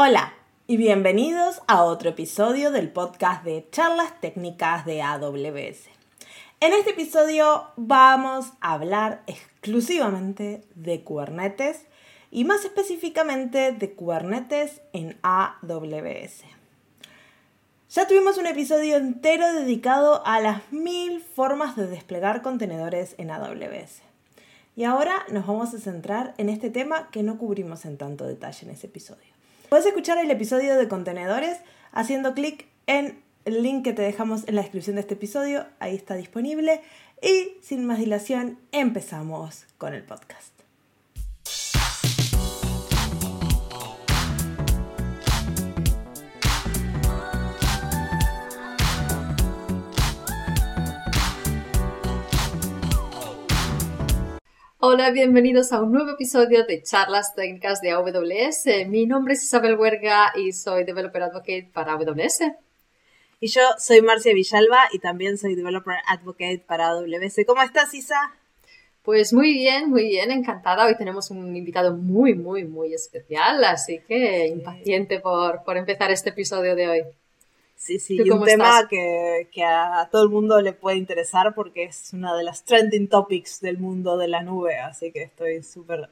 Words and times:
Hola 0.00 0.32
y 0.68 0.76
bienvenidos 0.76 1.60
a 1.66 1.82
otro 1.82 2.10
episodio 2.10 2.70
del 2.70 2.88
podcast 2.88 3.42
de 3.42 3.66
charlas 3.72 4.20
técnicas 4.20 4.86
de 4.86 5.02
AWS. 5.02 5.88
En 6.60 6.72
este 6.72 6.90
episodio 6.90 7.64
vamos 7.74 8.52
a 8.60 8.74
hablar 8.74 9.24
exclusivamente 9.26 10.62
de 10.76 11.02
Kubernetes 11.02 11.80
y 12.30 12.44
más 12.44 12.64
específicamente 12.64 13.72
de 13.72 13.92
Kubernetes 13.94 14.82
en 14.92 15.18
AWS. 15.22 16.44
Ya 17.90 18.06
tuvimos 18.06 18.38
un 18.38 18.46
episodio 18.46 18.98
entero 18.98 19.52
dedicado 19.52 20.24
a 20.24 20.38
las 20.38 20.70
mil 20.70 21.20
formas 21.22 21.74
de 21.74 21.88
desplegar 21.88 22.42
contenedores 22.42 23.16
en 23.18 23.32
AWS. 23.32 24.02
Y 24.76 24.84
ahora 24.84 25.26
nos 25.32 25.44
vamos 25.44 25.74
a 25.74 25.80
centrar 25.80 26.34
en 26.38 26.50
este 26.50 26.70
tema 26.70 27.10
que 27.10 27.24
no 27.24 27.36
cubrimos 27.36 27.84
en 27.84 27.96
tanto 27.96 28.28
detalle 28.28 28.64
en 28.64 28.70
ese 28.70 28.86
episodio. 28.86 29.37
Puedes 29.68 29.84
escuchar 29.84 30.16
el 30.16 30.30
episodio 30.30 30.76
de 30.76 30.88
contenedores 30.88 31.58
haciendo 31.92 32.32
clic 32.32 32.66
en 32.86 33.22
el 33.44 33.62
link 33.62 33.84
que 33.84 33.92
te 33.92 34.00
dejamos 34.00 34.48
en 34.48 34.54
la 34.54 34.62
descripción 34.62 34.96
de 34.96 35.02
este 35.02 35.12
episodio. 35.14 35.66
Ahí 35.78 35.94
está 35.94 36.14
disponible. 36.14 36.80
Y 37.20 37.58
sin 37.60 37.84
más 37.84 37.98
dilación, 37.98 38.58
empezamos 38.72 39.66
con 39.76 39.92
el 39.92 40.04
podcast. 40.04 40.57
Hola, 54.80 55.10
bienvenidos 55.10 55.72
a 55.72 55.82
un 55.82 55.90
nuevo 55.90 56.10
episodio 56.10 56.64
de 56.64 56.80
Charlas 56.84 57.34
Técnicas 57.34 57.80
de 57.80 57.90
AWS. 57.90 58.86
Mi 58.86 59.06
nombre 59.06 59.34
es 59.34 59.42
Isabel 59.42 59.74
Huerga 59.74 60.32
y 60.36 60.52
soy 60.52 60.84
Developer 60.84 61.20
Advocate 61.20 61.68
para 61.74 61.94
AWS. 61.94 62.42
Y 63.40 63.48
yo 63.48 63.60
soy 63.76 64.02
Marcia 64.02 64.32
Villalba 64.32 64.78
y 64.92 65.00
también 65.00 65.36
soy 65.36 65.56
Developer 65.56 65.96
Advocate 66.06 66.62
para 66.64 66.90
AWS. 66.90 67.44
¿Cómo 67.44 67.60
estás, 67.60 67.92
Isa? 67.92 68.20
Pues 69.02 69.32
muy 69.32 69.52
bien, 69.52 69.90
muy 69.90 70.04
bien, 70.04 70.30
encantada. 70.30 70.86
Hoy 70.86 70.96
tenemos 70.96 71.32
un 71.32 71.56
invitado 71.56 71.96
muy, 71.96 72.34
muy, 72.34 72.62
muy 72.62 72.94
especial, 72.94 73.64
así 73.64 74.00
que 74.06 74.46
impaciente 74.46 75.18
por, 75.18 75.64
por 75.64 75.76
empezar 75.76 76.12
este 76.12 76.30
episodio 76.30 76.76
de 76.76 76.88
hoy. 76.88 77.02
Sí, 77.78 78.00
sí, 78.00 78.18
y 78.22 78.30
un 78.30 78.44
tema 78.44 78.88
que, 78.88 79.48
a 79.64 80.08
todo 80.10 80.24
el 80.24 80.30
mundo 80.30 80.60
le 80.60 80.72
puede 80.72 80.96
interesar 80.96 81.54
porque 81.54 81.84
es 81.84 82.12
una 82.12 82.36
de 82.36 82.42
las 82.42 82.64
trending 82.64 83.08
topics 83.08 83.60
del 83.60 83.78
mundo 83.78 84.18
de 84.18 84.26
la 84.26 84.42
nube, 84.42 84.76
así 84.78 85.12
que 85.12 85.22
estoy 85.22 85.62
súper 85.62 86.10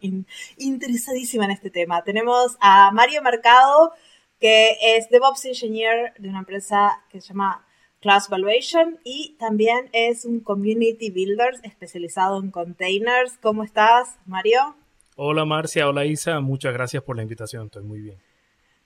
interesadísima 0.58 1.44
en 1.44 1.50
este 1.50 1.70
tema. 1.70 2.04
Tenemos 2.04 2.56
a 2.60 2.92
Mario 2.92 3.20
Mercado, 3.20 3.92
que 4.38 4.76
es 4.80 5.10
DevOps 5.10 5.44
Engineer 5.46 6.14
de 6.18 6.28
una 6.28 6.38
empresa 6.38 7.02
que 7.10 7.20
se 7.20 7.30
llama 7.30 7.66
Class 8.00 8.28
Valuation 8.28 9.00
y 9.02 9.34
también 9.36 9.90
es 9.92 10.24
un 10.24 10.38
Community 10.38 11.10
Builder 11.10 11.54
especializado 11.64 12.40
en 12.40 12.52
containers. 12.52 13.38
¿Cómo 13.42 13.64
estás, 13.64 14.16
Mario? 14.24 14.76
Hola 15.16 15.44
Marcia, 15.44 15.88
hola 15.88 16.04
Isa, 16.04 16.38
muchas 16.38 16.72
gracias 16.72 17.02
por 17.02 17.16
la 17.16 17.22
invitación, 17.22 17.66
estoy 17.66 17.82
muy 17.82 18.00
bien. 18.02 18.18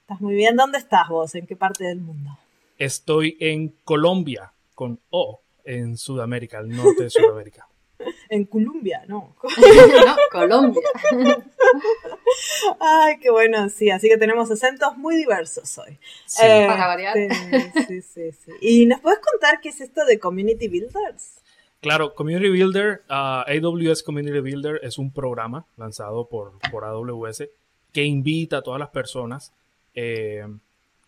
¿Estás 0.01 0.23
muy 0.23 0.35
bien? 0.35 0.57
¿Dónde 0.57 0.79
estás 0.79 1.09
vos? 1.11 1.35
¿En 1.35 1.47
qué 1.47 1.57
parte 1.57 1.85
del 1.85 2.01
mundo? 2.01 2.39
Estoy 2.81 3.37
en 3.41 3.69
Colombia, 3.85 4.55
con 4.75 4.99
O, 5.11 5.43
en 5.65 5.99
Sudamérica, 5.99 6.61
el 6.61 6.71
norte 6.71 7.03
de 7.03 7.11
Sudamérica. 7.11 7.69
en 8.31 8.47
Colombia, 8.47 9.05
no. 9.07 9.37
no, 10.07 10.17
Colombia. 10.33 10.89
Ay, 12.81 13.19
qué 13.21 13.31
bueno, 13.31 13.69
sí, 13.69 13.91
así 13.91 14.09
que 14.09 14.17
tenemos 14.17 14.51
acentos 14.51 14.97
muy 14.97 15.17
diversos 15.17 15.77
hoy. 15.77 15.99
Sí, 16.25 16.43
eh, 16.43 16.65
para 16.67 16.87
variar. 16.87 17.15
Sí, 17.87 18.01
sí, 18.01 18.33
sí. 18.33 18.53
¿Y 18.63 18.87
nos 18.87 19.01
puedes 19.01 19.19
contar 19.19 19.61
qué 19.61 19.69
es 19.69 19.83
esto 19.83 20.07
de 20.07 20.19
Community 20.19 20.69
Builders? 20.69 21.43
Claro, 21.83 22.15
Community 22.15 22.49
Builder, 22.49 23.03
uh, 23.11 23.45
AWS 23.47 24.03
Community 24.03 24.41
Builder 24.41 24.81
es 24.83 24.97
un 24.97 25.13
programa 25.13 25.67
lanzado 25.77 26.27
por, 26.29 26.55
por 26.71 26.87
AWS 26.87 27.45
que 27.93 28.05
invita 28.05 28.59
a 28.59 28.63
todas 28.63 28.81
las 28.81 28.89
personas 28.89 29.53
eh, 29.95 30.47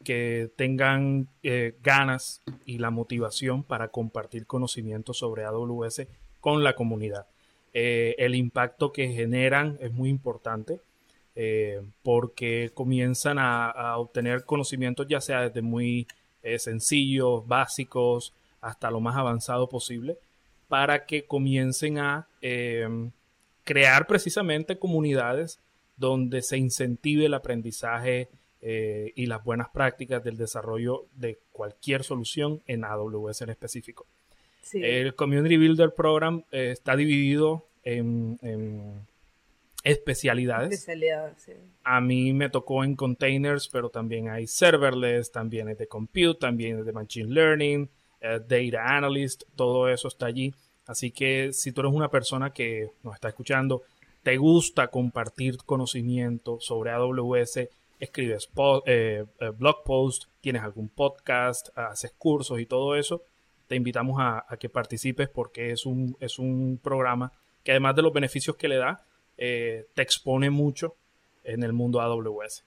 que 0.03 0.51
tengan 0.57 1.29
eh, 1.43 1.77
ganas 1.83 2.43
y 2.65 2.79
la 2.79 2.91
motivación 2.91 3.63
para 3.63 3.89
compartir 3.89 4.47
conocimientos 4.47 5.19
sobre 5.19 5.45
AWS 5.45 6.07
con 6.41 6.63
la 6.65 6.75
comunidad. 6.75 7.27
Eh, 7.73 8.15
el 8.19 8.35
impacto 8.35 8.93
que 8.93 9.09
generan 9.09 9.79
es 9.81 9.93
muy 9.93 10.11
importante 10.11 10.81
eh, 11.35 11.81
porque 12.03 12.71
comienzan 12.75 13.39
a, 13.39 13.97
obtener 13.97 14.45
conocimientos 14.45 15.07
ya 15.09 15.21
sea 15.21 15.49
desde 15.49 15.63
muy 15.63 16.07
sencillos, 16.59 17.47
básicos, 17.47 18.35
hasta 18.61 18.91
lo 18.91 18.99
más 19.01 19.17
avanzado 19.17 19.69
posible, 19.69 20.19
para 20.67 21.07
que 21.07 21.25
comiencen 21.25 21.99
a 21.99 22.27
crear 23.63 24.09
precisamente 24.09 24.77
comunidades 24.77 25.61
donde 25.97 26.43
se 26.43 26.59
incentive 26.59 27.27
el 27.27 27.35
aprendizaje 27.35 28.29
eh, 28.65 29.13
y 29.17 29.27
las 29.27 29.43
buenas 29.43 29.69
prácticas 29.71 30.23
del 30.23 30.37
desarrollo 30.37 31.07
de 31.17 31.41
cualquier 31.51 32.05
solución 32.05 32.63
en 32.67 32.85
AWS 32.85 33.43
en 33.43 33.51
específico. 33.51 34.07
El 34.73 35.17
Community 35.17 35.57
Builder 35.57 35.93
Program 35.93 36.45
eh, 36.53 36.71
está 36.71 36.95
dividido 36.95 37.67
en, 37.83 38.39
especialidades. 39.83 40.87
A 41.83 42.01
mí 42.01 42.33
me 42.33 42.49
tocó 42.49 42.85
en 42.85 42.95
containers, 42.95 43.69
pero 43.69 43.91
también 43.91 44.29
hay 44.29 44.47
serverless, 44.47 45.33
también 45.33 45.69
es 45.69 45.79
de 45.79 45.89
compute, 45.89 46.39
también 46.39 46.79
es 46.79 46.87
de 46.87 46.93
machine 46.93 47.35
learning, 47.35 47.91
eh, 48.21 48.41
data 48.47 48.97
analyst, 48.97 49.43
todo 49.57 49.89
eso 49.89 50.07
está 50.07 50.27
allí. 50.27 50.55
Así 50.87 51.11
que 51.11 51.53
si 51.53 51.73
tú 51.73 51.81
eres 51.81 51.93
una 51.93 52.11
persona 52.11 52.53
que 52.53 52.91
nos 53.03 53.15
está 53.15 53.29
escuchando, 53.29 53.83
te 54.23 54.37
gusta 54.37 54.87
compartir 54.87 55.57
conocimiento 55.67 56.61
sobre 56.61 56.93
AWS, 56.93 57.69
escribes 58.03 58.51
eh, 58.87 59.25
eh, 59.39 59.51
blog 59.57 59.85
post, 59.85 60.25
tienes 60.41 60.63
algún 60.63 60.89
podcast, 60.89 61.69
haces 61.79 62.13
cursos 62.19 62.59
y 62.59 62.67
todo 62.67 62.97
eso, 62.97 63.23
te 63.69 63.77
invitamos 63.77 64.17
a, 64.19 64.45
que 64.59 64.69
participes 64.69 65.29
porque 65.29 65.71
es 65.71 65.87
un, 65.87 66.17
es 66.19 66.41
un 66.41 66.81
programa 66.83 67.33
que 67.63 67.71
además 67.71 67.95
de 67.95 68.03
los 68.03 68.13
beneficios 68.13 68.57
que 68.57 68.67
le 68.67 68.77
da, 68.77 69.07
eh, 69.39 69.87
te 69.95 70.03
expone 70.03 70.51
mucho 70.51 70.97
en 71.45 71.63
el 71.63 71.73
mundo 71.73 72.01
AWS. 72.01 72.65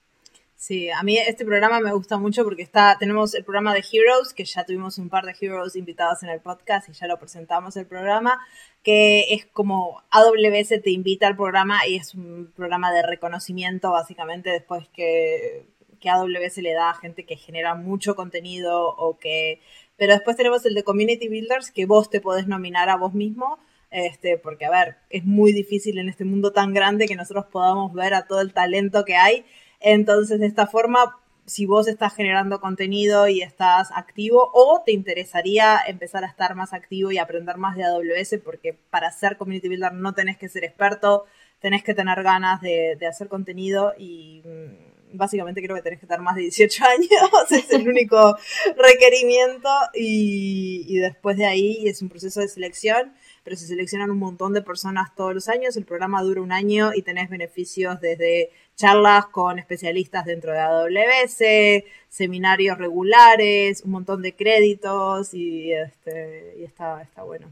Sí, 0.56 0.88
a 0.90 1.02
mí 1.02 1.18
este 1.18 1.44
programa 1.44 1.80
me 1.80 1.92
gusta 1.92 2.16
mucho 2.16 2.42
porque 2.42 2.62
está, 2.62 2.96
tenemos 2.98 3.34
el 3.34 3.44
programa 3.44 3.74
de 3.74 3.84
Heroes, 3.92 4.32
que 4.32 4.46
ya 4.46 4.64
tuvimos 4.64 4.96
un 4.96 5.10
par 5.10 5.26
de 5.26 5.36
Heroes 5.38 5.76
invitados 5.76 6.22
en 6.22 6.30
el 6.30 6.40
podcast 6.40 6.88
y 6.88 6.92
ya 6.92 7.06
lo 7.06 7.18
presentamos 7.18 7.76
el 7.76 7.86
programa, 7.86 8.40
que 8.82 9.34
es 9.34 9.44
como 9.44 10.02
AWS 10.10 10.80
te 10.82 10.90
invita 10.90 11.26
al 11.26 11.36
programa 11.36 11.86
y 11.86 11.96
es 11.96 12.14
un 12.14 12.50
programa 12.56 12.90
de 12.90 13.02
reconocimiento 13.02 13.90
básicamente 13.90 14.48
después 14.48 14.88
que, 14.94 15.66
que 16.00 16.08
AWS 16.08 16.56
le 16.58 16.72
da 16.72 16.88
a 16.88 16.94
gente 16.94 17.26
que 17.26 17.36
genera 17.36 17.74
mucho 17.74 18.16
contenido 18.16 18.88
o 18.96 19.18
que... 19.18 19.60
Pero 19.98 20.14
después 20.14 20.36
tenemos 20.36 20.64
el 20.64 20.74
de 20.74 20.84
Community 20.84 21.28
Builders, 21.28 21.70
que 21.70 21.84
vos 21.84 22.08
te 22.08 22.22
podés 22.22 22.46
nominar 22.46 22.88
a 22.88 22.96
vos 22.96 23.12
mismo. 23.12 23.58
Este, 23.90 24.36
porque 24.36 24.64
a 24.64 24.70
ver, 24.70 24.96
es 25.10 25.24
muy 25.24 25.52
difícil 25.52 25.98
en 25.98 26.08
este 26.08 26.24
mundo 26.24 26.52
tan 26.52 26.74
grande 26.74 27.06
que 27.06 27.14
nosotros 27.14 27.46
podamos 27.46 27.92
ver 27.92 28.14
a 28.14 28.26
todo 28.26 28.40
el 28.40 28.52
talento 28.52 29.04
que 29.04 29.16
hay 29.16 29.44
entonces, 29.80 30.40
de 30.40 30.46
esta 30.46 30.66
forma, 30.66 31.16
si 31.46 31.64
vos 31.64 31.86
estás 31.88 32.14
generando 32.14 32.60
contenido 32.60 33.28
y 33.28 33.40
estás 33.40 33.90
activo 33.94 34.50
o 34.52 34.82
te 34.84 34.92
interesaría 34.92 35.80
empezar 35.86 36.24
a 36.24 36.26
estar 36.26 36.54
más 36.54 36.72
activo 36.72 37.12
y 37.12 37.18
aprender 37.18 37.56
más 37.56 37.76
de 37.76 37.84
AWS, 37.84 38.40
porque 38.44 38.74
para 38.90 39.10
ser 39.12 39.36
community 39.36 39.68
builder 39.68 39.92
no 39.92 40.12
tenés 40.12 40.36
que 40.36 40.48
ser 40.48 40.64
experto, 40.64 41.24
tenés 41.60 41.84
que 41.84 41.94
tener 41.94 42.22
ganas 42.22 42.60
de, 42.60 42.98
hacer 43.08 43.28
contenido 43.28 43.94
y 43.96 44.42
mm, 44.44 45.16
básicamente 45.16 45.62
creo 45.62 45.76
que 45.76 45.82
tenés 45.82 46.00
que 46.00 46.06
estar 46.06 46.20
más 46.20 46.34
de 46.34 46.42
18 46.42 46.84
años, 46.98 47.52
es 47.52 47.72
el 47.72 47.88
único 47.88 48.36
requerimiento 48.76 49.70
y 49.94 50.98
después 50.98 51.36
de 51.36 51.46
ahí 51.46 51.86
es 51.86 52.02
un 52.02 52.08
proceso 52.08 52.40
de 52.40 52.48
selección 52.48 53.14
pero 53.46 53.56
se 53.56 53.68
seleccionan 53.68 54.10
un 54.10 54.18
montón 54.18 54.52
de 54.54 54.60
personas 54.60 55.14
todos 55.14 55.32
los 55.32 55.48
años, 55.48 55.76
el 55.76 55.84
programa 55.84 56.20
dura 56.20 56.40
un 56.40 56.50
año 56.50 56.90
y 56.92 57.02
tenés 57.02 57.30
beneficios 57.30 58.00
desde 58.00 58.50
charlas 58.74 59.26
con 59.26 59.60
especialistas 59.60 60.24
dentro 60.24 60.50
de 60.50 60.58
AWS, 60.58 61.84
seminarios 62.08 62.76
regulares, 62.76 63.82
un 63.84 63.92
montón 63.92 64.20
de 64.20 64.34
créditos 64.34 65.32
y, 65.32 65.70
este, 65.70 66.56
y 66.58 66.64
está, 66.64 67.00
está 67.00 67.22
bueno. 67.22 67.46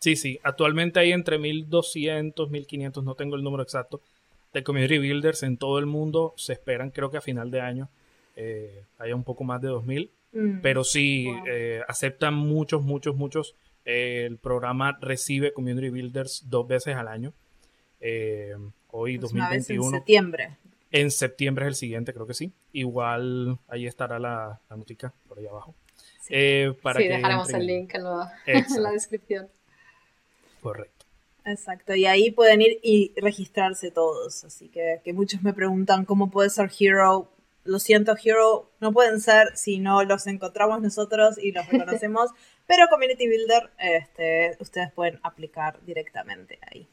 Sí, 0.00 0.16
sí, 0.16 0.40
actualmente 0.42 0.98
hay 0.98 1.12
entre 1.12 1.38
1200, 1.38 2.50
1500, 2.50 3.04
no 3.04 3.14
tengo 3.14 3.36
el 3.36 3.44
número 3.44 3.62
exacto, 3.62 4.00
de 4.52 4.64
community 4.64 4.98
builders 4.98 5.44
en 5.44 5.58
todo 5.58 5.78
el 5.78 5.86
mundo. 5.86 6.34
Se 6.36 6.54
esperan, 6.54 6.90
creo 6.90 7.12
que 7.12 7.18
a 7.18 7.20
final 7.20 7.52
de 7.52 7.60
año, 7.60 7.88
eh, 8.34 8.82
haya 8.98 9.14
un 9.14 9.22
poco 9.22 9.44
más 9.44 9.62
de 9.62 9.68
2000. 9.68 10.10
Mm. 10.32 10.58
Pero 10.60 10.82
sí, 10.82 11.28
eh, 11.46 11.82
aceptan 11.86 12.34
muchos, 12.34 12.82
muchos, 12.82 13.14
muchos 13.14 13.54
el 13.84 14.38
programa 14.38 14.96
recibe 15.00 15.52
Community 15.52 15.90
Builders 15.90 16.44
dos 16.48 16.66
veces 16.66 16.96
al 16.96 17.08
año. 17.08 17.32
Eh, 18.00 18.54
hoy, 18.90 19.18
2021. 19.18 19.84
en 19.86 19.90
septiembre. 19.92 20.56
En 20.90 21.10
septiembre 21.10 21.64
es 21.64 21.68
el 21.68 21.74
siguiente, 21.74 22.12
creo 22.14 22.26
que 22.26 22.34
sí. 22.34 22.52
Igual 22.72 23.58
ahí 23.68 23.86
estará 23.86 24.18
la, 24.18 24.60
la 24.70 24.76
notica 24.76 25.12
por 25.28 25.38
ahí 25.38 25.46
abajo. 25.46 25.74
Sí, 26.22 26.28
Eh, 26.30 26.72
para 26.82 27.00
sí 27.00 27.06
que 27.08 27.14
dejaremos 27.16 27.48
entren- 27.50 27.60
el 27.60 27.66
link 27.66 27.94
en, 27.94 28.04
la- 28.04 28.32
en 28.46 28.82
la 28.82 28.90
descripción. 28.92 29.48
Correcto. 30.60 31.04
Exacto, 31.46 31.94
y 31.94 32.06
ahí 32.06 32.30
pueden 32.30 32.62
ir 32.62 32.80
y 32.82 33.12
registrarse 33.20 33.90
todos. 33.90 34.44
Así 34.44 34.68
que, 34.68 35.00
que 35.04 35.12
muchos 35.12 35.42
me 35.42 35.52
preguntan 35.52 36.04
cómo 36.06 36.30
puede 36.30 36.48
ser 36.48 36.70
Hero. 36.78 37.30
Lo 37.64 37.78
siento, 37.78 38.14
Hero, 38.22 38.70
no 38.80 38.92
pueden 38.92 39.20
ser 39.20 39.54
si 39.56 39.78
no 39.78 40.04
los 40.04 40.26
encontramos 40.26 40.80
nosotros 40.80 41.36
y 41.38 41.52
los 41.52 41.66
reconocemos. 41.68 42.30
pero 42.66 42.88
Community 42.88 43.26
Builder, 43.26 43.70
este, 43.78 44.56
ustedes 44.60 44.92
pueden 44.92 45.20
aplicar 45.22 45.80
directamente 45.84 46.58
ahí. 46.70 46.88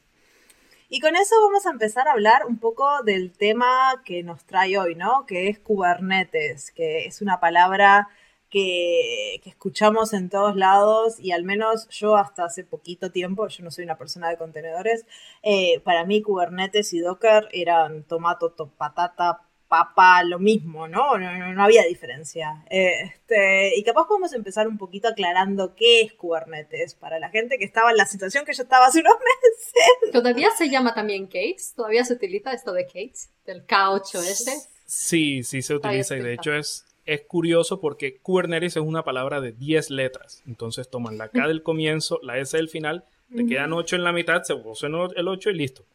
Y 0.88 1.00
con 1.00 1.16
eso 1.16 1.34
vamos 1.46 1.64
a 1.66 1.70
empezar 1.70 2.06
a 2.06 2.12
hablar 2.12 2.44
un 2.46 2.58
poco 2.58 3.02
del 3.02 3.32
tema 3.32 4.02
que 4.04 4.22
nos 4.22 4.44
trae 4.44 4.76
hoy, 4.78 4.94
¿no? 4.94 5.24
Que 5.26 5.48
es 5.48 5.58
Kubernetes, 5.58 6.70
que 6.70 7.06
es 7.06 7.22
una 7.22 7.40
palabra 7.40 8.08
que, 8.52 9.40
escuchamos 9.46 10.12
en 10.12 10.28
todos 10.28 10.54
lados 10.56 11.18
y 11.18 11.32
al 11.32 11.44
menos 11.44 11.88
yo 11.88 12.16
hasta 12.16 12.44
hace 12.44 12.64
poquito 12.64 13.10
tiempo, 13.10 13.48
yo 13.48 13.64
no 13.64 13.70
soy 13.70 13.84
una 13.84 13.96
persona 13.96 14.28
de 14.28 14.36
contenedores, 14.36 15.06
eh, 15.42 15.80
para 15.80 16.04
mí 16.04 16.20
Kubernetes 16.20 16.92
y 16.92 17.00
Docker 17.00 17.48
eran 17.52 18.04
tomato, 18.04 18.50
to- 18.52 18.70
patata, 18.76 19.40
papa, 19.72 20.22
lo 20.24 20.38
mismo, 20.38 20.86
¿no? 20.86 21.16
No, 21.16 21.32
no- 21.38 21.54
no 21.54 21.64
había 21.64 21.82
diferencia. 21.84 22.62
Eh, 22.68 22.90
este, 23.04 23.74
y 23.78 23.82
capaz 23.84 24.06
podemos 24.06 24.34
empezar 24.34 24.68
un 24.68 24.76
poquito 24.76 25.08
aclarando 25.08 25.74
qué 25.74 26.02
es 26.02 26.12
Kubernetes 26.12 26.94
para 26.94 27.18
la 27.18 27.30
gente 27.30 27.56
que 27.56 27.64
estaba 27.64 27.90
en 27.90 27.96
la 27.96 28.04
situación 28.04 28.44
que 28.44 28.52
yo 28.52 28.64
estaba 28.64 28.84
hace 28.86 29.00
unos 29.00 29.14
meses. 29.18 30.12
¿Todavía 30.12 30.50
se 30.58 30.68
llama 30.68 30.92
también 30.92 31.26
K8? 31.26 31.74
¿Todavía 31.74 32.04
se 32.04 32.12
utiliza 32.12 32.52
esto 32.52 32.74
de 32.74 32.86
K8? 32.86 33.28
Del 33.46 33.66
K8 33.66 34.18
este. 34.30 34.52
Sí, 34.84 35.42
sí 35.42 35.62
se 35.62 35.74
utiliza 35.74 36.16
y 36.16 36.20
de 36.20 36.34
hecho 36.34 36.52
es, 36.54 36.84
es 37.06 37.22
curioso 37.22 37.80
porque 37.80 38.18
Kubernetes 38.18 38.76
es 38.76 38.82
una 38.82 39.04
palabra 39.04 39.40
de 39.40 39.52
10 39.52 39.88
letras. 39.88 40.42
Entonces 40.46 40.90
toman 40.90 41.16
la 41.16 41.28
K 41.28 41.46
del 41.48 41.62
comienzo, 41.62 42.20
la 42.22 42.36
S 42.36 42.54
del 42.56 42.68
final, 42.68 43.04
te 43.34 43.46
quedan 43.46 43.72
8 43.72 43.96
en 43.96 44.04
la 44.04 44.12
mitad, 44.12 44.42
se 44.42 44.52
usan 44.52 44.92
el 45.16 45.28
8 45.28 45.48
y 45.48 45.54
listo. 45.54 45.86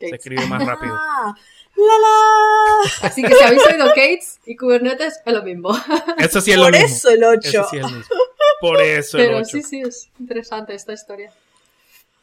Se 0.00 0.06
K8. 0.08 0.14
escribe 0.14 0.46
más 0.46 0.64
rápido. 0.66 0.94
Ah, 0.98 1.34
la 1.76 1.98
la. 1.98 3.08
Así 3.08 3.22
que 3.22 3.34
si 3.34 3.44
habéis 3.44 3.66
oído 3.66 3.86
K8 3.94 4.38
y 4.46 4.56
Kubernetes, 4.56 5.20
es 5.24 5.32
lo 5.32 5.42
mismo. 5.42 5.70
Eso 6.18 6.40
sí 6.40 6.52
es 6.52 6.56
Por 6.58 6.66
lo 6.66 6.70
mismo. 6.78 6.86
eso 6.86 7.10
el 7.10 7.24
8. 7.24 7.48
Eso 7.48 7.66
sí 7.70 7.76
es 7.76 7.82
lo 7.82 7.88
mismo. 7.90 8.14
Por 8.60 8.80
eso 8.80 9.18
el 9.18 9.26
Pero 9.26 9.38
8. 9.38 9.44
sí, 9.46 9.62
sí, 9.62 9.80
es 9.80 10.10
interesante 10.18 10.74
esta 10.74 10.92
historia. 10.92 11.32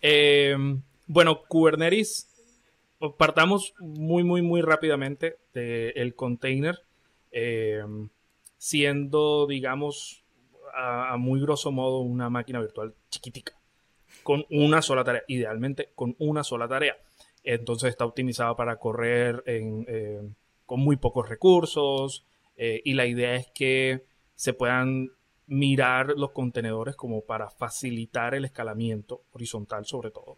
Eh, 0.01 0.55
bueno, 1.07 1.43
Kubernetes, 1.47 2.27
partamos 3.17 3.73
muy, 3.79 4.23
muy, 4.23 4.41
muy 4.41 4.61
rápidamente 4.61 5.37
del 5.53 6.15
container, 6.15 6.79
eh, 7.31 7.83
siendo, 8.57 9.45
digamos, 9.47 10.23
a, 10.73 11.13
a 11.13 11.17
muy 11.17 11.39
grosso 11.41 11.71
modo 11.71 11.99
una 11.99 12.29
máquina 12.29 12.59
virtual 12.59 12.93
chiquitica, 13.09 13.53
con 14.23 14.45
una 14.49 14.81
sola 14.81 15.03
tarea, 15.03 15.23
idealmente 15.27 15.91
con 15.95 16.15
una 16.19 16.43
sola 16.43 16.67
tarea. 16.67 16.97
Entonces 17.43 17.89
está 17.89 18.05
optimizada 18.05 18.55
para 18.55 18.77
correr 18.77 19.43
eh, 19.45 20.21
con 20.65 20.79
muy 20.79 20.95
pocos 20.95 21.27
recursos 21.27 22.25
eh, 22.55 22.81
y 22.85 22.93
la 22.93 23.05
idea 23.05 23.35
es 23.35 23.47
que 23.53 24.05
se 24.35 24.53
puedan 24.53 25.09
mirar 25.45 26.13
los 26.15 26.31
contenedores 26.31 26.95
como 26.95 27.21
para 27.21 27.49
facilitar 27.49 28.33
el 28.33 28.45
escalamiento 28.45 29.23
horizontal 29.33 29.85
sobre 29.85 30.09
todo 30.11 30.37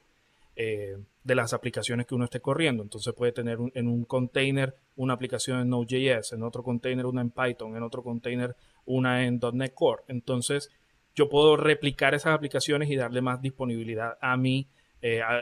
eh, 0.56 0.98
de 1.24 1.36
las 1.36 1.54
aplicaciones 1.54 2.08
que 2.08 2.16
uno 2.16 2.26
esté 2.26 2.40
corriendo. 2.40 2.82
Entonces 2.82 3.14
puede 3.14 3.32
tener 3.32 3.60
en 3.74 3.88
un 3.88 4.06
container 4.06 4.76
una 4.96 5.14
aplicación 5.14 5.60
en 5.60 5.70
Node.js, 5.70 6.34
en 6.34 6.44
otro 6.44 6.64
container 6.64 7.06
una 7.06 7.22
en 7.22 7.30
Python, 7.30 7.76
en 7.76 7.84
otro 7.84 8.02
container 8.02 8.56
una 8.86 9.26
en 9.26 9.40
.NET 9.54 9.74
Core. 9.76 10.04
Entonces 10.08 10.72
yo 11.14 11.30
puedo 11.30 11.56
replicar 11.56 12.16
esas 12.16 12.34
aplicaciones 12.34 12.90
y 12.90 12.96
darle 12.96 13.22
más 13.22 13.42
disponibilidad 13.42 14.18
a 14.22 14.38
mi 14.38 14.68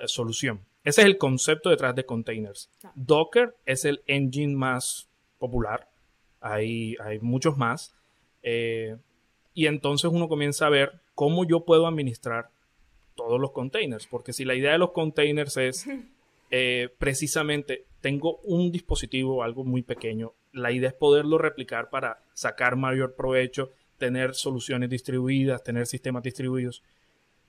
solución. 0.07 0.59
Ese 0.83 1.01
es 1.01 1.07
el 1.07 1.17
concepto 1.17 1.69
detrás 1.69 1.95
de 1.95 2.05
containers. 2.05 2.69
Docker 2.95 3.55
es 3.65 3.85
el 3.85 4.01
engine 4.05 4.55
más 4.55 5.07
popular. 5.39 5.89
Hay, 6.41 6.95
hay 6.99 7.19
muchos 7.19 7.57
más. 7.57 7.95
Eh, 8.41 8.97
y 9.53 9.67
entonces 9.67 10.11
uno 10.11 10.27
comienza 10.27 10.65
a 10.65 10.69
ver 10.69 10.99
cómo 11.15 11.45
yo 11.45 11.61
puedo 11.61 11.87
administrar 11.87 12.49
todos 13.15 13.39
los 13.39 13.51
containers. 13.51 14.07
Porque 14.07 14.33
si 14.33 14.43
la 14.43 14.55
idea 14.55 14.73
de 14.73 14.77
los 14.77 14.91
containers 14.91 15.55
es 15.57 15.85
eh, 16.51 16.89
precisamente, 16.97 17.85
tengo 18.01 18.39
un 18.43 18.71
dispositivo, 18.71 19.43
algo 19.43 19.63
muy 19.63 19.83
pequeño, 19.83 20.33
la 20.51 20.71
idea 20.71 20.89
es 20.89 20.95
poderlo 20.95 21.37
replicar 21.37 21.89
para 21.89 22.19
sacar 22.33 22.75
mayor 22.75 23.15
provecho, 23.15 23.71
tener 23.97 24.35
soluciones 24.35 24.89
distribuidas, 24.89 25.63
tener 25.63 25.87
sistemas 25.87 26.23
distribuidos. 26.23 26.83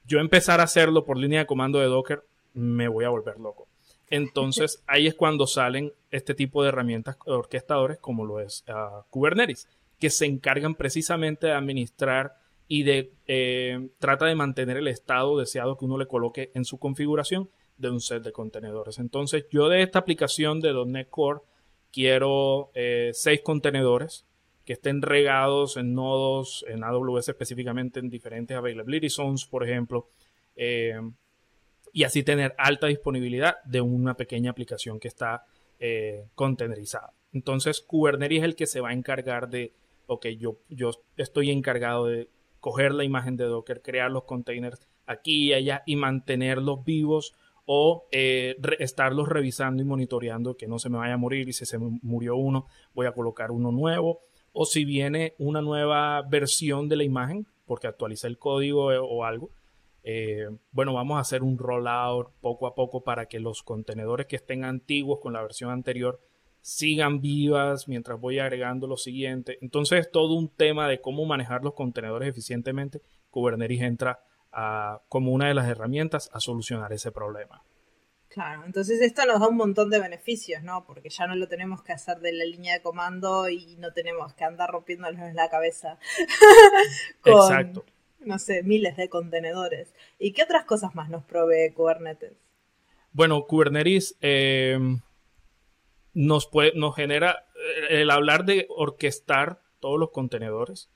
Yo 0.06 0.20
empezar 0.20 0.60
a 0.60 0.64
hacerlo 0.64 1.04
por 1.04 1.16
línea 1.16 1.40
de 1.40 1.46
comando 1.46 1.80
de 1.80 1.86
Docker, 1.86 2.22
me 2.54 2.88
voy 2.88 3.04
a 3.04 3.10
volver 3.10 3.38
loco. 3.38 3.68
Entonces 4.10 4.82
ahí 4.86 5.06
es 5.06 5.14
cuando 5.14 5.46
salen 5.46 5.92
este 6.10 6.34
tipo 6.34 6.62
de 6.62 6.70
herramientas 6.70 7.16
orquestadores 7.26 7.98
como 7.98 8.24
lo 8.24 8.40
es 8.40 8.64
ah, 8.68 9.04
Kubernetes, 9.10 9.68
que 9.98 10.10
se 10.10 10.26
encargan 10.26 10.74
precisamente 10.74 11.48
de 11.48 11.52
administrar 11.52 12.36
y 12.66 12.82
de 12.82 13.12
eh, 13.26 13.88
trata 13.98 14.26
de 14.26 14.34
mantener 14.34 14.78
el 14.78 14.88
estado 14.88 15.38
deseado 15.38 15.76
que 15.76 15.84
uno 15.84 15.98
le 15.98 16.06
coloque 16.06 16.50
en 16.54 16.64
su 16.64 16.78
configuración 16.78 17.50
de 17.76 17.90
un 17.90 18.00
set 18.00 18.22
de 18.22 18.32
contenedores. 18.32 18.98
Entonces 18.98 19.46
yo 19.50 19.68
de 19.68 19.82
esta 19.82 19.98
aplicación 19.98 20.60
de 20.60 20.72
.NET 20.86 21.08
Core 21.10 21.40
quiero 21.92 22.70
eh, 22.74 23.10
seis 23.12 23.40
contenedores 23.42 24.24
que 24.64 24.72
estén 24.72 25.02
regados 25.02 25.76
en 25.76 25.94
nodos, 25.94 26.64
en 26.68 26.84
AWS 26.84 27.28
específicamente 27.28 28.00
en 28.00 28.08
diferentes 28.08 28.56
availability 28.56 29.10
zones, 29.10 29.44
por 29.44 29.62
ejemplo, 29.62 30.08
eh, 30.56 30.98
y 31.94 32.02
así 32.02 32.24
tener 32.24 32.54
alta 32.58 32.88
disponibilidad 32.88 33.62
de 33.64 33.80
una 33.80 34.16
pequeña 34.16 34.50
aplicación 34.50 34.98
que 34.98 35.06
está 35.06 35.46
eh, 35.78 36.26
containerizada. 36.34 37.14
Entonces 37.32 37.80
Kubernetes 37.80 38.38
es 38.38 38.44
el 38.44 38.56
que 38.56 38.66
se 38.66 38.80
va 38.80 38.90
a 38.90 38.92
encargar 38.92 39.48
de, 39.48 39.72
ok, 40.08 40.26
yo, 40.36 40.58
yo 40.68 40.90
estoy 41.16 41.52
encargado 41.52 42.06
de 42.06 42.28
coger 42.58 42.92
la 42.92 43.04
imagen 43.04 43.36
de 43.36 43.44
Docker, 43.44 43.80
crear 43.80 44.10
los 44.10 44.24
containers 44.24 44.80
aquí 45.06 45.50
y 45.50 45.52
allá 45.52 45.84
y 45.86 45.94
mantenerlos 45.94 46.84
vivos 46.84 47.36
o 47.64 48.08
eh, 48.10 48.56
estarlos 48.80 49.28
revisando 49.28 49.80
y 49.80 49.86
monitoreando 49.86 50.56
que 50.56 50.66
no 50.66 50.80
se 50.80 50.90
me 50.90 50.98
vaya 50.98 51.14
a 51.14 51.18
morir 51.18 51.48
y 51.48 51.52
si 51.52 51.64
se 51.64 51.78
murió 51.78 52.36
uno 52.36 52.66
voy 52.92 53.06
a 53.06 53.12
colocar 53.12 53.52
uno 53.52 53.70
nuevo 53.70 54.20
o 54.52 54.66
si 54.66 54.84
viene 54.84 55.34
una 55.38 55.62
nueva 55.62 56.22
versión 56.22 56.88
de 56.88 56.96
la 56.96 57.04
imagen 57.04 57.46
porque 57.66 57.86
actualiza 57.86 58.26
el 58.26 58.38
código 58.38 58.92
eh, 58.92 58.98
o 59.00 59.24
algo 59.24 59.50
eh, 60.04 60.48
bueno 60.70 60.92
vamos 60.94 61.16
a 61.16 61.20
hacer 61.20 61.42
un 61.42 61.58
rollout 61.58 62.28
poco 62.40 62.66
a 62.66 62.74
poco 62.74 63.02
para 63.02 63.26
que 63.26 63.40
los 63.40 63.62
contenedores 63.62 64.26
que 64.26 64.36
estén 64.36 64.64
antiguos 64.64 65.18
con 65.20 65.32
la 65.32 65.42
versión 65.42 65.70
anterior 65.70 66.20
sigan 66.60 67.20
vivas 67.20 67.88
mientras 67.88 68.20
voy 68.20 68.38
agregando 68.38 68.86
lo 68.86 68.96
siguiente 68.96 69.58
entonces 69.60 70.00
es 70.00 70.10
todo 70.10 70.34
un 70.34 70.48
tema 70.48 70.88
de 70.88 71.00
cómo 71.00 71.24
manejar 71.24 71.62
los 71.64 71.74
contenedores 71.74 72.28
eficientemente 72.28 73.00
Kubernetes 73.30 73.80
entra 73.80 74.20
a- 74.52 75.00
como 75.08 75.32
una 75.32 75.48
de 75.48 75.54
las 75.54 75.68
herramientas 75.68 76.30
a 76.32 76.40
solucionar 76.40 76.92
ese 76.92 77.10
problema 77.10 77.62
Claro, 78.28 78.64
entonces 78.66 79.00
esto 79.00 79.24
nos 79.26 79.38
da 79.38 79.46
un 79.46 79.56
montón 79.56 79.90
de 79.90 80.00
beneficios, 80.00 80.60
¿no? 80.64 80.84
Porque 80.84 81.08
ya 81.08 81.28
no 81.28 81.36
lo 81.36 81.46
tenemos 81.46 81.84
que 81.84 81.92
hacer 81.92 82.18
de 82.18 82.32
la 82.32 82.44
línea 82.44 82.74
de 82.74 82.82
comando 82.82 83.48
y 83.48 83.76
no 83.76 83.92
tenemos 83.92 84.34
que 84.34 84.42
andar 84.42 84.70
rompiéndonos 84.70 85.32
la 85.34 85.48
cabeza 85.48 85.98
con, 87.20 87.32
Exacto. 87.32 87.84
No 88.26 88.38
sé, 88.38 88.62
miles 88.62 88.96
de 88.96 89.08
contenedores. 89.08 89.94
¿Y 90.18 90.32
qué 90.32 90.42
otras 90.42 90.64
cosas 90.64 90.94
más 90.94 91.10
nos 91.10 91.24
provee 91.24 91.72
Kubernetes? 91.72 92.32
Bueno, 93.12 93.46
Kubernetes 93.46 94.16
eh, 94.20 94.78
nos, 96.14 96.46
puede, 96.46 96.72
nos 96.74 96.94
genera, 96.96 97.46
eh, 97.54 98.02
el 98.02 98.10
hablar 98.10 98.44
de 98.44 98.66
orquestar 98.68 99.60
todos 99.80 99.98
los 99.98 100.10
contenedores 100.10 100.88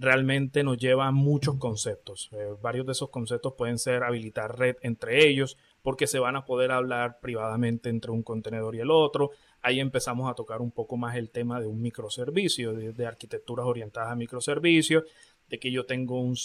realmente 0.00 0.64
nos 0.64 0.78
lleva 0.78 1.06
a 1.06 1.12
muchos 1.12 1.56
conceptos. 1.56 2.30
Eh, 2.32 2.54
varios 2.62 2.86
de 2.86 2.92
esos 2.92 3.10
conceptos 3.10 3.52
pueden 3.52 3.78
ser 3.78 4.02
habilitar 4.02 4.58
red 4.58 4.76
entre 4.80 5.28
ellos 5.28 5.58
porque 5.82 6.06
se 6.06 6.18
van 6.18 6.36
a 6.36 6.46
poder 6.46 6.72
hablar 6.72 7.20
privadamente 7.20 7.90
entre 7.90 8.10
un 8.10 8.22
contenedor 8.22 8.74
y 8.74 8.80
el 8.80 8.90
otro. 8.90 9.30
Ahí 9.60 9.78
empezamos 9.78 10.30
a 10.30 10.34
tocar 10.34 10.62
un 10.62 10.70
poco 10.70 10.96
más 10.96 11.16
el 11.16 11.30
tema 11.30 11.60
de 11.60 11.66
un 11.66 11.82
microservicio, 11.82 12.72
de, 12.72 12.94
de 12.94 13.06
arquitecturas 13.06 13.66
orientadas 13.66 14.10
a 14.10 14.16
microservicios, 14.16 15.04
de 15.50 15.58
que 15.58 15.70
yo 15.70 15.84
tengo 15.84 16.20
un, 16.20 16.36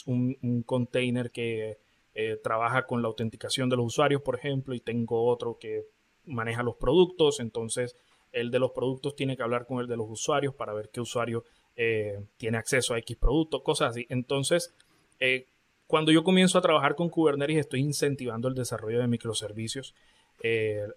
un, 0.41 0.63
container 0.63 1.31
que 1.31 1.77
eh, 2.15 2.37
trabaja 2.43 2.85
con 2.87 3.01
la 3.01 3.07
autenticación 3.07 3.69
de 3.69 3.77
los 3.77 3.85
usuarios, 3.85 4.21
por 4.21 4.35
ejemplo, 4.35 4.73
y 4.73 4.79
tengo 4.79 5.25
otro 5.25 5.57
que 5.59 5.85
maneja 6.25 6.63
los 6.63 6.75
productos, 6.75 7.39
entonces 7.39 7.95
el 8.31 8.49
de 8.49 8.59
los 8.59 8.71
productos 8.71 9.15
tiene 9.15 9.37
que 9.37 9.43
hablar 9.43 9.67
con 9.67 9.79
el 9.79 9.87
de 9.87 9.95
los 9.95 10.09
usuarios 10.09 10.55
para 10.55 10.73
ver 10.73 10.89
qué 10.91 10.99
usuario 10.99 11.45
eh, 11.75 12.25
tiene 12.37 12.57
acceso 12.57 12.95
a 12.95 12.97
X 12.97 13.15
producto, 13.15 13.63
cosas 13.63 13.91
así. 13.91 14.07
Entonces, 14.09 14.73
eh, 15.19 15.45
cuando 15.85 16.11
yo 16.11 16.23
comienzo 16.23 16.57
a 16.57 16.61
trabajar 16.61 16.95
con 16.95 17.09
Kubernetes, 17.09 17.57
estoy 17.57 17.81
incentivando 17.81 18.47
el 18.47 18.55
desarrollo 18.55 18.99
de 18.99 19.07
microservicios. 19.07 19.93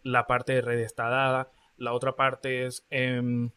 La 0.02 0.26
parte 0.26 0.54
de 0.54 0.62
red 0.62 0.80
está 0.80 1.08
dada. 1.08 1.50
La 1.76 1.92
otra 1.92 2.16
parte 2.16 2.66
es 2.66 2.84
em, 2.90 3.50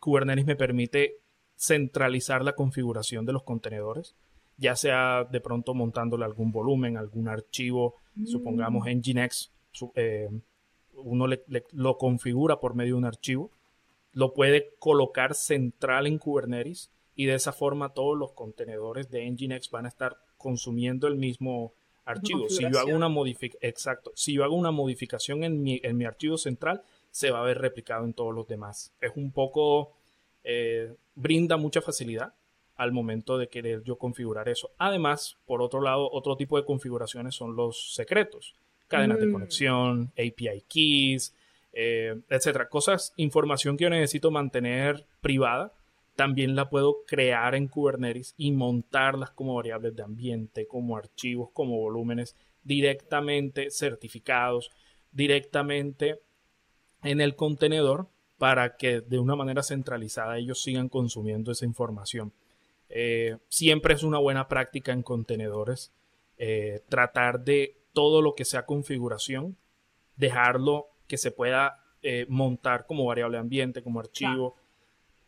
Kubernetes 0.00 0.44
me 0.44 0.56
permite 0.56 1.21
centralizar 1.62 2.42
la 2.42 2.54
configuración 2.54 3.24
de 3.24 3.32
los 3.32 3.44
contenedores, 3.44 4.16
ya 4.56 4.74
sea 4.74 5.24
de 5.30 5.40
pronto 5.40 5.74
montándole 5.74 6.24
algún 6.24 6.50
volumen, 6.50 6.96
algún 6.96 7.28
archivo, 7.28 7.94
supongamos 8.26 8.88
en 8.88 8.98
Nginx, 8.98 9.52
eh, 9.94 10.28
uno 10.94 11.26
lo 11.70 11.98
configura 11.98 12.58
por 12.58 12.74
medio 12.74 12.94
de 12.94 12.98
un 12.98 13.04
archivo, 13.04 13.50
lo 14.12 14.34
puede 14.34 14.74
colocar 14.80 15.34
central 15.34 16.08
en 16.08 16.18
Kubernetes 16.18 16.90
y 17.14 17.26
de 17.26 17.34
esa 17.34 17.52
forma 17.52 17.94
todos 17.94 18.18
los 18.18 18.32
contenedores 18.32 19.08
de 19.08 19.30
Nginx 19.30 19.70
van 19.70 19.86
a 19.86 19.88
estar 19.88 20.18
consumiendo 20.36 21.06
el 21.06 21.14
mismo 21.14 21.74
archivo. 22.04 22.48
Si 22.48 22.64
yo 22.68 22.80
hago 22.80 22.90
una 22.90 23.08
modificación, 23.08 23.70
exacto, 23.70 24.10
si 24.16 24.32
yo 24.32 24.42
hago 24.42 24.56
una 24.56 24.72
modificación 24.72 25.44
en 25.44 25.62
mi, 25.62 25.80
en 25.84 25.96
mi 25.96 26.06
archivo 26.06 26.36
central, 26.36 26.82
se 27.12 27.30
va 27.30 27.40
a 27.40 27.44
ver 27.44 27.58
replicado 27.58 28.04
en 28.04 28.14
todos 28.14 28.34
los 28.34 28.48
demás. 28.48 28.92
Es 29.00 29.12
un 29.14 29.30
poco, 29.30 29.92
eh, 30.44 30.94
brinda 31.14 31.56
mucha 31.56 31.80
facilidad 31.80 32.34
al 32.76 32.92
momento 32.92 33.38
de 33.38 33.48
querer 33.48 33.82
yo 33.84 33.98
configurar 33.98 34.48
eso. 34.48 34.70
Además, 34.78 35.38
por 35.46 35.62
otro 35.62 35.80
lado, 35.80 36.10
otro 36.10 36.36
tipo 36.36 36.56
de 36.56 36.64
configuraciones 36.64 37.34
son 37.34 37.54
los 37.54 37.94
secretos, 37.94 38.54
cadenas 38.88 39.20
de 39.20 39.26
mm. 39.26 39.32
conexión, 39.32 40.12
API 40.14 40.64
keys, 40.68 41.34
eh, 41.72 42.20
etcétera. 42.28 42.68
Cosas, 42.68 43.12
información 43.16 43.76
que 43.76 43.84
yo 43.84 43.90
necesito 43.90 44.30
mantener 44.30 45.06
privada, 45.20 45.72
también 46.16 46.54
la 46.54 46.68
puedo 46.68 47.04
crear 47.06 47.54
en 47.54 47.68
Kubernetes 47.68 48.34
y 48.36 48.52
montarlas 48.52 49.30
como 49.30 49.54
variables 49.54 49.96
de 49.96 50.02
ambiente, 50.02 50.66
como 50.66 50.96
archivos, 50.96 51.50
como 51.52 51.78
volúmenes 51.78 52.36
directamente 52.64 53.70
certificados, 53.70 54.70
directamente 55.10 56.20
en 57.02 57.20
el 57.20 57.34
contenedor 57.34 58.08
para 58.42 58.76
que 58.76 59.02
de 59.02 59.20
una 59.20 59.36
manera 59.36 59.62
centralizada 59.62 60.36
ellos 60.36 60.60
sigan 60.60 60.88
consumiendo 60.88 61.52
esa 61.52 61.64
información. 61.64 62.32
Eh, 62.88 63.36
siempre 63.48 63.94
es 63.94 64.02
una 64.02 64.18
buena 64.18 64.48
práctica 64.48 64.90
en 64.90 65.04
contenedores 65.04 65.92
eh, 66.38 66.80
tratar 66.88 67.44
de 67.44 67.76
todo 67.92 68.20
lo 68.20 68.34
que 68.34 68.44
sea 68.44 68.66
configuración, 68.66 69.56
dejarlo 70.16 70.88
que 71.06 71.18
se 71.18 71.30
pueda 71.30 71.84
eh, 72.02 72.26
montar 72.28 72.86
como 72.86 73.06
variable 73.06 73.38
ambiente, 73.38 73.80
como 73.80 74.00
archivo, 74.00 74.56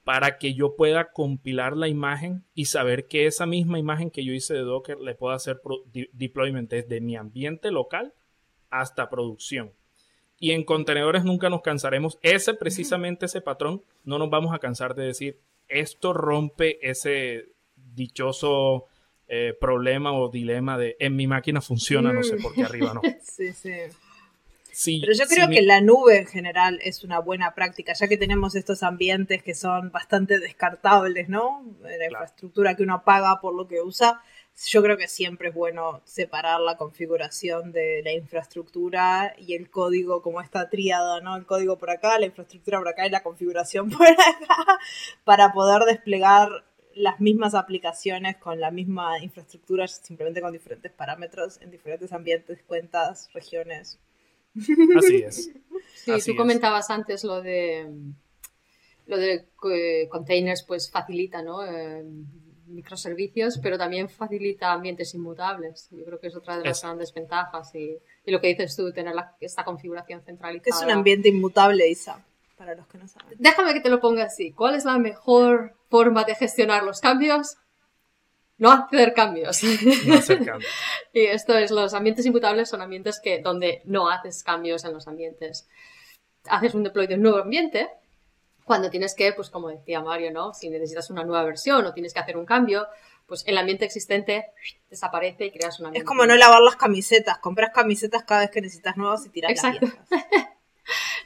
para 0.02 0.36
que 0.36 0.54
yo 0.54 0.74
pueda 0.74 1.12
compilar 1.12 1.76
la 1.76 1.86
imagen 1.86 2.42
y 2.52 2.64
saber 2.64 3.06
que 3.06 3.26
esa 3.26 3.46
misma 3.46 3.78
imagen 3.78 4.10
que 4.10 4.24
yo 4.24 4.32
hice 4.32 4.54
de 4.54 4.62
Docker 4.62 4.98
le 4.98 5.14
pueda 5.14 5.36
hacer 5.36 5.60
deployment 6.14 6.68
desde 6.68 7.00
mi 7.00 7.14
ambiente 7.14 7.70
local 7.70 8.12
hasta 8.70 9.08
producción. 9.08 9.70
Y 10.38 10.50
en 10.52 10.64
contenedores 10.64 11.24
nunca 11.24 11.48
nos 11.48 11.62
cansaremos. 11.62 12.18
Ese, 12.22 12.54
precisamente 12.54 13.26
ese 13.26 13.40
patrón, 13.40 13.82
no 14.04 14.18
nos 14.18 14.30
vamos 14.30 14.54
a 14.54 14.58
cansar 14.58 14.94
de 14.94 15.04
decir, 15.04 15.38
esto 15.68 16.12
rompe 16.12 16.78
ese 16.88 17.46
dichoso 17.76 18.86
eh, 19.26 19.54
problema 19.58 20.12
o 20.12 20.28
dilema 20.28 20.76
de 20.76 20.96
en 20.98 21.16
mi 21.16 21.26
máquina 21.26 21.60
funciona, 21.60 22.12
no 22.12 22.22
sé 22.22 22.36
por 22.36 22.54
qué 22.54 22.64
arriba 22.64 22.92
no. 22.92 23.00
sí, 23.22 23.52
sí. 23.52 23.70
Pero 25.00 25.12
yo 25.12 25.24
creo 25.26 25.48
que 25.48 25.62
la 25.62 25.80
nube 25.80 26.18
en 26.18 26.26
general 26.26 26.80
es 26.82 27.04
una 27.04 27.20
buena 27.20 27.54
práctica, 27.54 27.92
ya 27.92 28.08
que 28.08 28.16
tenemos 28.16 28.56
estos 28.56 28.82
ambientes 28.82 29.42
que 29.42 29.54
son 29.54 29.92
bastante 29.92 30.40
descartables, 30.40 31.28
¿no? 31.28 31.64
La 31.80 32.06
infraestructura 32.06 32.74
que 32.74 32.82
uno 32.82 33.02
paga 33.04 33.40
por 33.40 33.54
lo 33.54 33.68
que 33.68 33.80
usa. 33.80 34.20
Yo 34.66 34.82
creo 34.82 34.96
que 34.96 35.08
siempre 35.08 35.48
es 35.48 35.54
bueno 35.54 36.00
separar 36.04 36.60
la 36.60 36.76
configuración 36.76 37.72
de 37.72 38.02
la 38.04 38.12
infraestructura 38.12 39.34
y 39.36 39.54
el 39.54 39.68
código 39.68 40.22
como 40.22 40.40
esta 40.40 40.70
tríada, 40.70 41.20
¿no? 41.20 41.36
El 41.36 41.44
código 41.44 41.76
por 41.76 41.90
acá, 41.90 42.18
la 42.20 42.26
infraestructura 42.26 42.78
por 42.78 42.88
acá 42.88 43.06
y 43.06 43.10
la 43.10 43.22
configuración 43.22 43.90
por 43.90 44.06
acá, 44.06 44.78
para 45.24 45.52
poder 45.52 45.82
desplegar 45.82 46.64
las 46.94 47.20
mismas 47.20 47.54
aplicaciones 47.54 48.36
con 48.36 48.60
la 48.60 48.70
misma 48.70 49.18
infraestructura, 49.18 49.88
simplemente 49.88 50.40
con 50.40 50.52
diferentes 50.52 50.92
parámetros 50.92 51.60
en 51.60 51.72
diferentes 51.72 52.12
ambientes, 52.12 52.62
cuentas, 52.62 53.28
regiones. 53.34 53.98
Así 54.96 55.16
es. 55.16 55.50
Sí, 55.94 56.12
tú 56.24 56.36
comentabas 56.36 56.90
antes 56.90 57.24
lo 57.24 57.42
de 57.42 57.90
lo 59.06 59.18
de 59.18 59.46
eh, 59.70 60.08
containers, 60.08 60.62
pues 60.62 60.90
facilita, 60.90 61.42
¿no? 61.42 61.64
Eh, 61.64 62.04
microservicios, 62.66 63.58
pero 63.62 63.78
también 63.78 64.08
facilita 64.08 64.72
ambientes 64.72 65.14
inmutables. 65.14 65.88
Yo 65.90 66.04
creo 66.04 66.20
que 66.20 66.28
es 66.28 66.36
otra 66.36 66.58
de 66.58 66.64
las 66.64 66.82
grandes 66.82 67.12
ventajas 67.12 67.74
y, 67.74 67.98
lo 68.26 68.40
que 68.40 68.48
dices 68.48 68.76
tú, 68.76 68.92
tener 68.92 69.14
esta 69.40 69.64
configuración 69.64 70.22
centralizada. 70.22 70.76
Es 70.76 70.82
un 70.84 70.90
ambiente 70.90 71.28
inmutable, 71.28 71.88
Isa, 71.88 72.24
para 72.56 72.74
los 72.74 72.86
que 72.86 72.98
no 72.98 73.08
saben. 73.08 73.36
Déjame 73.38 73.74
que 73.74 73.80
te 73.80 73.90
lo 73.90 74.00
ponga 74.00 74.24
así. 74.24 74.52
¿Cuál 74.52 74.74
es 74.74 74.84
la 74.84 74.98
mejor 74.98 75.74
forma 75.88 76.24
de 76.24 76.34
gestionar 76.34 76.82
los 76.82 77.00
cambios? 77.00 77.56
no 78.56 78.70
hacer 78.70 79.14
cambios. 79.14 79.62
No 80.06 80.14
hacer 80.14 80.44
cambios. 80.44 80.72
y 81.12 81.20
esto 81.26 81.56
es, 81.56 81.70
los 81.70 81.94
ambientes 81.94 82.24
inmutables 82.26 82.68
son 82.68 82.82
ambientes 82.82 83.20
que, 83.22 83.40
donde 83.40 83.82
no 83.84 84.08
haces 84.08 84.42
cambios 84.42 84.84
en 84.84 84.92
los 84.92 85.08
ambientes. 85.08 85.68
Haces 86.48 86.74
un 86.74 86.84
deploy 86.84 87.06
de 87.06 87.14
un 87.14 87.22
nuevo 87.22 87.38
ambiente 87.38 87.88
cuando 88.64 88.90
tienes 88.90 89.14
que, 89.14 89.32
pues 89.32 89.50
como 89.50 89.68
decía 89.68 90.00
Mario, 90.00 90.32
¿no? 90.32 90.54
Si 90.54 90.70
necesitas 90.70 91.10
una 91.10 91.24
nueva 91.24 91.44
versión 91.44 91.84
o 91.84 91.92
tienes 91.92 92.14
que 92.14 92.20
hacer 92.20 92.36
un 92.36 92.46
cambio, 92.46 92.86
pues 93.26 93.44
el 93.46 93.56
ambiente 93.58 93.84
existente 93.84 94.46
desaparece 94.90 95.46
y 95.46 95.50
creas 95.50 95.80
un 95.80 95.86
ambiente. 95.86 96.04
Es 96.04 96.08
como 96.08 96.26
no 96.26 96.34
lavar 96.34 96.60
las 96.62 96.76
camisetas, 96.76 97.38
compras 97.38 97.70
camisetas 97.74 98.24
cada 98.24 98.40
vez 98.40 98.50
que 98.50 98.60
necesitas 98.60 98.96
nuevas 98.96 99.24
y 99.26 99.30
tiras 99.30 99.52
Exacto. 99.52 99.86
las 100.10 100.24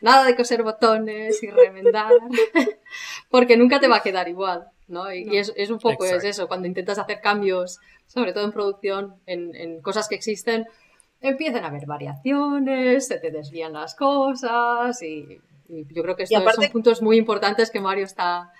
Nada 0.00 0.24
de 0.24 0.36
coser 0.36 0.62
botones 0.62 1.42
y 1.42 1.48
remendar, 1.48 2.12
porque 3.30 3.56
nunca 3.56 3.80
te 3.80 3.88
va 3.88 3.96
a 3.96 4.02
quedar 4.02 4.28
igual. 4.28 4.68
¿no? 4.86 5.12
Y, 5.12 5.36
es, 5.36 5.52
es, 5.56 5.70
un 5.70 5.78
poco 5.78 6.04
es 6.04 6.24
eso, 6.24 6.48
cuando 6.48 6.66
intentas 6.66 6.98
hacer 6.98 7.20
cambios, 7.20 7.78
sobre 8.06 8.32
todo 8.32 8.44
en 8.44 8.52
producción, 8.52 9.16
en, 9.26 9.54
en 9.54 9.82
cosas 9.82 10.08
que 10.08 10.14
existen, 10.14 10.66
empiezan 11.20 11.64
a 11.64 11.68
haber 11.68 11.86
variaciones, 11.86 13.06
se 13.06 13.18
te 13.18 13.30
desvían 13.30 13.72
las 13.72 13.94
cosas 13.94 15.02
y, 15.02 15.40
yo 15.68 16.02
creo 16.02 16.16
que 16.16 16.24
estos 16.24 16.54
son 16.54 16.68
puntos 16.70 17.02
muy 17.02 17.16
importantes 17.16 17.70
que 17.70 17.80
Mario 17.80 18.04
está, 18.04 18.52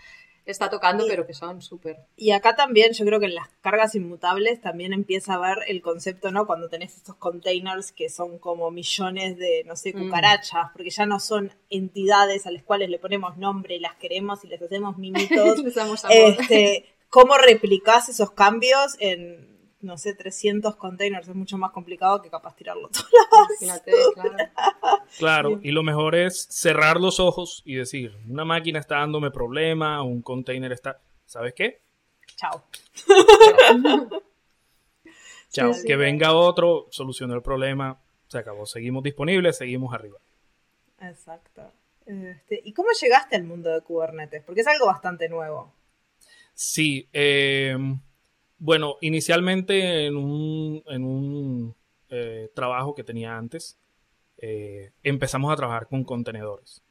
está 0.45 0.71
tocando, 0.71 1.05
pero 1.07 1.27
que 1.27 1.35
son 1.35 1.63
súper. 1.63 1.99
Y 2.17 2.31
acá 2.31 2.57
también 2.57 2.93
yo 2.93 3.05
creo 3.05 3.21
que 3.21 3.27
en 3.27 3.35
las 3.35 3.49
cargas 3.61 3.95
inmutables 3.95 4.61
también 4.61 4.93
empieza 4.93 5.35
a 5.35 5.39
ver 5.39 5.59
el 5.69 5.83
concepto, 5.83 6.31
¿no? 6.31 6.47
Cuando 6.47 6.69
tenés 6.69 6.97
estos 6.97 7.17
containers 7.17 7.93
que 7.93 8.09
son 8.09 8.39
como 8.39 8.71
millones 8.71 9.37
de, 9.37 9.65
no 9.67 9.77
sé, 9.77 9.93
mm. 9.95 10.05
cucarachas, 10.05 10.71
porque 10.73 10.91
ya 10.91 11.07
no 11.07 11.21
son 11.21 11.53
entidades 11.71 12.47
a 12.47 12.51
las 12.51 12.63
cuales 12.63 12.91
le 12.91 12.99
ponemos 12.99 13.37
nombre, 13.37 13.79
las 13.81 13.97
queremos 13.97 14.45
y 14.45 14.49
les 14.49 14.61
hacemos 14.61 14.97
mimitos. 14.99 15.59
este, 16.11 16.87
¿Cómo 17.11 17.39
replicás 17.39 18.09
esos 18.09 18.33
cambios 18.33 18.97
en 19.01 19.48
no 19.81 19.97
sé, 19.97 20.15
300 20.15 20.77
containers 20.77 21.29
es 21.29 21.35
mucho 21.35 21.57
más 21.57 21.71
complicado 21.71 22.21
que 22.21 22.31
capaz 22.31 22.57
tirarlo 22.57 22.89
todo. 22.93 23.05
Imagínate, 23.61 23.93
claro. 24.15 24.37
Claro, 25.19 25.61
y 25.63 25.71
lo 25.71 25.83
mejor 25.83 26.15
es 26.15 26.47
cerrar 26.51 27.01
los 27.01 27.21
ojos 27.21 27.63
y 27.65 27.75
decir, 27.75 28.17
una 28.29 28.45
máquina 28.45 28.79
está 28.79 28.97
dándome 28.97 29.31
problema, 29.31 30.03
un 30.03 30.23
container 30.23 30.73
está, 30.73 31.01
¿sabes 31.27 31.55
qué? 31.55 31.81
Chao. 32.37 32.65
Chao, 35.51 35.73
que 35.87 35.97
venga 35.97 36.35
otro, 36.35 36.89
solucione 36.91 37.35
el 37.35 37.43
problema, 37.43 37.99
se 38.27 38.39
acabó, 38.39 38.67
seguimos 38.67 39.03
disponibles, 39.03 39.57
seguimos 39.57 39.95
arriba. 39.95 40.19
Exacto. 41.01 41.73
Este, 42.05 42.61
¿Y 42.65 42.73
cómo 42.73 42.89
llegaste 43.01 43.37
al 43.37 43.45
mundo 43.45 43.71
de 43.71 43.81
Kubernetes? 43.81 44.43
Porque 44.45 44.61
es 44.61 44.67
algo 44.67 44.87
bastante 44.87 45.29
nuevo. 45.29 45.73
Sí, 46.53 47.09
eh, 47.13 47.77
bueno, 48.59 48.97
inicialmente 49.01 50.07
en 50.07 50.17
un, 50.17 51.75
eh, 52.11 52.51
trabajo 52.55 52.95
que 52.95 53.05
tenía 53.05 53.37
antes, 53.37 53.79
eh, 54.39 54.91
empezamos 55.03 55.53
a 55.53 55.57
trabajar 55.57 55.89
con 55.89 56.05
contenedores. 56.05 56.83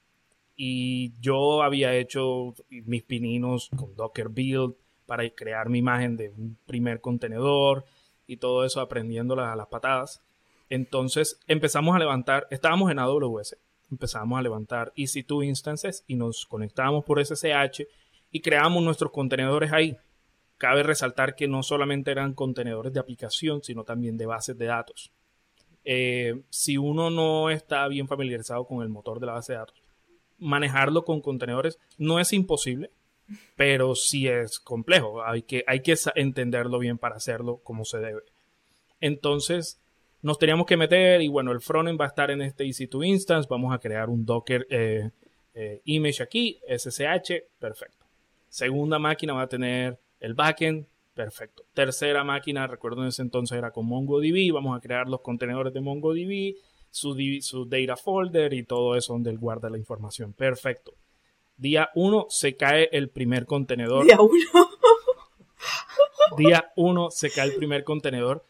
Y 0.56 1.14
yo 1.20 1.62
había 1.62 1.94
hecho 1.96 2.56
mis 2.70 3.04
pininos 3.04 3.70
con 3.76 3.96
Docker 3.96 4.30
Build 4.30 4.76
para 5.06 5.30
crear 5.30 5.70
mi 5.70 5.80
imagen 5.80 6.18
de 6.18 6.30
un 6.30 6.58
primer 6.66 7.00
contenedor 7.00 7.86
y 8.26 8.38
todo 8.38 8.66
eso 8.66 8.82
aprendiendo 8.82 9.40
a 9.40 9.56
las 9.56 9.68
patadas. 9.68 10.22
Entonces 10.70 11.40
empezamos 11.48 11.96
a 11.96 12.00
levantar, 12.00 12.48
estábamos 12.50 12.92
en 12.92 13.00
AWS, 13.00 13.58
empezamos 13.92 14.38
a 14.38 14.42
levantar 14.42 14.92
EC2 14.98 15.46
instances 15.46 16.04
y 16.08 16.16
nos 16.16 16.46
conectábamos 16.46 17.06
por 17.06 17.24
SSH 17.24 17.88
y 18.32 18.42
creamos 18.42 18.84
nuestros 18.84 19.12
contenedores 19.12 19.72
ahí 19.72 19.98
cabe 20.58 20.84
resaltar 20.84 21.36
que 21.36 21.48
no 21.48 21.64
solamente 21.64 22.12
eran 22.12 22.34
contenedores 22.34 22.94
de 22.94 23.00
aplicación, 23.00 23.64
sino 23.64 23.84
también 23.84 24.18
de 24.18 24.26
bases 24.26 24.58
de 24.58 24.66
datos. 24.66 25.12
Eh, 25.86 26.42
si 26.50 26.78
uno 26.78 27.10
no 27.10 27.50
está 27.50 27.88
bien 27.88 28.08
familiarizado 28.08 28.66
con 28.66 28.82
el 28.82 28.90
motor 28.90 29.20
de 29.20 29.28
la 29.28 29.34
base 29.34 29.54
de 29.54 29.60
datos, 29.60 29.82
manejarlo 30.38 31.06
con 31.06 31.22
contenedores 31.22 31.80
no 31.98 32.20
es 32.20 32.34
imposible, 32.34 32.92
pero 33.56 33.96
sí 33.96 34.28
es 34.28 34.60
complejo. 34.60 35.24
Hay 35.24 35.44
que, 35.44 35.64
hay 35.68 35.82
que 35.82 35.96
entenderlo 36.16 36.80
bien 36.80 36.98
para 36.98 37.16
hacerlo 37.16 37.62
como 37.64 37.86
se 37.86 38.00
debe. 38.00 38.22
Entonces, 39.00 39.80
nos 40.22 40.40
teníamos 40.40 40.66
que 40.66 40.78
meter 40.78 41.22
y 41.22 41.28
bueno, 41.28 41.52
el 41.52 41.62
frontend 41.62 42.00
va 42.00 42.06
a 42.06 42.10
estar 42.10 42.32
en 42.32 42.42
este 42.42 42.66
EC2 42.66 43.06
instance, 43.06 43.48
vamos 43.50 43.74
a 43.74 43.80
crear 43.80 44.10
un 44.10 44.26
Docker 44.26 44.66
eh, 44.70 45.12
eh, 45.54 45.82
image 45.86 46.24
aquí, 46.24 46.60
SSH, 46.68 47.44
perfecto. 47.60 48.06
Segunda 48.50 49.00
máquina 49.00 49.34
va 49.34 49.44
a 49.44 49.48
tener 49.48 50.00
el 50.20 50.34
backend, 50.34 50.86
perfecto. 51.14 51.64
Tercera 51.74 52.24
máquina, 52.24 52.68
recuerdo 52.68 53.02
en 53.02 53.10
ese 53.10 53.22
entonces 53.22 53.58
era 53.58 53.72
con 53.72 53.86
MongoDB, 53.86 54.54
vamos 54.54 54.78
a 54.78 54.82
crear 54.82 55.08
los 55.08 55.22
contenedores 55.22 55.74
de 55.74 55.82
MongoDB, 55.82 56.56
su, 56.90 57.16
su 57.42 57.66
data 57.66 57.96
folder 57.96 58.54
y 58.54 58.64
todo 58.64 58.96
eso 58.96 59.14
donde 59.14 59.30
él 59.30 59.38
guarda 59.38 59.70
la 59.70 59.78
información, 59.78 60.34
perfecto. 60.34 60.94
Día 61.58 61.90
1 61.96 62.28
se 62.30 62.56
cae 62.56 62.90
el 62.92 63.10
primer 63.10 63.46
contenedor. 63.46 64.06
Día 64.06 64.22
1. 64.22 64.32
Día 66.38 66.72
1 66.76 67.10
se 67.10 67.32
cae 67.32 67.48
el 67.48 67.56
primer 67.56 67.84
contenedor 67.84 68.44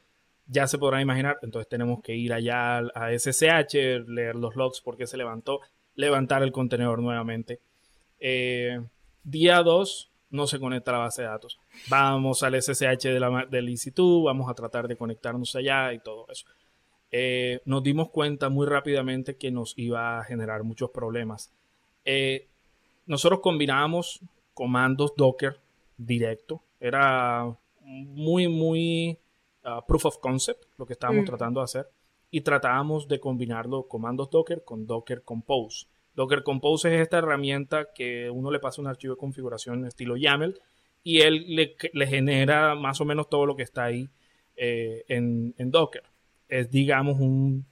ya 0.48 0.68
se 0.68 0.78
podrán 0.78 1.02
imaginar, 1.02 1.38
entonces 1.42 1.68
tenemos 1.68 2.02
que 2.02 2.16
ir 2.16 2.34
allá 2.34 2.78
a 2.78 3.12
SSH, 3.12 4.08
leer 4.08 4.36
los 4.36 4.56
logs 4.56 4.82
porque 4.82 5.06
se 5.06 5.18
levantó, 5.18 5.60
levantar 5.96 6.42
el 6.42 6.52
contenedor 6.52 7.02
nuevamente. 7.02 7.60
Eh, 8.20 8.82
día 9.24 9.62
2 9.62 10.10
no 10.30 10.48
se 10.48 10.60
conecta 10.60 10.92
a 10.92 10.96
la 10.96 11.00
base 11.00 11.22
de 11.22 11.28
datos. 11.28 11.60
Vamos 11.90 12.44
al 12.44 12.62
SSH 12.62 13.10
de 13.10 13.20
la, 13.20 13.46
del 13.50 13.70
EC2, 13.70 14.26
vamos 14.26 14.50
a 14.50 14.54
tratar 14.54 14.88
de 14.88 14.96
conectarnos 14.96 15.56
allá 15.56 15.94
y 15.94 16.00
todo 16.00 16.26
eso. 16.30 16.46
Eh, 17.12 17.62
nos 17.66 17.84
dimos 17.84 18.10
cuenta 18.10 18.50
muy 18.50 18.68
rápidamente 18.68 19.38
que 19.38 19.52
nos 19.52 19.74
iba 19.78 20.20
a 20.20 20.24
generar 20.24 20.64
muchos 20.64 20.90
problemas. 20.90 21.52
Eh, 22.04 22.48
nosotros 23.06 23.40
combinábamos 23.42 24.22
comandos 24.54 25.14
Docker 25.16 25.60
directo. 25.98 26.62
Era 26.80 27.56
muy, 27.82 28.48
muy 28.48 29.18
Uh, 29.68 29.86
proof 29.86 30.06
of 30.06 30.18
concept, 30.20 30.64
lo 30.78 30.86
que 30.86 30.94
estábamos 30.94 31.24
mm. 31.24 31.26
tratando 31.26 31.60
de 31.60 31.66
hacer, 31.66 31.90
y 32.32 32.40
tratábamos 32.40 33.06
de 33.10 33.20
combinarlo 33.20 33.90
comandos 33.90 34.30
Docker 34.30 34.64
con 34.64 34.88
Docker 34.88 35.24
Compose. 35.24 35.88
Docker 36.18 36.42
Compose 36.42 36.96
es 36.96 37.02
esta 37.02 37.20
herramienta 37.20 37.90
que 37.94 38.32
uno 38.32 38.50
le 38.50 38.60
pasa 38.60 38.82
un 38.82 38.88
archivo 38.88 39.14
de 39.14 39.20
configuración 39.20 39.86
estilo 39.86 40.18
YAML 40.18 40.60
y 41.04 41.22
él 41.22 41.46
le, 41.56 42.08
genera 42.08 42.74
más 42.74 43.00
o 43.00 43.06
menos 43.06 43.30
todo 43.30 43.46
lo 43.46 43.56
que 43.56 43.62
está 43.62 43.84
ahí 43.84 44.10
eh, 44.56 45.06
en, 45.08 45.54
Docker. 45.72 46.02
Es, 46.50 46.72
digamos, 46.72 47.20
un 47.20 47.68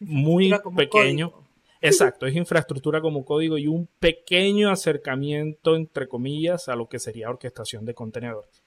muy 0.00 0.52
pequeño. 0.76 1.32
Exacto, 1.80 2.26
es 2.26 2.36
infraestructura 2.36 3.00
como 3.00 3.24
código 3.24 3.56
y 3.56 3.68
un 3.68 3.88
pequeño 3.98 4.70
acercamiento, 4.70 5.74
entre 5.74 6.08
comillas, 6.08 6.68
a 6.68 6.76
lo 6.76 6.90
que 6.90 6.98
sería 6.98 7.30
orquestación 7.30 7.86
de 7.86 7.94
contenedores. 7.94 8.62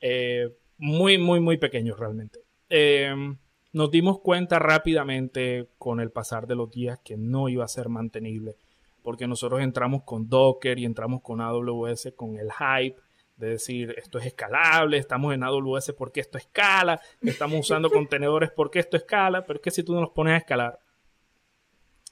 Eh, 0.00 0.50
muy, 0.78 1.16
muy, 1.18 1.38
muy 1.38 1.58
pequeños 1.58 1.96
realmente. 1.96 2.40
Em, 2.68 3.36
nos 3.72 3.90
dimos 3.90 4.18
cuenta 4.18 4.58
rápidamente 4.58 5.68
con 5.78 6.00
el 6.00 6.10
pasar 6.10 6.48
de 6.48 6.56
los 6.56 6.72
días 6.72 6.98
que 7.04 7.16
no 7.16 7.48
iba 7.48 7.64
a 7.64 7.68
ser 7.68 7.88
mantenible, 7.88 8.56
porque 9.04 9.28
nosotros 9.28 9.60
entramos 9.60 10.02
con 10.02 10.28
Docker 10.28 10.78
y 10.80 10.84
entramos 10.84 11.22
con 11.22 11.40
AWS 11.40 12.14
con 12.16 12.36
el 12.38 12.50
hype 12.50 12.96
de 13.36 13.48
decir 13.50 13.94
esto 13.96 14.18
es 14.18 14.26
escalable, 14.26 14.96
estamos 14.96 15.34
en 15.34 15.44
AWS 15.44 15.92
porque 15.96 16.20
esto 16.20 16.38
escala, 16.38 17.00
estamos 17.20 17.60
usando 17.60 17.90
contenedores 17.92 18.50
porque 18.50 18.80
esto 18.80 18.96
escala, 18.96 19.44
pero 19.44 19.58
es 19.58 19.62
que 19.62 19.70
si 19.70 19.82
tú 19.82 19.94
no 19.94 20.00
los 20.00 20.10
pones 20.10 20.34
a 20.34 20.38
escalar, 20.38 20.80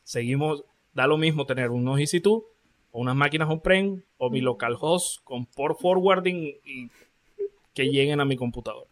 seguimos, 0.04 0.64
da 0.92 1.08
lo 1.08 1.16
mismo 1.16 1.46
tener 1.46 1.70
unos 1.70 1.98
EC2 1.98 2.44
o 2.92 3.00
unas 3.00 3.16
máquinas 3.16 3.48
on-prem 3.48 4.02
o 4.18 4.30
mi 4.30 4.40
localhost 4.40 5.24
con 5.24 5.46
port 5.46 5.80
forwarding 5.80 6.60
y 6.64 6.90
que 7.74 7.84
lleguen 7.88 8.20
a 8.20 8.24
mi 8.24 8.36
computador. 8.36 8.86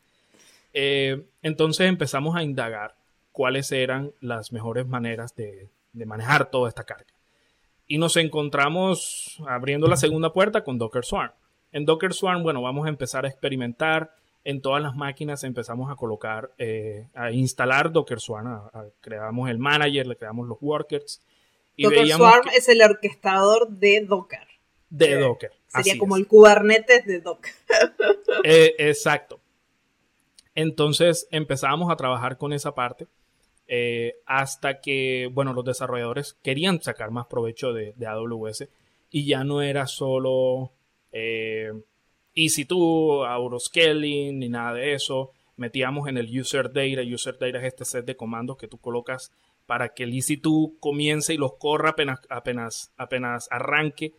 Eh, 0.73 1.27
entonces 1.43 1.87
empezamos 1.87 2.35
a 2.35 2.43
indagar 2.43 2.97
cuáles 3.33 3.73
eran 3.73 4.13
las 4.21 4.53
mejores 4.53 4.87
maneras 4.87 5.35
de, 5.35 5.69
manejar 5.93 6.51
toda 6.51 6.69
esta 6.69 6.85
carga. 6.85 7.13
Y 7.91 7.99
nos 7.99 8.17
encontramos 8.17 9.43
abriendo 9.49 9.89
la 9.89 9.97
segunda 9.97 10.33
puerta 10.33 10.63
con 10.63 10.79
Docker 10.79 11.05
Swarm. 11.05 11.33
En 11.73 11.85
Docker 11.85 12.15
Swarm, 12.15 12.45
bueno, 12.45 12.63
vamos 12.63 12.87
a 12.87 12.89
empezar 12.89 13.25
a 13.25 13.29
experimentar. 13.29 14.15
En 14.45 14.63
todas 14.63 14.81
las 14.81 14.95
máquinas 14.95 15.43
empezamos 15.43 15.91
a 15.91 15.97
colocar, 15.97 16.53
eh, 16.57 17.09
a 17.15 17.33
instalar 17.33 17.91
Docker 17.91 18.21
Swarm. 18.21 18.63
creamos 19.01 19.51
el 19.51 19.59
manager, 19.59 20.07
le 20.07 20.15
creamos 20.15 20.47
los 20.47 20.59
workers. 20.61 21.21
Y 21.75 21.83
Docker 21.83 22.07
Swarm 22.07 22.49
es 22.55 22.69
el 22.69 22.81
orquestador 22.81 23.69
de 23.69 24.07
Docker. 24.07 24.47
De 24.89 25.19
Docker. 25.19 25.51
Sería 25.67 25.99
como 25.99 26.17
el 26.17 26.29
Kubernetes 26.29 27.05
de 27.07 27.19
Docker. 27.19 27.53
Eh, 28.45 28.77
exacto. 28.79 29.41
Entonces 30.55 31.27
empezamos 31.33 31.91
a 31.91 31.97
trabajar 31.97 32.39
con 32.39 32.53
esa 32.53 32.73
parte 32.73 33.09
eh, 33.73 34.17
hasta 34.27 34.81
que, 34.81 35.31
bueno, 35.33 35.53
los 35.53 35.65
desarrolladores 35.65 36.35
querían 36.43 36.83
sacar 36.83 37.13
más 37.13 37.27
provecho 37.27 37.73
de, 37.73 37.95
AWS 38.05 38.69
y 39.11 39.27
ya 39.27 39.45
no 39.45 39.63
era 39.63 39.87
solo 39.87 40.73
eh, 41.13 41.71
EC2, 42.35 43.29
Autoscaling 43.29 44.41
ni 44.41 44.49
nada 44.49 44.75
de 44.75 44.95
eso. 44.95 45.31
Metíamos 45.57 46.09
en 46.09 46.19
el 46.19 46.41
user 46.41 46.73
data. 46.73 47.03
User 47.03 47.39
data 47.39 47.59
es 47.59 47.65
este 47.65 47.85
set 47.85 48.05
de 48.05 48.17
comandos 48.17 48.57
que 48.57 48.67
tú 48.67 48.79
colocas 48.79 49.31
para 49.67 49.95
que 49.95 50.03
el 50.03 50.15
EC2 50.15 50.81
comience 50.81 51.33
y 51.33 51.37
los 51.37 51.55
corra 51.55 51.91
apenas, 51.91 52.19
apenas, 52.29 52.93
apenas 52.97 53.47
arranque 53.53 54.15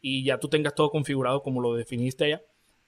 y 0.00 0.24
ya 0.24 0.40
tú 0.40 0.48
tengas 0.48 0.74
todo 0.74 0.90
configurado 0.90 1.44
como 1.44 1.60
lo 1.60 1.74
definiste 1.74 2.24
allá. 2.24 2.42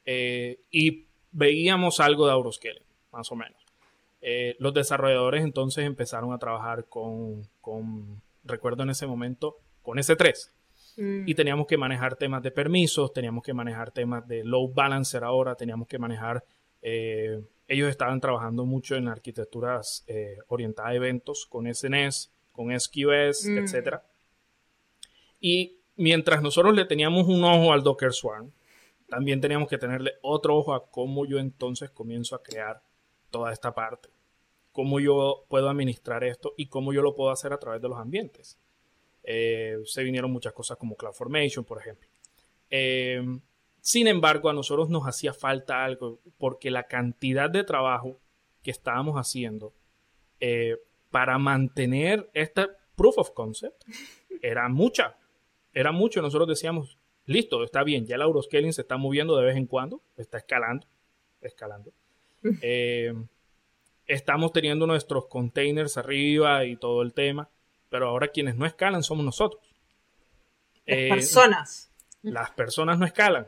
Eh, 0.04 0.62
y 0.72 1.07
veíamos 1.31 2.00
algo 2.00 2.26
de 2.26 2.33
Autoscaling, 2.33 2.83
más 3.12 3.31
o 3.31 3.37
menos. 3.37 3.67
Eh, 4.20 4.57
los 4.59 4.74
desarrolladores 4.74 5.44
entonces 5.44 5.85
empezaron 5.85 6.33
a 6.33 6.38
trabajar 6.38 6.87
con, 6.87 7.42
recuerdo 8.44 8.83
en 8.83 8.90
ese 8.90 9.07
momento, 9.07 9.57
con 9.83 9.98
S3. 9.98 10.50
Mm. 10.96 11.28
Y 11.28 11.35
teníamos 11.35 11.66
que 11.66 11.76
manejar 11.76 12.16
temas 12.16 12.42
de 12.42 12.50
permisos, 12.50 13.12
teníamos 13.12 13.42
que 13.44 13.54
manejar 13.54 13.90
temas 13.90 14.26
de 14.26 14.44
load 14.44 14.70
balancer 14.74 15.24
ahora, 15.24 15.54
teníamos 15.54 15.88
que 15.88 15.98
manejar... 15.98 16.44
Eh, 16.83 17.40
ellos 17.66 17.90
estaban 17.90 18.18
trabajando 18.20 18.64
mucho 18.64 18.96
en 18.96 19.09
arquitecturas 19.09 20.07
orientadas 20.46 20.90
a 20.90 20.94
eventos 20.94 21.44
con 21.44 21.72
SNS, 21.72 22.31
con 22.52 22.70
SQS, 22.78 23.46
mm. 23.46 23.59
etc. 23.59 23.98
Y 25.38 25.76
mientras 25.96 26.42
nosotros 26.42 26.74
le 26.74 26.87
teníamos 26.87 27.26
un 27.28 27.44
ojo 27.44 27.72
al 27.72 27.83
Docker 27.83 28.12
Swarm, 28.12 28.50
también 29.09 29.40
teníamos 29.40 29.68
que 29.68 29.78
tenerle 29.78 30.14
otro 30.22 30.57
ojo 30.57 30.74
a 30.74 30.90
cómo 30.90 31.26
yo 31.26 31.38
entonces 31.38 31.90
comienzo 31.90 32.35
a 32.35 32.42
crear 32.42 32.83
toda 33.31 33.53
esta 33.53 33.75
parte. 33.75 34.09
Cómo 34.73 35.01
yo 35.01 35.45
puedo 35.49 35.69
administrar 35.69 36.25
esto 36.25 36.55
y 36.57 36.67
cómo 36.67 36.93
yo 36.93 37.03
lo 37.03 37.14
puedo 37.14 37.31
hacer 37.31 37.53
a 37.53 37.59
través 37.59 37.83
de 37.83 37.88
los 37.88 37.99
ambientes. 37.99 38.59
Eh, 39.25 39.79
se 39.85 40.03
vinieron 40.03 40.31
muchas 40.31 40.53
cosas 40.53 40.77
como 40.79 40.97
CloudFormation, 40.97 41.64
por 41.64 41.79
ejemplo. 41.79 42.09
Eh, 42.71 43.23
sin 43.81 44.07
embargo, 44.07 44.49
a 44.49 44.53
nosotros 44.53 44.88
nos 44.88 45.07
hacía 45.07 45.33
falta 45.33 45.85
algo 45.85 46.21
porque 46.38 46.71
la 46.71 46.85
cantidad 46.85 47.51
de 47.51 47.64
trabajo 47.64 48.21
que 48.62 48.71
estábamos 48.71 49.17
haciendo 49.17 49.73
eh, 50.41 50.77
para 51.11 51.38
mantener 51.38 52.31
esta 52.35 52.69
proof 52.97 53.19
of 53.19 53.31
concept 53.31 53.85
era 54.43 54.69
mucha 54.69 55.17
era 55.73 55.93
mucho. 55.93 56.23
Nosotros 56.23 56.49
decíamos, 56.49 56.99
listo, 57.25 57.62
está 57.62 57.85
bien, 57.85 58.07
ya 58.07 58.17
el 58.17 58.23
Euroscaling 58.23 58.73
se 58.73 58.83
está 58.83 58.97
moviendo 58.97 59.37
de 59.37 59.45
vez 59.45 59.57
en 59.57 59.67
cuando, 59.67 60.03
está 60.17 60.38
escalando, 60.38 60.87
escalando. 61.41 61.93
Eh, 62.62 63.12
estamos 64.07 64.53
teniendo 64.53 64.87
nuestros 64.87 65.27
containers 65.27 65.98
arriba 65.98 66.64
y 66.64 66.77
todo 66.77 67.03
el 67.03 67.12
tema, 67.12 67.48
pero 67.90 68.09
ahora 68.09 68.29
quienes 68.29 68.57
no 68.57 68.64
escalan 68.64 69.03
somos 69.03 69.24
nosotros. 69.24 69.61
Las 70.87 70.98
eh, 70.98 71.09
personas. 71.09 71.92
Las 72.22 72.51
personas 72.53 72.98
no 72.98 73.07
escalan. 73.07 73.46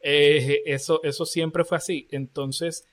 Eh, 0.00 0.62
eso, 0.66 1.00
eso 1.02 1.24
siempre 1.24 1.64
fue 1.64 1.78
así. 1.78 2.06
Entonces, 2.10 2.86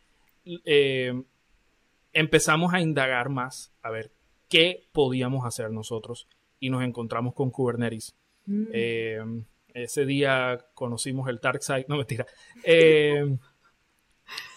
empezamos 2.14 2.74
a 2.74 2.80
indagar 2.80 3.30
más, 3.30 3.74
a 3.82 3.92
ver 3.92 4.12
qué 4.50 4.88
podíamos 4.92 5.46
hacer 5.46 5.72
nosotros 5.72 6.28
y 6.60 6.70
nos 6.70 6.84
encontramos 6.84 7.34
con 7.34 7.52
Kubernetes 7.52 8.16
Mm. 8.46 8.66
Eh, 8.74 9.20
ese 9.74 10.06
día 10.06 10.66
conocimos 10.74 11.28
el 11.30 11.40
Dark 11.40 11.64
Side, 11.64 11.86
no 11.88 11.98
mentira. 11.98 12.26
Eh, 12.64 13.38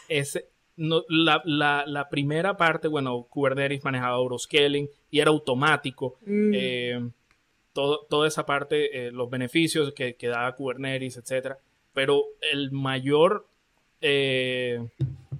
ese, 0.09 0.51
la, 0.77 2.09
primera 2.11 2.57
parte, 2.57 2.89
bueno, 2.89 3.27
Kubernetes 3.29 3.85
manejaba 3.85 4.17
Euroscaling 4.17 4.89
y 5.11 5.21
era 5.21 5.31
automático. 5.31 6.19
Mm. 6.27 6.53
Eh, 6.55 7.11
toda 7.73 8.27
esa 8.27 8.47
parte, 8.47 9.11
los 9.12 9.29
beneficios 9.29 9.93
que, 9.93 10.15
que, 10.15 10.29
daba 10.29 10.55
Kubernetes, 10.55 11.17
etcétera. 11.19 11.59
Pero 11.93 12.25
el 12.53 12.71
mayor 12.73 13.47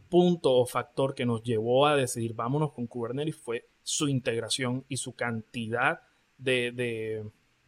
punto 0.09 0.55
o 0.55 0.66
factor 0.66 1.14
que 1.14 1.27
nos 1.27 1.42
llevó 1.42 1.87
a 1.87 1.96
decidir 1.96 2.35
vámonos 2.35 2.72
con 2.72 2.87
Kubernetes 2.87 3.37
fue 3.37 3.66
su 3.83 4.09
integración 4.09 4.85
y 4.88 4.96
su 4.96 5.14
cantidad 5.14 6.01
de, 6.38 6.72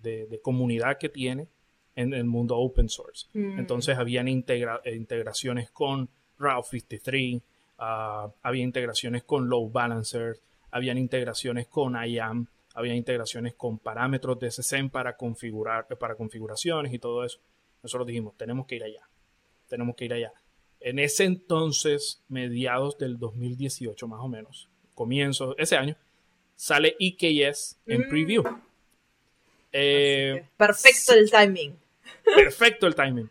de, 0.03 0.41
comunidad 0.43 0.99
que 0.99 1.09
tiene 1.09 1.49
en 1.95 2.15
el 2.15 2.25
mundo 2.25 2.57
open 2.57 2.89
source. 2.89 3.27
Mm. 3.35 3.59
Entonces 3.59 3.99
habían 3.99 4.29
integraciones 4.29 5.71
con 5.71 6.09
Route 6.39 6.69
53, 6.71 7.43
ah, 7.79 8.31
había 8.43 8.62
integraciones 8.62 9.25
con 9.25 9.49
load 9.49 9.71
balancers, 9.71 10.41
habían 10.71 10.99
integraciones 10.99 11.67
con 11.67 11.95
IAM, 11.95 12.47
había 12.75 12.95
integraciones 12.95 13.55
con 13.55 13.79
parámetros 13.79 14.38
de 14.38 14.51
SSM 14.51 14.88
para, 14.91 15.17
configurar, 15.17 15.87
para 15.99 16.14
configuraciones 16.14 16.93
y 16.93 16.99
todo 16.99 17.25
eso. 17.25 17.41
Nosotros 17.83 18.07
dijimos, 18.07 18.37
tenemos 18.37 18.67
que 18.67 18.77
ir 18.77 18.85
allá, 18.85 19.09
tenemos 19.69 19.97
que 19.97 20.05
ir 20.05 20.14
allá. 20.14 20.33
En 20.81 20.99
ese 20.99 21.25
entonces, 21.25 22.23
mediados 22.29 22.99
del 22.99 23.19
2018 23.19 24.07
más 24.07 24.21
o 24.21 24.29
menos, 24.29 24.69
comienzo 24.95 25.57
ese 25.59 25.77
año, 25.77 25.97
sale 26.55 26.97
EKS 27.01 27.79
en 27.87 28.03
mm. 28.03 28.09
preview. 28.09 28.45
Eh, 29.73 30.45
perfecto 30.57 31.14
el 31.14 31.31
timing. 31.31 31.77
Perfecto 32.25 32.87
el 32.87 32.95
timing. 32.95 33.29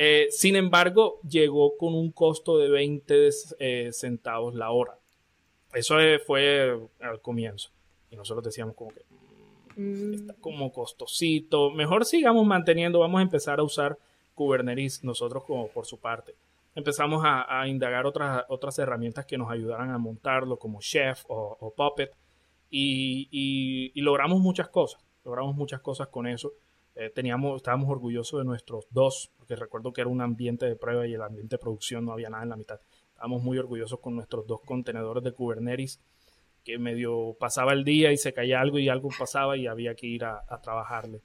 Eh, 0.00 0.28
sin 0.30 0.54
embargo, 0.54 1.18
llegó 1.28 1.76
con 1.76 1.92
un 1.94 2.12
costo 2.12 2.56
de 2.56 2.70
20 2.70 3.30
eh, 3.58 3.90
centavos 3.92 4.54
la 4.54 4.70
hora. 4.70 4.96
Eso 5.74 5.96
fue 6.24 6.78
al 7.00 7.20
comienzo. 7.20 7.70
Y 8.10 8.16
nosotros 8.16 8.44
decíamos 8.44 8.76
como 8.76 8.92
que 8.92 9.02
mm, 9.76 10.14
está 10.14 10.34
como 10.34 10.72
costosito. 10.72 11.70
Mejor 11.70 12.04
sigamos 12.04 12.46
manteniendo, 12.46 13.00
vamos 13.00 13.18
a 13.18 13.22
empezar 13.22 13.58
a 13.58 13.64
usar 13.64 13.98
Kubernetes 14.34 15.02
nosotros 15.02 15.44
como 15.44 15.68
por 15.68 15.84
su 15.84 15.98
parte. 15.98 16.34
Empezamos 16.74 17.24
a, 17.24 17.66
indagar 17.66 18.06
otras, 18.06 18.44
otras 18.48 18.78
herramientas 18.78 19.26
que 19.26 19.36
nos 19.36 19.50
ayudaran 19.50 19.90
a 19.90 19.98
montarlo, 19.98 20.60
como 20.60 20.80
Chef 20.80 21.24
o, 21.26 21.74
Puppet. 21.76 22.12
Y, 22.70 24.00
logramos 24.00 24.38
muchas 24.40 24.68
cosas. 24.68 25.04
Logramos 25.24 25.56
muchas 25.56 25.80
cosas 25.80 26.06
con 26.06 26.28
eso. 26.28 26.52
Eh, 27.00 27.10
teníamos, 27.10 27.58
estábamos 27.58 27.88
orgullosos 27.90 28.40
de 28.40 28.44
nuestros 28.44 28.88
dos, 28.90 29.30
porque 29.36 29.54
recuerdo 29.54 29.92
que 29.92 30.00
era 30.00 30.10
un 30.10 30.20
ambiente 30.20 30.66
de 30.66 30.74
prueba 30.74 31.06
y 31.06 31.14
el 31.14 31.22
ambiente 31.22 31.54
de 31.54 31.60
producción 31.60 32.04
no 32.04 32.10
había 32.10 32.28
nada 32.28 32.42
en 32.42 32.48
la 32.48 32.56
mitad. 32.56 32.80
Estábamos 33.10 33.40
muy 33.44 33.56
orgullosos 33.56 34.00
con 34.00 34.16
nuestros 34.16 34.48
dos 34.48 34.62
contenedores 34.66 35.22
de 35.22 35.30
Kubernetes, 35.30 36.00
que 36.64 36.76
medio 36.76 37.36
pasaba 37.38 37.72
el 37.72 37.84
día 37.84 38.10
y 38.10 38.16
se 38.16 38.32
caía 38.32 38.60
algo 38.60 38.80
y 38.80 38.88
algo 38.88 39.10
pasaba 39.16 39.56
y 39.56 39.68
había 39.68 39.94
que 39.94 40.08
ir 40.08 40.24
a, 40.24 40.42
trabajarle. 40.60 41.22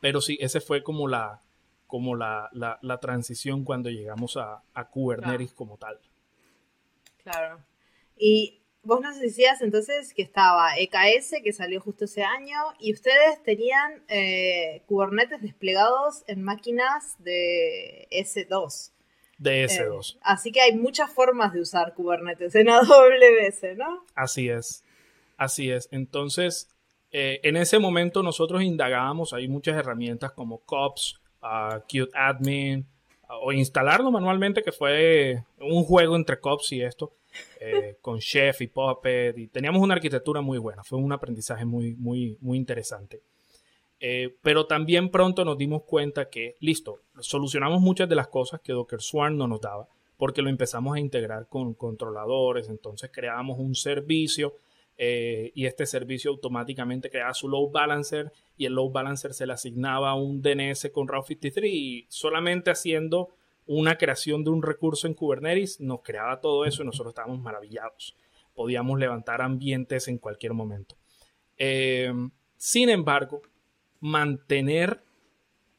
Pero 0.00 0.22
sí, 0.22 0.38
ese 0.40 0.62
fue 0.62 0.82
como 0.82 1.06
la, 1.06 1.42
como 1.86 2.16
la, 2.16 2.98
transición 3.02 3.62
cuando 3.62 3.90
llegamos 3.90 4.38
a, 4.38 4.62
Kubernetes 4.90 5.52
como 5.52 5.76
tal. 5.76 6.00
Claro. 7.22 7.60
Y 8.16 8.62
vos 8.86 9.00
nos 9.00 9.20
decías 9.20 9.60
entonces 9.62 10.14
que 10.14 10.22
estaba 10.22 10.78
EKS, 10.78 11.36
que 11.42 11.52
salió 11.52 11.80
justo 11.80 12.04
ese 12.04 12.22
año, 12.22 12.56
y 12.78 12.92
ustedes 12.92 13.42
tenían 13.42 14.04
eh, 14.08 14.82
Kubernetes 14.86 15.42
desplegados 15.42 16.22
en 16.26 16.42
máquinas 16.42 17.16
de 17.18 18.08
S2 18.10 18.92
de 19.38 19.66
S2. 19.66 20.14
Eh, 20.14 20.18
así 20.22 20.52
que 20.52 20.60
hay 20.60 20.74
muchas 20.74 21.12
formas 21.12 21.52
de 21.52 21.60
usar 21.60 21.94
Kubernetes 21.94 22.54
en 22.54 22.70
AWS, 22.70 23.76
¿no? 23.76 24.04
Así 24.14 24.48
es, 24.48 24.84
así 25.36 25.70
es. 25.70 25.88
Entonces, 25.90 26.68
eh, 27.10 27.40
en 27.42 27.56
ese 27.56 27.78
momento 27.78 28.22
nosotros 28.22 28.62
indagábamos, 28.62 29.32
hay 29.32 29.48
muchas 29.48 29.76
herramientas 29.76 30.32
como 30.32 30.60
Cops, 30.60 31.20
uh, 31.42 31.80
Qt 31.86 32.14
Admin, 32.14 32.86
o 33.28 33.52
instalarlo 33.52 34.10
manualmente, 34.10 34.62
que 34.62 34.72
fue 34.72 35.44
un 35.58 35.84
juego 35.84 36.16
entre 36.16 36.38
Cops 36.38 36.72
y 36.72 36.82
esto, 36.82 37.12
eh, 37.60 37.96
con 38.00 38.18
Chef 38.18 38.60
y 38.60 38.66
Puppet, 38.68 39.36
y 39.38 39.48
teníamos 39.48 39.82
una 39.82 39.94
arquitectura 39.94 40.40
muy 40.40 40.58
buena, 40.58 40.82
fue 40.84 40.98
un 40.98 41.12
aprendizaje 41.12 41.64
muy, 41.64 41.94
muy, 41.94 42.36
muy 42.40 42.58
interesante. 42.58 43.22
Eh, 43.98 44.36
pero 44.42 44.66
también 44.66 45.10
pronto 45.10 45.44
nos 45.44 45.56
dimos 45.56 45.82
cuenta 45.84 46.28
que, 46.28 46.56
listo, 46.60 47.00
solucionamos 47.18 47.80
muchas 47.80 48.08
de 48.08 48.14
las 48.14 48.28
cosas 48.28 48.60
que 48.60 48.72
Docker 48.72 49.00
Swarm 49.00 49.36
no 49.36 49.48
nos 49.48 49.60
daba, 49.60 49.88
porque 50.16 50.42
lo 50.42 50.50
empezamos 50.50 50.96
a 50.96 51.00
integrar 51.00 51.48
con 51.48 51.74
controladores, 51.74 52.68
entonces 52.68 53.10
creamos 53.12 53.58
un 53.58 53.74
servicio 53.74 54.54
eh, 54.98 55.52
y 55.54 55.66
este 55.66 55.84
servicio 55.84 56.30
automáticamente 56.30 57.10
creaba 57.10 57.34
su 57.34 57.48
load 57.48 57.70
balancer 57.70 58.32
y 58.56 58.64
el 58.64 58.72
load 58.72 58.92
balancer 58.92 59.34
se 59.34 59.46
le 59.46 59.52
asignaba 59.52 60.14
un 60.14 60.40
DNS 60.40 60.90
con 60.90 61.06
Route 61.06 61.28
53 61.28 61.70
y 61.70 62.06
solamente 62.08 62.70
haciendo 62.70 63.28
una 63.66 63.98
creación 63.98 64.44
de 64.44 64.50
un 64.50 64.62
recurso 64.62 65.06
en 65.06 65.14
Kubernetes 65.14 65.80
nos 65.80 66.02
creaba 66.02 66.40
todo 66.40 66.64
eso 66.64 66.82
y 66.82 66.86
nosotros 66.86 67.12
estábamos 67.12 67.40
maravillados. 67.40 68.16
Podíamos 68.54 68.98
levantar 68.98 69.42
ambientes 69.42 70.08
en 70.08 70.18
cualquier 70.18 70.54
momento. 70.54 70.96
Eh, 71.58 72.12
sin 72.56 72.88
embargo, 72.88 73.42
mantener 74.00 75.02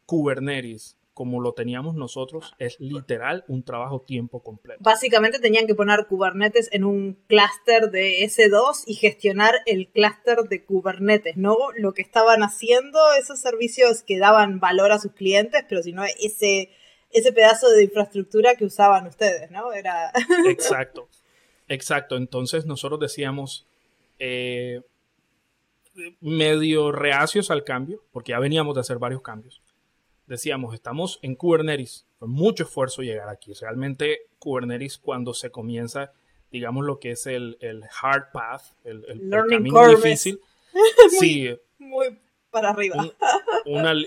Kubernetes 0.06 0.98
como 1.18 1.42
lo 1.42 1.54
teníamos 1.54 1.96
nosotros 1.96 2.54
es 2.60 2.80
literal 2.80 3.44
un 3.48 3.64
trabajo 3.64 4.02
tiempo 4.02 4.44
completo. 4.44 4.80
Básicamente 4.84 5.40
tenían 5.40 5.66
que 5.66 5.74
poner 5.74 6.06
Kubernetes 6.06 6.70
en 6.72 6.84
un 6.84 7.18
clúster 7.26 7.90
de 7.90 8.24
S2 8.24 8.84
y 8.86 8.94
gestionar 8.94 9.56
el 9.66 9.88
clúster 9.88 10.44
de 10.48 10.64
Kubernetes, 10.64 11.36
no 11.36 11.58
lo 11.76 11.96
que 11.96 12.04
estaban 12.04 12.44
haciendo 12.44 13.00
esos 13.20 13.40
servicios 13.40 14.04
que 14.04 14.20
daban 14.20 14.60
valor 14.60 14.92
a 14.92 15.00
sus 15.00 15.14
clientes, 15.14 15.66
pero 15.68 15.82
sino 15.82 16.04
ese, 16.04 16.70
ese 17.12 17.32
pedazo 17.32 17.70
de 17.70 17.84
infraestructura 17.84 18.56
que 18.56 18.66
usaban 18.66 19.08
ustedes, 19.08 19.50
¿no? 19.52 19.72
Era... 19.74 20.12
Exacto, 20.48 21.08
exacto. 21.68 22.16
Entonces 22.16 22.66
nosotros 22.66 23.00
decíamos, 23.00 23.66
eh, 24.20 24.82
medio 26.22 26.92
reacios 26.92 27.52
al 27.52 27.64
cambio, 27.64 28.04
porque 28.12 28.32
ya 28.32 28.40
veníamos 28.40 28.76
de 28.76 28.82
hacer 28.82 28.98
varios 28.98 29.22
cambios. 29.22 29.62
Decíamos, 30.28 30.74
estamos 30.74 31.20
en 31.22 31.36
Kubernetes, 31.36 32.06
fue 32.20 32.28
mucho 32.28 32.64
esfuerzo 32.64 33.02
llegar 33.02 33.30
aquí. 33.30 33.54
Realmente 33.54 34.22
Kubernetes 34.40 34.98
cuando 34.98 35.34
se 35.34 35.52
comienza, 35.52 36.12
digamos 36.52 36.86
lo 36.86 37.00
que 37.00 37.12
es 37.12 37.26
el, 37.28 37.58
hard 38.02 38.32
path, 38.34 38.64
el, 38.84 39.06
camino 39.50 39.88
difícil, 39.88 40.40
sí, 41.20 41.58
muy 41.80 42.18
para 42.58 42.70
arriba. 42.70 43.12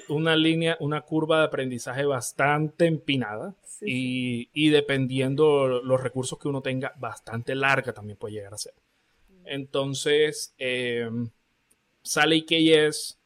una, 0.09 0.37
línea, 0.37 0.77
una 0.81 1.03
curva 1.03 1.39
de 1.39 1.45
aprendizaje 1.45 2.05
bastante 2.05 2.87
empinada 2.87 3.55
y, 3.81 4.49
y, 4.53 4.69
dependiendo 4.71 5.69
los 5.69 6.03
recursos 6.03 6.39
que 6.39 6.49
uno 6.49 6.61
tenga, 6.61 6.93
bastante 6.99 7.55
larga 7.55 7.93
también 7.93 8.19
puede 8.19 8.35
llegar 8.35 8.55
a 8.55 8.59
ser. 8.59 8.75
Entonces, 9.45 10.55
eh, 10.59 11.09
sale 12.03 12.37
IKS 12.37 13.19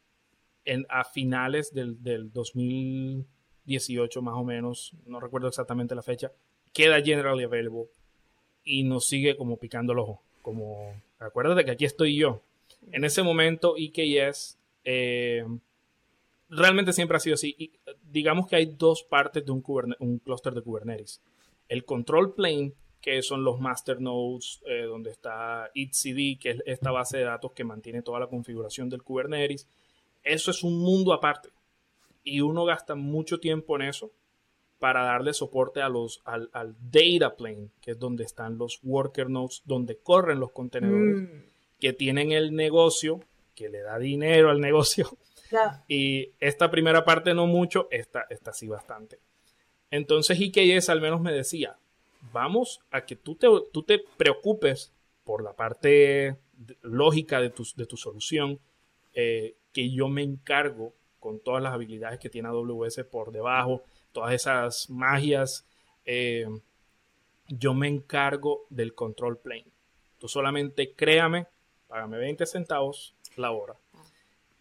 en, 0.65 0.85
a 0.89 1.03
finales 1.03 1.73
del, 1.73 2.31
2018 2.31 4.21
más 4.21 4.35
o 4.35 4.43
menos, 4.43 4.93
no 5.05 5.19
recuerdo 5.19 5.47
exactamente 5.47 5.95
la 5.95 6.01
fecha, 6.01 6.31
queda 6.73 7.01
generally 7.01 7.43
available 7.43 7.85
y 8.63 8.83
nos 8.83 9.05
sigue 9.05 9.37
como 9.37 9.57
picando 9.57 9.93
el 9.93 9.99
ojo, 9.99 10.21
como 10.41 10.99
acuérdate 11.19 11.65
que 11.65 11.71
aquí 11.71 11.85
estoy 11.85 12.15
yo. 12.15 12.41
En 12.91 13.03
ese 13.03 13.23
momento 13.23 13.75
IKS 13.77 14.57
eh, 14.85 15.45
realmente 16.49 16.93
siempre 16.93 17.17
ha 17.17 17.19
sido 17.19 17.33
así. 17.33 17.73
digamos 18.03 18.47
que 18.47 18.55
hay 18.55 18.67
dos 18.67 19.03
partes 19.03 19.45
de 19.45 19.51
un, 19.51 19.63
un 19.99 20.19
clúster 20.19 20.53
de 20.53 20.61
Kubernetes. 20.61 21.21
El 21.67 21.83
control 21.83 22.33
plane 22.33 22.73
que 23.05 23.21
son 23.21 23.43
los 23.43 23.59
master 23.59 24.01
nodes, 24.01 24.63
eh, 24.65 24.81
donde 24.81 25.11
está 25.11 25.69
etcd, 25.75 26.39
que 26.39 26.49
es 26.49 26.63
esta 26.65 26.89
base 26.89 27.19
de 27.19 27.25
datos 27.25 27.51
que 27.51 27.63
mantiene 27.63 28.01
toda 28.01 28.19
la 28.19 28.25
configuración 28.25 28.89
del 28.89 29.03
Kubernetes. 29.03 29.67
Eso 30.23 30.49
es 30.49 30.63
un 30.63 30.79
mundo 30.79 31.13
aparte. 31.13 31.49
Y 32.23 32.41
uno 32.41 32.65
gasta 32.65 32.95
mucho 32.95 33.39
tiempo 33.39 33.75
en 33.75 33.83
eso 33.83 34.11
para 34.79 35.03
darle 35.03 35.35
soporte 35.35 35.83
a 35.83 35.89
los, 35.89 36.23
al, 36.25 36.49
data 36.81 37.35
plane, 37.35 37.69
que 37.79 37.91
es 37.91 37.99
donde 37.99 38.23
están 38.23 38.57
los 38.57 38.79
worker 38.81 39.29
nodes, 39.29 39.61
donde 39.65 39.97
corren 39.97 40.39
los 40.39 40.51
contenedores, 40.51 41.29
mm. 41.29 41.43
que 41.79 41.93
tienen 41.93 42.31
el 42.31 42.55
negocio, 42.55 43.19
que 43.55 43.69
le 43.69 43.81
da 43.81 43.97
dinero 43.97 44.49
al 44.49 44.61
negocio. 44.61 45.17
Y 45.87 46.31
esta 46.39 46.69
primera 46.69 47.05
parte 47.05 47.33
no 47.33 47.47
mucho, 47.47 47.87
esta, 47.89 48.25
esta 48.29 48.51
sí 48.51 48.67
bastante. 48.67 49.19
Entonces 49.89 50.37
IKS 50.39 50.89
al 50.89 50.99
menos 50.99 51.21
me 51.21 51.31
decía, 51.31 51.77
vamos 52.33 52.81
a 52.91 53.05
que 53.05 53.15
tú 53.15 53.35
te, 53.35 53.47
tú 53.71 53.83
te 53.83 54.03
preocupes 54.17 54.91
por 55.23 55.43
la 55.43 55.53
parte 55.53 56.35
lógica 56.81 57.39
de 57.39 57.51
tu, 57.51 57.65
de 57.75 57.85
tu 57.85 57.95
solución, 57.95 58.59
eh, 59.13 59.55
que 59.71 59.91
yo 59.91 60.09
me 60.09 60.23
encargo 60.23 60.93
con 61.19 61.39
todas 61.39 61.63
las 61.63 61.73
habilidades 61.73 62.19
que 62.19 62.29
tiene 62.29 62.49
AWS 62.49 63.05
por 63.09 63.31
debajo, 63.31 63.83
todas 64.11 64.33
esas 64.33 64.89
magias, 64.89 65.65
eh, 66.05 66.47
yo 67.47 67.73
me 67.73 67.87
encargo 67.87 68.65
del 68.69 68.93
control 68.93 69.37
plane. 69.37 69.67
Tú 70.19 70.27
solamente 70.27 70.93
créame, 70.93 71.47
págame 71.87 72.17
20 72.17 72.45
centavos 72.45 73.15
la 73.37 73.51
hora. 73.51 73.75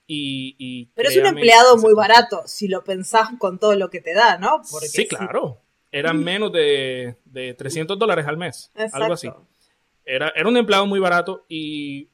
Y, 0.06 0.90
Pero 0.94 1.08
es 1.08 1.16
un 1.16 1.26
empleado 1.26 1.78
muy 1.78 1.94
barato, 1.94 2.42
si 2.46 2.68
lo 2.68 2.84
pensás 2.84 3.30
con 3.38 3.58
todo 3.58 3.74
lo 3.74 3.88
que 3.88 4.00
te 4.00 4.12
da, 4.12 4.36
¿no? 4.36 4.62
sí, 4.64 5.08
claro 5.08 5.64
eran 5.94 6.24
menos 6.24 6.50
de, 6.50 7.18
de 7.24 7.54
300 7.54 7.96
dólares 7.96 8.26
al 8.26 8.36
mes, 8.36 8.72
algo 8.92 9.12
así. 9.12 9.30
Era, 10.04 10.32
era 10.34 10.48
un 10.48 10.56
empleado 10.56 10.86
muy 10.86 10.98
barato 10.98 11.44
y 11.48 12.08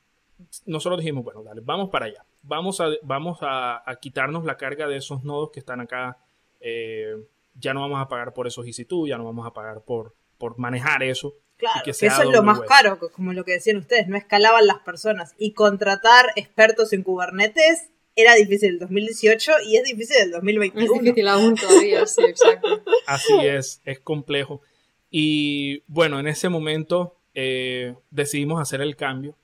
nosotros 0.67 1.01
dijimos, 1.01 1.25
bueno, 1.25 1.43
dale, 1.43 1.63
vamos 1.65 1.89
para 1.89 2.05
allá. 2.05 2.23
Vamos 2.43 2.79
a, 2.83 2.89
vamos 3.01 3.39
a, 3.41 3.83
quitarnos 3.99 4.45
la 4.45 4.59
carga 4.59 4.87
de 4.87 4.99
esos 4.99 5.25
nodos 5.25 5.51
que 5.51 5.61
están 5.61 5.81
acá. 5.81 6.19
Eh, 6.61 7.17
ya 7.55 7.73
no 7.73 7.81
vamos 7.81 8.03
a 8.03 8.09
pagar 8.09 8.35
por 8.35 8.47
esos 8.47 8.67
EC2, 8.67 9.09
ya 9.09 9.17
no 9.17 9.25
vamos 9.25 9.47
a 9.47 9.55
pagar 9.55 9.81
por, 9.81 10.15
por 10.37 10.59
manejar 10.59 11.03
eso. 11.03 11.33
Claro, 11.61 11.81
que, 11.85 11.91
eso 11.91 12.07
es 12.07 12.29
lo 12.31 12.43
más 12.43 12.61
caro, 12.63 12.99
como 13.13 13.33
lo 13.33 13.45
que 13.45 13.53
decían 13.53 13.77
ustedes, 13.77 14.09
no 14.09 14.17
escalaban 14.17 14.67
las 14.67 14.79
personas. 14.79 15.35
Y 15.39 15.53
contratar 15.53 16.27
expertos 16.37 16.93
en 16.93 17.03
Kubernetes 17.03 17.91
era 18.17 18.35
difícil 18.35 18.71
el 18.71 18.79
2018 18.79 19.53
y 19.67 19.77
es 19.77 19.85
difícil 19.85 20.17
el 20.23 20.31
2021. 20.33 20.85
Es 20.85 21.01
difícil 21.01 21.29
aún 21.29 21.55
todavía, 21.55 22.07
sí, 22.07 22.23
exacto. 22.23 22.83
Así 23.07 23.35
es, 23.43 23.81
es 23.85 24.01
complejo. 24.01 24.63
Y 25.11 25.83
bueno, 25.87 26.19
en 26.19 26.29
ese 26.29 26.49
momento 26.49 27.17
eh, 27.35 27.95
decidimos 28.11 28.61
hacer 28.61 28.81
el 28.81 28.97
cambio 28.97 29.37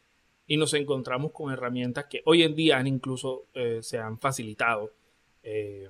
y 0.46 0.56
nos 0.56 0.74
encontramos 0.74 1.32
con 1.32 1.52
herramientas 1.52 2.06
que 2.06 2.22
hoy 2.24 2.42
en 2.42 2.54
día 2.54 2.78
han 2.78 2.86
incluso 2.86 3.46
eh, 3.54 3.80
se 3.82 3.98
han 3.98 4.18
facilitado. 4.18 4.92
Eh, 5.42 5.88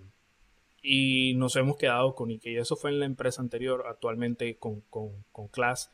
y 0.88 1.34
nos 1.34 1.56
hemos 1.56 1.76
quedado 1.76 2.14
con 2.14 2.30
y 2.30 2.40
Eso 2.44 2.76
fue 2.76 2.90
en 2.90 3.00
la 3.00 3.06
empresa 3.06 3.42
anterior, 3.42 3.84
actualmente 3.88 4.56
con, 4.56 4.82
con, 4.82 5.24
con 5.32 5.48
Class. 5.48 5.90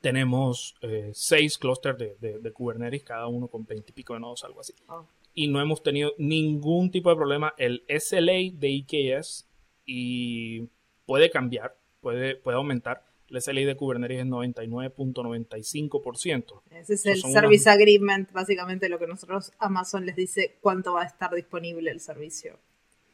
Tenemos 0.00 0.76
seis 1.12 1.58
clústeres 1.58 2.20
de, 2.20 2.38
de, 2.38 2.52
Kubernetes, 2.52 3.02
cada 3.02 3.26
uno 3.26 3.48
con 3.48 3.66
20 3.66 3.90
y 3.90 3.92
pico 3.92 4.14
de 4.14 4.20
nodos, 4.20 4.44
algo 4.44 4.60
así. 4.60 4.72
Ah. 4.88 5.02
Y 5.34 5.48
no 5.48 5.60
hemos 5.60 5.82
tenido 5.82 6.12
ningún 6.18 6.90
tipo 6.90 7.10
de 7.10 7.16
problema. 7.16 7.52
El 7.58 7.84
SLA 7.88 8.52
de 8.54 8.68
IKS 8.68 9.46
y 9.84 10.68
puede 11.06 11.30
cambiar, 11.30 11.76
puede, 12.00 12.36
puede 12.36 12.56
aumentar. 12.56 13.04
La 13.28 13.40
SLA 13.40 13.62
de 13.62 13.76
Kubernetes 13.76 14.20
es 14.20 14.26
99.95%. 14.26 16.62
Ese 16.70 16.94
es 16.94 17.06
el 17.06 17.20
Service 17.22 17.68
Agreement, 17.68 18.30
básicamente 18.32 18.88
lo 18.88 19.00
que 19.00 19.08
nosotros 19.08 19.52
Amazon 19.58 20.06
les 20.06 20.14
dice 20.14 20.58
cuánto 20.60 20.92
va 20.94 21.02
a 21.02 21.06
estar 21.06 21.34
disponible 21.34 21.90
el 21.90 21.98
servicio. 22.00 22.60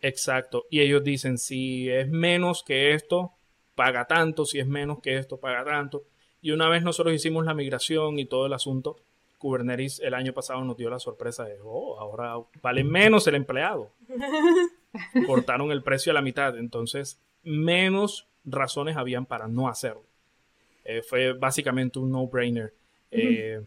Exacto. 0.03 0.67
Y 0.69 0.81
ellos 0.81 1.03
dicen, 1.03 1.39
si 1.39 1.89
es 1.89 2.07
menos 2.09 2.63
que 2.63 2.93
esto, 2.93 3.33
paga 3.75 4.07
tanto, 4.07 4.45
si 4.45 4.59
es 4.59 4.67
menos 4.67 5.01
que 5.01 5.17
esto, 5.17 5.39
paga 5.39 5.65
tanto. 5.65 6.05
Y 6.41 6.51
una 6.51 6.69
vez 6.69 6.83
nosotros 6.83 7.15
hicimos 7.15 7.45
la 7.45 7.55
migración 7.55 8.19
y 8.19 8.25
todo 8.25 8.47
el 8.47 8.53
asunto, 8.53 8.97
Kubernetes 9.39 10.01
el 10.01 10.15
año 10.15 10.33
pasado 10.33 10.63
nos 10.65 10.77
dio 10.77 10.89
la 10.89 10.99
sorpresa 10.99 11.45
de, 11.45 11.59
oh, 11.65 11.99
ahora 11.99 12.37
vale 12.63 12.85
menos 12.85 13.27
el 13.27 13.35
empleado. 13.35 13.91
Cortaron 15.27 15.73
el 15.73 15.83
precio 15.83 16.13
a 16.13 16.15
la 16.15 16.23
mitad. 16.23 16.57
Entonces, 16.59 17.19
menos 17.43 18.29
razones 18.45 18.97
habían 18.97 19.27
para 19.27 19.49
no 19.49 19.69
hacerlo. 19.69 20.05
Eh, 20.85 21.03
fue 21.03 21.33
básicamente 21.33 21.99
un 21.99 22.11
no-brainer. 22.11 22.73
Eh, 23.11 23.63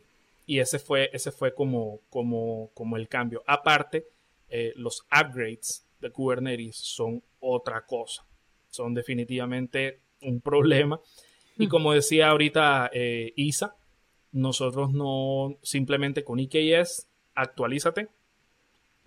y 0.46 0.60
ese 0.60 0.80
fue, 0.80 1.10
ese 1.14 1.32
fue 1.32 1.54
como, 1.54 2.00
como, 2.10 2.70
como 2.74 2.98
el 2.98 3.08
cambio. 3.08 3.44
Aparte, 3.48 4.08
eh, 4.50 4.74
los 4.76 5.06
upgrades 5.12 5.86
de 6.00 6.10
Kubernetes 6.12 6.78
son 6.78 7.22
otra 7.40 7.86
cosa. 7.86 8.26
Son 8.76 8.94
definitivamente 8.94 10.00
un 10.22 10.42
problema. 10.42 11.00
Y 11.58 11.68
como 11.68 11.94
decía 11.94 12.30
ahorita 12.30 12.92
Isa, 13.36 13.76
nosotros 14.32 14.92
no 14.92 15.58
simplemente 15.62 16.24
con 16.24 16.40
IKS 16.40 17.08
actualízate. 17.36 18.10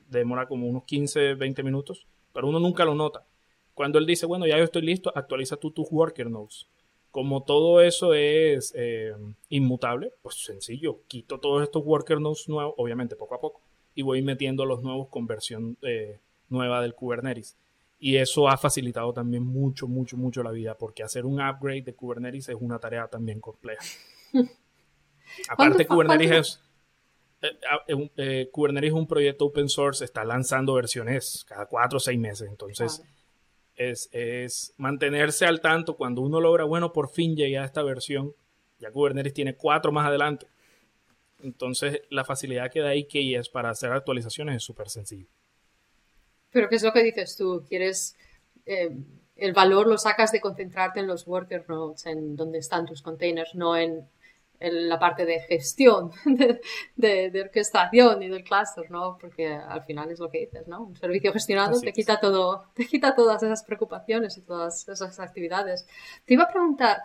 Demora 0.09 0.47
como 0.47 0.67
unos 0.67 0.85
15, 0.85 1.35
20 1.35 1.63
minutos, 1.63 2.07
pero 2.33 2.49
uno 2.49 2.61
nunca 2.61 2.85
lo 2.85 2.95
nota. 2.95 3.27
Cuando 3.75 3.99
él 3.99 4.07
dice, 4.07 4.27
bueno, 4.27 4.47
ya 4.47 4.59
yo 4.59 4.65
estoy 4.65 4.83
listo, 4.83 5.13
actualiza 5.15 5.57
tú 5.57 5.71
tus 5.71 5.87
worker 5.91 6.31
nodes. 6.31 6.67
Como 7.11 7.45
todo 7.45 7.81
eso 7.81 8.15
es 8.15 8.73
eh, 8.77 9.15
inmutable, 9.49 10.13
pues 10.23 10.37
sencillo, 10.43 11.01
quito 11.09 11.39
todos 11.41 11.63
estos 11.63 11.85
worker 11.85 12.21
nodes 12.21 12.49
nuevos, 12.49 12.75
obviamente 12.77 13.17
poco 13.17 13.35
a 13.35 13.41
poco, 13.41 13.61
y 13.95 14.03
voy 14.03 14.23
metiendo 14.23 14.65
los 14.65 14.83
nuevos 14.83 15.09
con 15.09 15.27
versión 15.27 15.77
eh, 15.83 16.19
nueva 16.49 16.83
del 16.83 16.95
Kubernetes. 16.95 17.57
Y 18.01 18.17
eso 18.17 18.49
ha 18.49 18.57
facilitado 18.57 19.13
también 19.13 19.45
mucho, 19.45 19.89
mucho, 19.89 20.17
mucho 20.17 20.43
la 20.43 20.53
vida, 20.53 20.77
porque 20.77 21.03
hacer 21.03 21.27
un 21.27 21.41
upgrade 21.41 21.83
de 21.83 21.95
Kubernetes 21.95 22.49
es 22.49 22.57
una 22.59 22.79
tarea 22.79 23.09
también 23.09 23.41
compleja. 23.41 23.85
Aparte, 25.49 25.87
Kubernetes 25.87 26.61
es, 27.41 27.51
eh, 28.17 28.49
Kubernetes 28.53 28.89
es 28.89 28.95
un 28.95 29.07
proyecto 29.07 29.47
open 29.47 29.69
source, 29.69 30.05
está 30.05 30.25
lanzando 30.25 30.75
versiones 30.75 31.45
cada 31.49 31.67
cuatro 31.67 31.97
o 31.97 32.01
seis 32.01 32.19
meses, 32.19 32.49
entonces 32.49 33.03
es, 33.79 34.75
mantenerse 34.77 35.47
al 35.47 35.61
tanto 35.61 35.97
cuando 35.97 36.21
uno 36.21 36.41
logra, 36.41 36.65
bueno, 36.65 36.93
por 36.93 37.09
fin 37.09 37.37
llegué 37.37 37.59
a 37.59 37.65
esta 37.65 37.83
versión. 37.83 38.35
Ya 38.79 38.91
Kubernetes 38.91 39.35
tiene 39.35 39.55
cuatro 39.55 39.93
más 39.93 40.07
adelante. 40.07 40.47
Entonces, 41.41 42.03
la 42.11 42.25
facilidad 42.25 42.71
que 42.71 42.81
da 42.81 42.95
IKS 42.95 43.49
para 43.49 43.71
hacer 43.71 43.93
actualizaciones 43.93 44.57
es 44.57 44.63
súper 44.63 44.89
sencillo. 44.89 45.27
Pero, 46.51 46.69
¿qué 46.69 46.77
es 46.77 46.83
lo 46.83 46.93
que 46.93 47.03
dices 47.03 47.37
tú? 47.37 47.65
¿Quieres. 47.69 48.17
Eh, 48.67 48.91
el 49.37 49.53
valor 49.53 49.87
lo 49.87 49.97
sacas 49.99 50.33
de 50.33 50.41
concentrarte 50.41 50.99
en 50.99 51.07
los 51.07 51.27
worker 51.27 51.65
nodes, 51.69 52.05
en 52.07 52.35
donde 52.35 52.59
están 52.59 52.87
tus 52.87 53.03
containers, 53.03 53.55
no 53.55 53.77
en 53.77 54.09
en 54.61 54.89
la 54.89 54.99
parte 54.99 55.25
de 55.25 55.41
gestión, 55.41 56.11
de, 56.97 57.31
de, 57.31 57.43
orquestación 57.43 58.23
y 58.23 58.29
del 58.29 58.43
cluster, 58.43 58.91
¿no? 58.91 59.17
Porque 59.19 59.49
al 59.49 59.85
final 59.85 60.11
es 60.11 60.19
lo 60.19 60.31
que 60.31 60.41
dices, 60.41 60.67
¿no? 60.67 60.83
Un 60.83 60.97
servicio 60.97 61.33
gestionado 61.33 61.81
te 61.81 61.93
quita 61.93 62.19
todo, 62.19 62.65
te 62.75 62.87
quita 62.87 63.15
todas 63.15 63.43
esas 63.43 63.63
preocupaciones 63.63 64.37
y 64.37 64.43
todas 64.43 64.89
esas 64.89 65.21
actividades. 65.21 65.87
Te 66.25 66.35
iba 66.35 66.45
a 66.45 66.49
preguntar, 66.49 66.99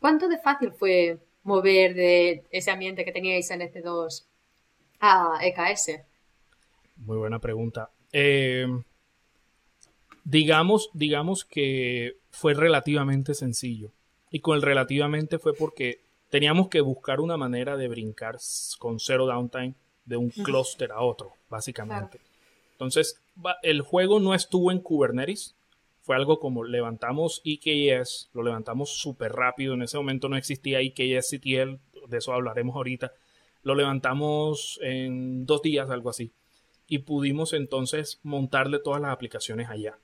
¿cuánto 0.00 0.28
de 0.28 0.38
fácil 0.38 0.72
fue 0.72 1.18
mover 1.42 1.94
de 1.94 2.44
ese 2.50 2.70
ambiente 2.70 3.04
que 3.04 3.12
teníais 3.12 3.50
en 3.50 3.60
EC2 3.60 4.24
a 5.00 5.38
EKS? 5.42 6.00
Muy 6.96 7.18
buena 7.18 7.38
pregunta. 7.38 7.90
Eh, 8.16 8.66
digamos, 10.22 10.88
digamos 10.94 11.44
que 11.44 12.16
fue 12.30 12.54
relativamente 12.54 13.34
sencillo. 13.34 13.90
Y 14.30 14.40
con 14.40 14.56
el 14.56 14.62
relativamente 14.62 15.38
fue 15.38 15.52
porque 15.52 16.00
teníamos 16.30 16.68
que 16.68 16.80
buscar 16.80 17.20
una 17.20 17.36
manera 17.36 17.76
de 17.76 17.88
brincar 17.88 18.38
con 18.78 18.98
cero 18.98 19.26
downtime 19.26 19.74
de 20.04 20.16
un 20.16 20.30
clúster 20.30 20.92
a 20.92 21.00
otro, 21.00 21.32
básicamente. 21.50 22.20
Entonces, 22.72 23.20
el 23.62 23.82
juego 23.82 24.20
no 24.20 24.34
estuvo 24.34 24.70
en 24.70 24.78
Kubernetes, 24.78 25.54
fue 26.02 26.16
algo 26.16 26.38
como 26.38 26.64
levantamos 26.64 27.40
EKS, 27.44 28.30
lo 28.32 28.42
levantamos 28.42 28.90
súper 28.90 29.32
rápido, 29.32 29.74
en 29.74 29.82
ese 29.82 29.96
momento 29.96 30.28
no 30.28 30.36
existía 30.36 30.80
EKS 30.80 31.30
CTL, 31.30 31.78
de 32.08 32.18
eso 32.18 32.32
hablaremos 32.32 32.76
ahorita, 32.76 33.12
lo 33.62 33.74
levantamos 33.74 34.78
en 34.82 35.46
dos 35.46 35.62
días, 35.62 35.88
algo 35.88 36.10
así, 36.10 36.30
y 36.94 36.98
pudimos 36.98 37.54
entonces 37.54 38.20
montarle 38.22 38.78
todas 38.78 39.02
las 39.02 39.10
aplicaciones 39.10 39.68
allá. 39.68 39.98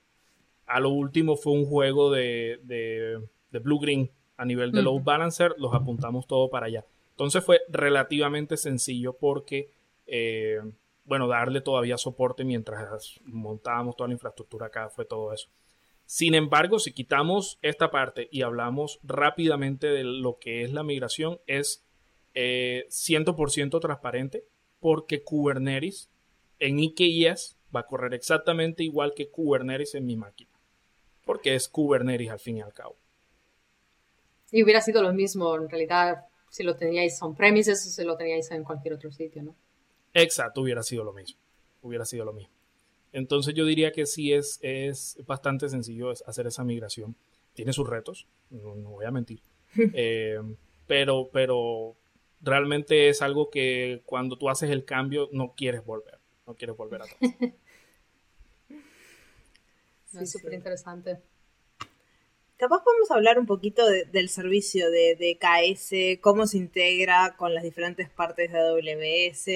A 0.66 0.80
lo 0.80 0.88
último 0.88 1.36
fue 1.36 1.52
un 1.52 1.64
juego 1.64 2.10
de, 2.10 2.58
de, 2.64 3.22
de 3.52 3.58
Blue 3.60 3.78
Green, 3.78 4.10
a 4.36 4.44
nivel 4.44 4.72
de 4.72 4.82
load 4.82 5.02
balancer, 5.04 5.54
los 5.56 5.72
apuntamos 5.72 6.26
todo 6.26 6.50
para 6.50 6.66
allá. 6.66 6.84
Entonces 7.12 7.44
fue 7.44 7.60
relativamente 7.68 8.56
sencillo 8.56 9.12
porque, 9.12 9.70
eh, 10.08 10.58
bueno, 11.04 11.28
darle 11.28 11.60
todavía 11.60 11.96
soporte 11.96 12.42
mientras 12.42 13.20
montábamos 13.24 13.94
toda 13.94 14.08
la 14.08 14.14
infraestructura 14.14 14.66
acá, 14.66 14.88
fue 14.88 15.04
todo 15.04 15.32
eso. 15.32 15.48
Sin 16.06 16.34
embargo, 16.34 16.80
si 16.80 16.90
quitamos 16.92 17.60
esta 17.62 17.92
parte 17.92 18.28
y 18.32 18.42
hablamos 18.42 18.98
rápidamente 19.04 19.86
de 19.86 20.02
lo 20.02 20.40
que 20.40 20.64
es 20.64 20.72
la 20.72 20.82
migración, 20.82 21.38
es 21.46 21.84
100% 22.34 23.76
eh, 23.76 23.80
transparente 23.80 24.44
porque 24.80 25.22
Kubernetes 25.22 26.10
en 26.60 26.78
IKS 26.78 27.56
va 27.74 27.80
a 27.80 27.86
correr 27.86 28.14
exactamente 28.14 28.84
igual 28.84 29.14
que 29.14 29.28
Kubernetes 29.28 29.94
en 29.94 30.06
mi 30.06 30.16
máquina. 30.16 30.50
Porque 31.24 31.54
es 31.54 31.68
Kubernetes 31.68 32.30
al 32.30 32.38
fin 32.38 32.58
y 32.58 32.60
al 32.60 32.72
cabo. 32.72 32.96
Y 34.52 34.62
hubiera 34.62 34.80
sido 34.80 35.02
lo 35.02 35.12
mismo, 35.12 35.56
en 35.56 35.68
realidad, 35.68 36.26
si 36.48 36.62
lo 36.62 36.76
teníais 36.76 37.20
on-premises 37.22 37.86
o 37.86 37.90
si 37.90 38.04
lo 38.04 38.16
teníais 38.16 38.50
en 38.50 38.64
cualquier 38.64 38.94
otro 38.94 39.10
sitio, 39.12 39.42
¿no? 39.42 39.54
Exacto, 40.12 40.60
hubiera 40.60 40.82
sido 40.82 41.04
lo 41.04 41.12
mismo. 41.12 41.38
Hubiera 41.82 42.04
sido 42.04 42.24
lo 42.24 42.32
mismo. 42.32 42.52
Entonces 43.12 43.54
yo 43.54 43.64
diría 43.64 43.92
que 43.92 44.06
sí 44.06 44.32
es, 44.32 44.58
es 44.62 45.18
bastante 45.26 45.68
sencillo 45.68 46.10
hacer 46.10 46.46
esa 46.46 46.64
migración. 46.64 47.16
Tiene 47.54 47.72
sus 47.72 47.88
retos, 47.88 48.26
no, 48.50 48.74
voy 48.74 49.04
a 49.04 49.10
mentir. 49.10 49.40
Eh, 49.94 50.40
pero, 50.88 51.30
pero 51.32 51.94
realmente 52.40 53.08
es 53.08 53.22
algo 53.22 53.50
que 53.50 54.02
cuando 54.04 54.36
tú 54.36 54.48
haces 54.48 54.70
el 54.70 54.84
cambio 54.84 55.28
no 55.30 55.54
quieres 55.56 55.84
volver, 55.84 56.18
no 56.50 56.56
quieres 56.56 56.76
volver 56.76 57.02
atrás. 57.02 57.16
es 60.20 60.32
súper 60.32 60.54
interesante. 60.54 61.20
Capaz 62.56 62.82
podemos 62.84 63.10
hablar 63.12 63.38
un 63.38 63.46
poquito 63.46 63.86
del 63.86 64.28
servicio 64.28 64.90
de, 64.90 65.16
de, 65.16 65.38
KS, 65.38 66.20
cómo 66.20 66.46
se 66.46 66.58
integra 66.58 67.36
con 67.38 67.54
las 67.54 67.62
diferentes 67.62 68.10
partes 68.10 68.52
de 68.52 68.58
AWS, 68.58 69.46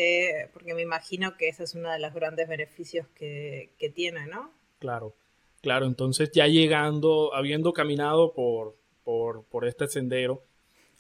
porque 0.55 0.73
me 0.73 0.81
imagino 0.81 1.37
que 1.37 1.49
ese 1.49 1.65
es 1.65 1.75
uno 1.75 1.91
de 1.91 1.99
los 1.99 2.15
grandes 2.15 2.49
beneficios 2.49 3.07
que, 3.09 3.75
tiene, 3.95 4.27
¿no? 4.27 4.51
Claro, 4.79 5.15
claro. 5.61 5.85
Entonces 5.85 6.31
ya 6.33 6.47
llegando, 6.47 7.35
habiendo 7.35 7.75
caminado 7.75 8.33
por, 8.33 8.75
por, 9.03 9.67
este 9.67 9.87
sendero, 9.87 10.43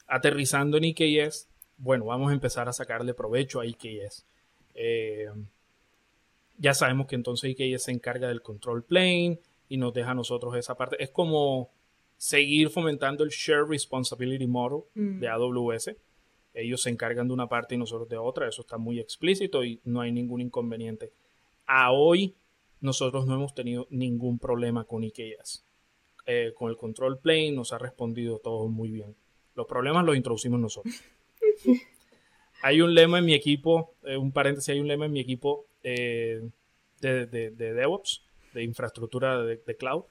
aterrizando 0.07 0.77
en 0.77 0.85
IKS, 0.85 1.49
bueno, 1.79 2.05
vamos 2.05 2.33
a 2.33 2.35
empezar 2.35 2.69
a 2.69 2.75
sacarle 2.75 3.15
provecho 3.15 3.61
a 3.61 3.67
IKS. 3.67 4.27
Eh, 4.75 5.31
ya 6.59 6.75
sabemos 6.75 7.07
que 7.07 7.17
entonces 7.17 7.51
IKS 7.51 7.85
se 7.85 7.93
encarga 7.93 8.29
del 8.29 8.43
control 8.43 8.85
plane 8.85 9.41
y 9.69 9.77
nos 9.77 9.93
deja 9.93 10.13
a 10.13 10.15
nosotros 10.15 10.57
esa 10.57 10.77
parte. 10.77 11.03
Es 11.03 11.11
como 11.11 11.71
seguir 12.17 12.71
fomentando 12.71 13.25
el 13.25 13.31
Share 13.31 13.67
Responsibility 13.69 14.47
Model 14.47 14.85
mm. 14.95 15.21
de 15.21 15.29
AWS. 15.29 15.91
Ellos 16.55 16.83
se 16.83 16.91
encargan 16.91 17.27
de 17.27 17.35
una 17.35 17.49
parte 17.49 17.75
y 17.75 17.79
nosotros 17.79 18.09
de 18.09 18.17
otra. 18.17 18.49
Eso 18.49 18.63
está 18.63 18.79
muy 18.79 19.01
explícito 19.01 19.65
y 19.65 19.81
no 19.85 20.01
hay 20.01 20.13
ningún 20.13 20.41
inconveniente. 20.41 21.13
A 21.67 21.93
hoy 21.93 22.37
nosotros 22.81 23.27
no 23.27 23.35
hemos 23.35 23.55
tenido 23.55 23.87
ningún 23.91 24.39
problema 24.39 24.85
con 24.85 25.03
IKEAs. 25.03 25.65
Eh, 26.27 26.53
con 26.55 26.71
el 26.71 26.77
control 26.77 27.19
plane 27.19 27.53
nos 27.53 27.73
ha 27.73 27.79
respondido 27.79 28.39
todo 28.39 28.69
muy 28.69 28.91
bien. 28.91 29.15
Los 29.55 29.67
problemas 29.67 30.05
los 30.05 30.17
introducimos 30.17 30.61
nosotros. 30.61 30.95
hay 32.63 32.81
un 32.81 32.95
lema 32.95 33.19
en 33.19 33.25
mi 33.25 33.35
equipo, 33.35 33.95
eh, 34.05 34.17
un 34.17 34.33
paréntesis, 34.33 34.71
hay 34.71 34.81
un 34.81 34.89
lema 34.89 35.07
en 35.07 35.13
mi 35.13 35.21
equipo 35.21 35.67
eh, 35.85 36.51
de, 37.01 37.51
DevOps, 37.51 38.25
de 38.53 38.65
infraestructura 38.65 39.43
de, 39.43 39.77
cloud, 39.77 40.05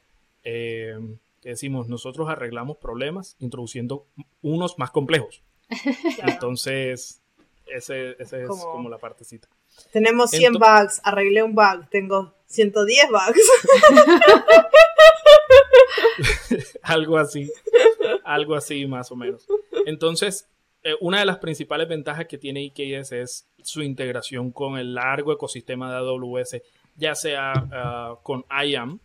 que 0.44 1.50
decimos, 1.50 1.90
nosotros 1.90 2.30
arreglamos 2.30 2.78
problemas 2.78 3.36
introduciendo 3.40 4.08
unos 4.42 4.80
más 4.80 4.92
complejos. 4.92 5.44
Entonces, 6.26 7.22
ese, 7.66 8.16
es 8.20 8.32
como 8.60 8.90
la 8.90 8.98
partecita. 8.98 9.50
Tenemos 9.92 10.30
100 10.30 10.54
bugs, 10.54 11.02
arreglé 11.04 11.44
un 11.44 11.56
bug, 11.56 11.90
tengo 11.90 12.34
110 12.46 13.10
bugs. 13.10 13.52
algo 16.84 17.18
así, 17.18 17.52
algo 18.24 18.56
así 18.56 18.86
más 18.86 19.12
o 19.12 19.16
menos. 19.16 19.48
Entonces, 19.86 20.48
eh, 20.84 20.96
una 21.00 21.20
de 21.20 21.26
las 21.26 21.38
principales 21.38 21.88
ventajas 21.88 22.28
que 22.28 22.38
tiene 22.38 22.64
IKS 22.64 23.12
es 23.14 23.48
su 23.62 23.82
integración 23.82 24.52
con 24.52 24.78
el 24.78 24.94
largo 24.94 25.32
ecosistema 25.32 25.92
de 25.92 25.98
AWS, 25.98 26.62
ya 26.96 27.16
sea 27.16 27.54
ah, 27.72 28.20
con 28.24 28.46
IAM. 28.66 29.00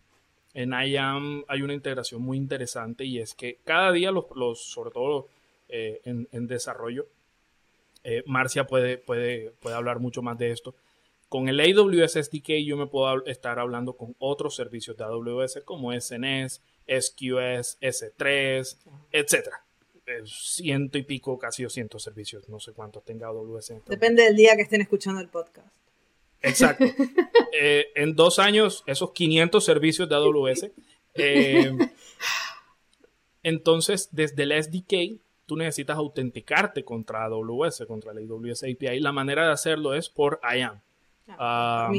En 0.53 0.73
IAM 0.73 1.45
hay 1.47 1.61
una 1.61 1.73
integración 1.73 2.21
muy 2.21 2.37
interesante 2.37 3.05
y 3.05 3.19
es 3.19 3.33
que 3.33 3.59
cada 3.63 3.91
día 3.91 4.11
los, 4.11 4.61
sobre 4.61 4.91
todo 4.91 5.27
eh, 5.69 6.01
en, 6.03 6.47
desarrollo, 6.47 7.07
eh, 8.03 8.23
Marcia 8.25 8.65
puede, 8.65 8.97
puede, 8.97 9.51
puede 9.59 9.75
hablar 9.75 9.99
mucho 9.99 10.21
más 10.21 10.37
de 10.37 10.51
esto 10.51 10.75
con 11.29 11.47
el 11.47 11.59
AWS 11.59 12.13
SDK 12.13 12.65
yo 12.65 12.75
me 12.75 12.87
puedo 12.87 13.23
estar 13.25 13.59
hablando 13.59 13.95
con 13.95 14.15
otros 14.17 14.55
servicios 14.55 14.97
de 14.97 15.03
AWS 15.03 15.61
como 15.63 15.93
SNS, 15.93 16.61
SQS, 16.87 17.77
S3, 17.79 18.77
etcétera. 19.11 19.63
Ciento 20.25 20.97
y 20.97 21.03
pico, 21.03 21.37
casi 21.37 21.63
200 21.63 22.01
servicios, 22.01 22.49
no 22.49 22.59
sé 22.59 22.73
cuántos 22.73 23.03
tenga 23.03 23.27
AWS. 23.27 23.71
Este 23.71 23.89
Depende 23.89 24.23
del 24.23 24.35
día 24.35 24.55
que 24.55 24.63
estén 24.63 24.81
escuchando 24.81 25.21
el 25.21 25.29
podcast. 25.29 25.67
Exacto. 26.41 26.85
Eh, 27.51 27.87
en 27.95 28.15
dos 28.15 28.37
años, 28.37 28.83
esos 28.85 29.11
500 29.11 29.65
servicios 29.65 30.07
de 30.07 30.15
AWS. 30.15 30.69
Eh, 31.15 31.75
entonces, 33.41 34.09
desde 34.11 34.43
el 34.43 34.63
SDK, 34.63 35.19
tú 35.47 35.57
necesitas 35.57 35.97
autenticarte 35.97 36.85
contra 36.85 37.25
AWS, 37.25 37.85
contra 37.87 38.13
la 38.13 38.21
AWS 38.21 38.63
API. 38.63 38.99
La 38.99 39.11
manera 39.11 39.47
de 39.47 39.51
hacerlo 39.51 39.95
es 39.95 40.09
por 40.09 40.39
IAM. 40.43 40.79
Ah, 41.27 41.91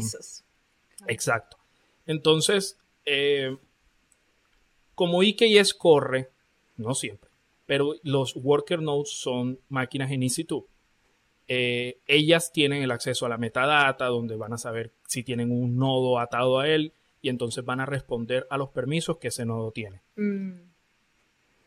exacto. 1.08 1.58
Entonces, 2.06 2.78
eh, 3.04 3.56
como 4.94 5.22
IKS 5.22 5.74
corre, 5.74 6.30
no 6.76 6.94
siempre, 6.94 7.29
pero 7.70 7.94
los 8.02 8.34
worker 8.34 8.82
nodes 8.82 9.10
son 9.10 9.60
máquinas 9.68 10.10
en 10.10 10.22
EC2. 10.22 10.64
Eh, 11.46 12.00
ellas 12.08 12.50
tienen 12.50 12.82
el 12.82 12.90
acceso 12.90 13.26
a 13.26 13.28
la 13.28 13.38
metadata, 13.38 14.06
donde 14.06 14.34
van 14.34 14.52
a 14.52 14.58
saber 14.58 14.92
si 15.06 15.22
tienen 15.22 15.52
un 15.52 15.76
nodo 15.76 16.18
atado 16.18 16.58
a 16.58 16.68
él, 16.68 16.92
y 17.22 17.28
entonces 17.28 17.64
van 17.64 17.78
a 17.78 17.86
responder 17.86 18.44
a 18.50 18.58
los 18.58 18.70
permisos 18.70 19.18
que 19.18 19.28
ese 19.28 19.46
nodo 19.46 19.70
tiene. 19.70 20.02
Mm. 20.16 20.50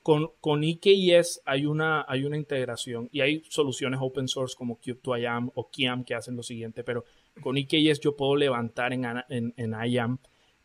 Con, 0.01 0.31
con 0.41 0.65
IKS 0.65 1.39
hay 1.45 1.65
una, 1.65 2.03
hay 2.05 2.25
una 2.25 2.35
integración 2.35 3.07
y 3.13 3.21
hay 3.21 3.41
soluciones 3.47 4.01
open 4.03 4.27
source 4.27 4.57
como 4.57 4.81
Cube2IAM 4.81 5.53
o 5.55 5.69
Kiam 5.69 6.03
que 6.03 6.15
hacen 6.15 6.35
lo 6.35 6.43
siguiente, 6.43 6.83
pero 6.83 7.05
con 7.39 7.57
IKS 7.57 8.01
yo 8.01 8.17
puedo 8.17 8.35
levantar 8.35 8.91
en, 8.91 9.05
en, 9.29 9.75
IAM 9.85 10.17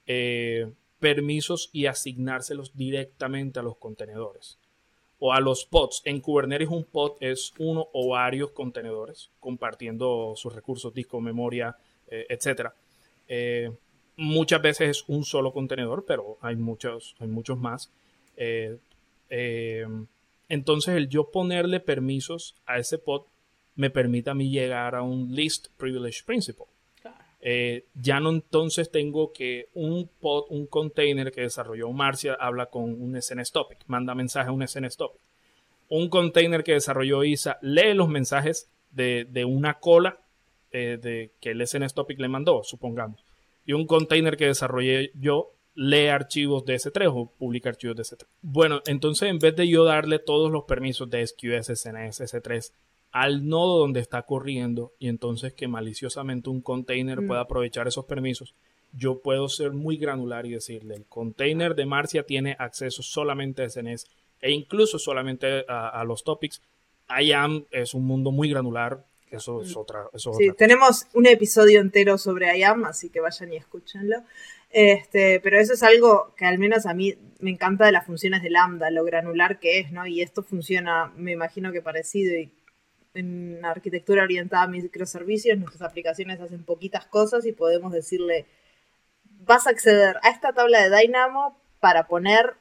eh, 0.05 0.69
permisos 0.99 1.71
y 1.73 1.87
asignárselos 1.87 2.77
directamente 2.77 3.61
a 3.61 3.63
los 3.63 3.77
contenedores 3.77 4.59
o 5.19 5.33
a 5.33 5.41
los 5.41 5.65
pods. 5.65 6.03
En 6.05 6.21
Kubernetes 6.21 6.69
un 6.69 6.85
pod 6.85 7.17
es 7.21 7.53
uno 7.59 7.89
o 7.93 8.09
varios 8.11 8.51
contenedores 8.51 9.31
compartiendo 9.41 10.35
sus 10.37 10.55
recursos, 10.55 10.95
disco, 10.95 11.21
memoria, 11.21 11.77
eh, 12.09 12.27
etc. 12.29 12.71
Eh, 13.27 13.71
muchas 14.17 14.63
veces 14.63 14.89
es 14.89 15.05
un 15.09 15.25
solo 15.25 15.53
contenedor, 15.53 16.05
pero 16.07 16.39
hay 16.41 16.57
muchos, 16.57 17.17
hay 17.19 17.29
muchos 17.29 17.59
más. 17.59 17.91
entonces 20.49 20.95
el 20.95 21.09
yo 21.09 21.31
ponerle 21.31 21.81
permisos 21.81 22.55
a 22.67 22.79
ese 22.79 22.99
pod 22.99 23.23
me 23.75 23.91
permite 23.91 24.31
a 24.31 24.35
mí 24.35 24.51
llegar 24.51 24.95
a 24.95 25.03
un 25.03 25.35
List 25.35 25.69
Privilege 25.77 26.23
Principle. 26.25 26.67
Eh, 27.41 27.85
ya 27.95 28.19
no 28.19 28.31
entonces 28.31 28.91
tengo 28.91 29.33
que 29.33 29.69
un 29.75 30.09
pod, 30.21 30.47
un 30.51 30.67
container 30.67 31.31
que 31.31 31.43
desarrolló 31.43 31.91
Marcia 31.93 32.35
habla 32.35 32.67
con 32.67 33.01
un 33.01 33.21
SNS 33.21 33.53
topic, 33.53 33.79
manda 33.87 34.15
mensaje 34.15 34.49
a 34.49 34.53
un 34.53 34.67
SNS 34.67 34.97
topic. 34.97 35.21
Un 35.89 36.09
container 36.09 36.65
que 36.65 36.73
desarrolló 36.73 37.25
ISA 37.25 37.59
lee 37.63 37.95
los 37.95 38.09
mensajes 38.09 38.69
de, 38.91 39.45
una 39.47 39.75
cola 39.75 40.19
eh, 40.73 40.99
de, 41.01 41.31
que 41.41 41.51
el 41.51 41.67
SNS 41.67 41.95
topic 41.95 42.19
le 42.19 42.29
mandó, 42.29 42.63
supongamos. 42.65 43.25
Y 43.65 43.73
un 43.73 43.87
container 43.87 44.37
que 44.37 44.47
desarrollé 44.47 45.13
yo 45.15 45.53
lee 45.75 46.09
archivos 46.09 46.65
de 46.65 46.75
S3 46.75 47.07
o 47.09 47.31
publica 47.39 47.69
archivos 47.69 47.97
de 47.97 48.03
S3. 48.03 48.27
Bueno, 48.43 48.83
entonces 48.87 49.31
en 49.31 49.39
vez 49.39 49.55
de 49.55 49.69
yo 49.69 49.85
darle 49.85 50.19
todos 50.19 50.51
los 50.51 50.65
permisos 50.65 51.09
de 51.09 51.25
SQS, 51.25 51.79
SNS, 51.79 52.21
S3 52.21 52.73
al 53.11 53.49
nodo 53.49 53.79
donde 53.79 54.01
está 54.01 54.23
corriendo 54.23 54.93
y 54.99 55.09
entonces 55.09 55.53
que 55.55 55.69
maliciosamente 55.69 56.51
un 56.51 56.61
container 56.61 57.27
pueda 57.27 57.41
aprovechar 57.41 57.89
esos 57.89 58.05
permisos, 58.05 58.55
yo 58.93 59.21
puedo 59.21 59.49
ser 59.49 59.73
muy 59.73 59.97
granular 59.97 60.47
y 60.47 60.51
decirle, 60.51 60.95
el 60.95 61.07
container 61.07 61.75
de 61.75 61.87
Marcia 61.87 62.25
tiene 62.25 62.57
acceso 62.59 63.03
solamente 63.03 63.63
a 63.63 63.71
SNS 63.71 64.07
e 64.41 64.53
incluso 64.53 64.99
solamente 64.99 65.65
a, 65.69 66.03
los 66.05 66.25
topics. 66.25 66.63
IAM 67.09 67.67
es 67.71 67.95
un 67.95 68.07
mundo 68.07 68.31
muy 68.31 68.51
granular, 68.51 69.05
eso 69.31 69.63
es 69.63 69.77
otra. 69.77 70.09
sí, 70.15 70.53
tenemos 70.57 71.07
un 71.15 71.27
episodio 71.27 71.81
entero 71.81 72.19
sobre 72.19 72.57
IAM, 72.59 72.85
así 72.85 73.11
que 73.11 73.21
vayan 73.21 73.53
y 73.53 73.57
escúchenlo. 73.57 74.17
Este, 74.71 75.41
pero 75.41 75.59
eso 75.59 75.73
es 75.73 75.83
algo 75.83 76.35
que 76.37 76.45
al 76.45 76.59
menos 76.59 76.85
a 76.85 76.93
mí 76.93 77.17
me 77.41 77.51
encanta 77.51 77.87
de 77.87 77.93
las 77.93 78.05
funciones 78.05 78.43
de 78.43 78.51
Lambda, 78.51 78.91
lo 78.91 79.05
granular 79.05 79.59
que 79.59 79.79
es, 79.79 79.93
¿no? 79.93 80.07
Y 80.07 80.21
esto 80.21 80.43
funciona, 80.43 81.13
me 81.17 81.33
imagino 81.33 81.73
que 81.73 81.81
parecido 81.81 82.39
y 82.39 82.53
en 83.19 83.65
arquitectura 83.65 84.23
orientada 84.23 84.65
a 84.65 84.69
microservicios, 84.69 85.59
nuestras 85.59 85.83
aplicaciones 85.83 86.41
hacen 86.41 86.65
poquitas 86.65 87.07
cosas 87.07 87.45
y 87.47 87.53
podemos 87.53 87.93
decirle, 87.93 88.47
vas 89.45 89.67
a 89.67 89.71
acceder 89.71 90.17
a 90.23 90.31
esta 90.31 90.53
tabla 90.53 90.89
de 90.89 90.97
Dynamo 90.97 91.59
para 91.81 92.07
poner 92.07 92.55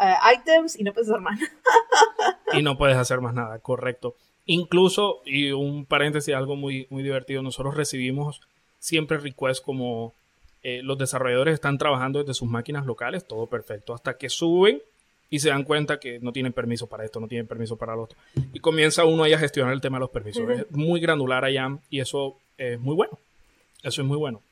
eh, 0.00 0.14
items 0.34 0.78
y 0.78 0.84
no 0.84 0.92
puedes 0.92 1.10
hacer 1.10 1.20
más 1.20 1.38
nada. 1.40 2.40
y 2.52 2.62
no 2.62 2.76
puedes 2.76 2.96
hacer 2.96 3.20
más 3.20 3.34
nada, 3.34 3.58
correcto. 3.58 4.16
Incluso, 4.44 5.22
y 5.24 5.50
un 5.50 5.86
paréntesis, 5.86 6.34
algo 6.34 6.56
muy, 6.56 6.86
muy 6.90 7.02
divertido, 7.02 7.42
nosotros 7.42 7.76
recibimos 7.76 8.40
siempre 8.78 9.18
requests 9.18 9.60
como 9.60 10.14
eh, 10.62 10.82
los 10.82 10.98
desarrolladores 10.98 11.54
están 11.54 11.78
trabajando 11.78 12.20
desde 12.20 12.34
sus 12.34 12.48
máquinas 12.48 12.86
locales, 12.86 13.26
todo 13.26 13.46
perfecto, 13.46 13.94
hasta 13.94 14.16
que 14.16 14.28
suben 14.28 14.82
y 15.28 15.40
se 15.40 15.48
dan 15.48 15.64
cuenta 15.64 15.98
que 15.98 16.18
no 16.20 16.32
tienen 16.32 16.52
permiso 16.52 16.86
para 16.86 17.04
esto, 17.04 17.20
no 17.20 17.28
tienen 17.28 17.46
permiso 17.46 17.76
para 17.76 17.96
lo 17.96 18.02
otro. 18.04 18.18
Y 18.52 18.60
comienza 18.60 19.04
uno 19.04 19.24
ahí 19.24 19.32
a 19.32 19.38
gestionar 19.38 19.72
el 19.72 19.80
tema 19.80 19.98
de 19.98 20.00
los 20.00 20.10
permisos. 20.10 20.48
Es 20.48 20.70
muy 20.70 21.00
granular 21.00 21.44
allá 21.44 21.76
y 21.90 22.00
eso 22.00 22.38
es 22.56 22.78
muy 22.78 22.94
bueno. 22.94 23.18
Eso 23.82 24.02
es 24.02 24.06
muy 24.06 24.16
bueno. 24.16 24.42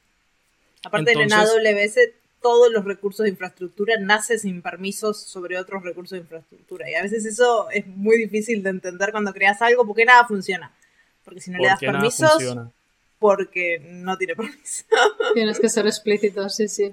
Aparte 0.84 1.12
en 1.12 1.32
AWS, 1.32 1.98
todos 2.42 2.70
los 2.70 2.84
recursos 2.84 3.24
de 3.24 3.30
infraestructura 3.30 3.94
nacen 3.98 4.38
sin 4.38 4.62
permisos 4.62 5.18
sobre 5.20 5.58
otros 5.58 5.82
recursos 5.82 6.12
de 6.12 6.22
infraestructura. 6.22 6.90
Y 6.90 6.94
a 6.94 7.02
veces 7.02 7.24
eso 7.24 7.70
es 7.70 7.86
muy 7.86 8.18
difícil 8.18 8.62
de 8.62 8.70
entender 8.70 9.12
cuando 9.12 9.32
creas 9.32 9.62
algo 9.62 9.86
porque 9.86 10.04
nada 10.04 10.26
funciona. 10.26 10.72
Porque 11.24 11.40
si 11.40 11.50
no 11.50 11.58
le 11.58 11.68
das 11.68 11.80
permisos, 11.80 12.36
porque 13.18 13.78
no 13.80 14.18
tiene 14.18 14.36
permiso. 14.36 14.84
Tienes 15.34 15.58
que 15.58 15.68
ser 15.68 15.86
explícito, 15.86 16.48
sí, 16.50 16.68
sí. 16.68 16.92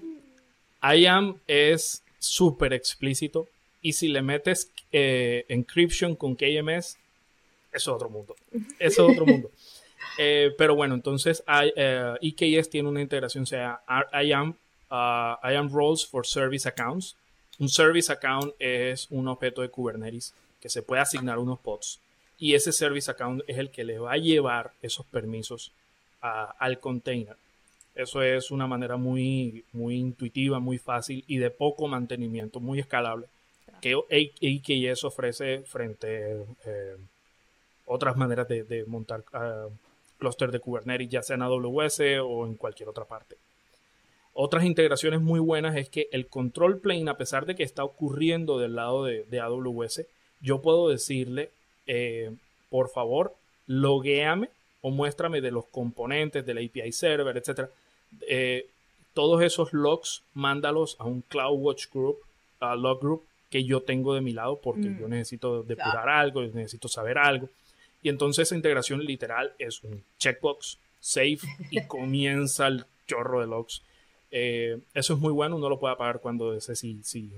IAM 0.82 1.36
es 1.48 2.02
súper 2.18 2.72
explícito 2.74 3.48
y 3.82 3.94
si 3.94 4.08
le 4.08 4.22
metes 4.22 4.72
eh, 4.92 5.46
encryption 5.50 6.16
con 6.16 6.36
KMS, 6.36 6.98
es 7.74 7.88
otro 7.88 8.10
mundo. 8.10 8.36
Es 8.80 9.00
otro 9.00 9.26
mundo. 9.26 9.50
Eh, 10.18 10.52
pero 10.58 10.76
bueno, 10.76 10.96
entonces 10.96 11.42
EKS 11.48 12.68
eh, 12.68 12.70
tiene 12.70 12.90
una 12.90 13.02
integración, 13.02 13.44
o 13.44 13.46
sea, 13.46 13.82
IAM, 14.22 14.56
uh, 14.90 15.48
IAM 15.48 15.72
Roles 15.72 16.06
for 16.06 16.26
Service 16.26 16.68
Accounts. 16.68 17.16
Un 17.60 17.70
Service 17.70 18.12
Account 18.12 18.54
es 18.60 19.08
un 19.10 19.28
objeto 19.30 19.62
de 19.62 19.70
Kubernetes 19.70 20.34
que 20.60 20.70
se 20.70 20.82
puede 20.82 21.02
asignar 21.02 21.38
unos 21.38 21.60
pods. 21.60 22.00
Y 22.40 22.56
ese 22.56 22.74
Service 22.74 23.10
Account 23.10 23.44
es 23.48 23.58
el 23.58 23.70
que 23.70 23.86
le 23.86 24.00
va 24.00 24.14
a 24.14 24.18
llevar 24.18 24.74
esos 24.82 25.06
permisos 25.06 25.72
al 26.20 26.80
container. 26.80 27.38
Eso 27.96 28.22
es 28.22 28.52
una 28.52 28.68
manera 28.68 28.98
muy, 28.98 29.64
muy 29.72 29.96
intuitiva, 29.96 30.60
muy 30.60 30.80
fácil 30.80 31.24
y 31.28 31.38
de 31.38 31.52
poco 31.52 31.88
mantenimiento, 31.88 32.60
muy 32.60 32.80
escalable 32.80 33.28
que 33.82 33.96
AKS 33.96 35.04
ofrece 35.04 35.64
frente 35.64 36.46
eh, 36.66 36.96
otras 37.86 38.16
maneras 38.16 38.48
de, 38.48 38.86
montar 38.88 39.24
uh, 39.34 40.48
de 40.52 40.60
Kubernetes, 40.60 41.10
ya 41.10 41.24
sea 41.24 41.36
en 41.36 41.42
AWS 41.42 42.02
o 42.24 42.46
en 42.46 42.56
cualquier 42.56 42.88
otra 42.88 43.06
parte. 43.06 43.36
Otras 44.34 44.64
integraciones 44.64 45.20
muy 45.20 45.40
buenas 45.40 45.76
es 45.76 45.90
que 45.90 46.08
el 46.12 46.28
control 46.28 46.80
plane, 46.80 47.10
a 47.10 47.18
pesar 47.18 47.46
de 47.46 47.56
que 47.56 47.64
está 47.64 47.84
ocurriendo 47.84 48.60
del 48.60 48.76
lado 48.76 49.04
de, 49.04 49.40
AWS, 49.40 50.06
yo 50.40 50.62
puedo 50.62 50.88
decirle, 50.88 51.50
eh, 51.86 52.32
por 52.70 52.90
favor, 52.90 53.36
loguéame 53.68 54.50
o 54.82 54.90
muéstrame 54.90 55.42
de 55.42 55.52
los 55.52 55.66
componentes 55.66 56.46
del 56.46 56.60
API 56.60 56.92
server, 56.94 57.36
etc. 57.36 57.70
Eh, 58.22 58.68
todos 59.14 59.42
esos 59.42 59.74
logs, 59.74 60.24
mándalos 60.34 60.96
a 61.00 61.06
un 61.06 61.22
CloudWatch 61.22 61.88
Group, 61.92 62.20
a 62.62 62.76
log 62.76 63.02
group 63.02 63.24
que 63.52 63.66
yo 63.66 63.82
tengo 63.82 64.16
de 64.16 64.22
mi 64.22 64.32
lado 64.32 64.60
porque 64.60 64.90
mm. 64.90 65.00
yo 65.00 65.08
necesito 65.10 65.62
depurar 65.62 66.10
algo, 66.10 66.42
necesito 66.42 66.88
saber 66.88 67.18
algo. 67.18 67.50
Y 68.02 68.10
entonces 68.10 68.48
esa 68.48 68.56
integración 68.56 69.06
literal 69.06 69.54
es 69.60 69.84
un 69.84 70.04
checkbox, 70.18 70.80
save 71.00 71.40
y 71.70 71.82
comienza 71.88 72.68
el 72.68 72.86
chorro 73.06 73.42
de 73.42 73.48
logs. 73.48 73.84
Eh, 74.32 74.80
eso 74.94 75.14
es 75.14 75.20
muy 75.20 75.34
bueno, 75.34 75.58
uno 75.58 75.70
lo 75.70 75.80
puede 75.80 75.94
apagar 75.94 76.22
cuando 76.22 76.54
desee 76.54 76.76
si, 76.76 77.04
si, 77.04 77.30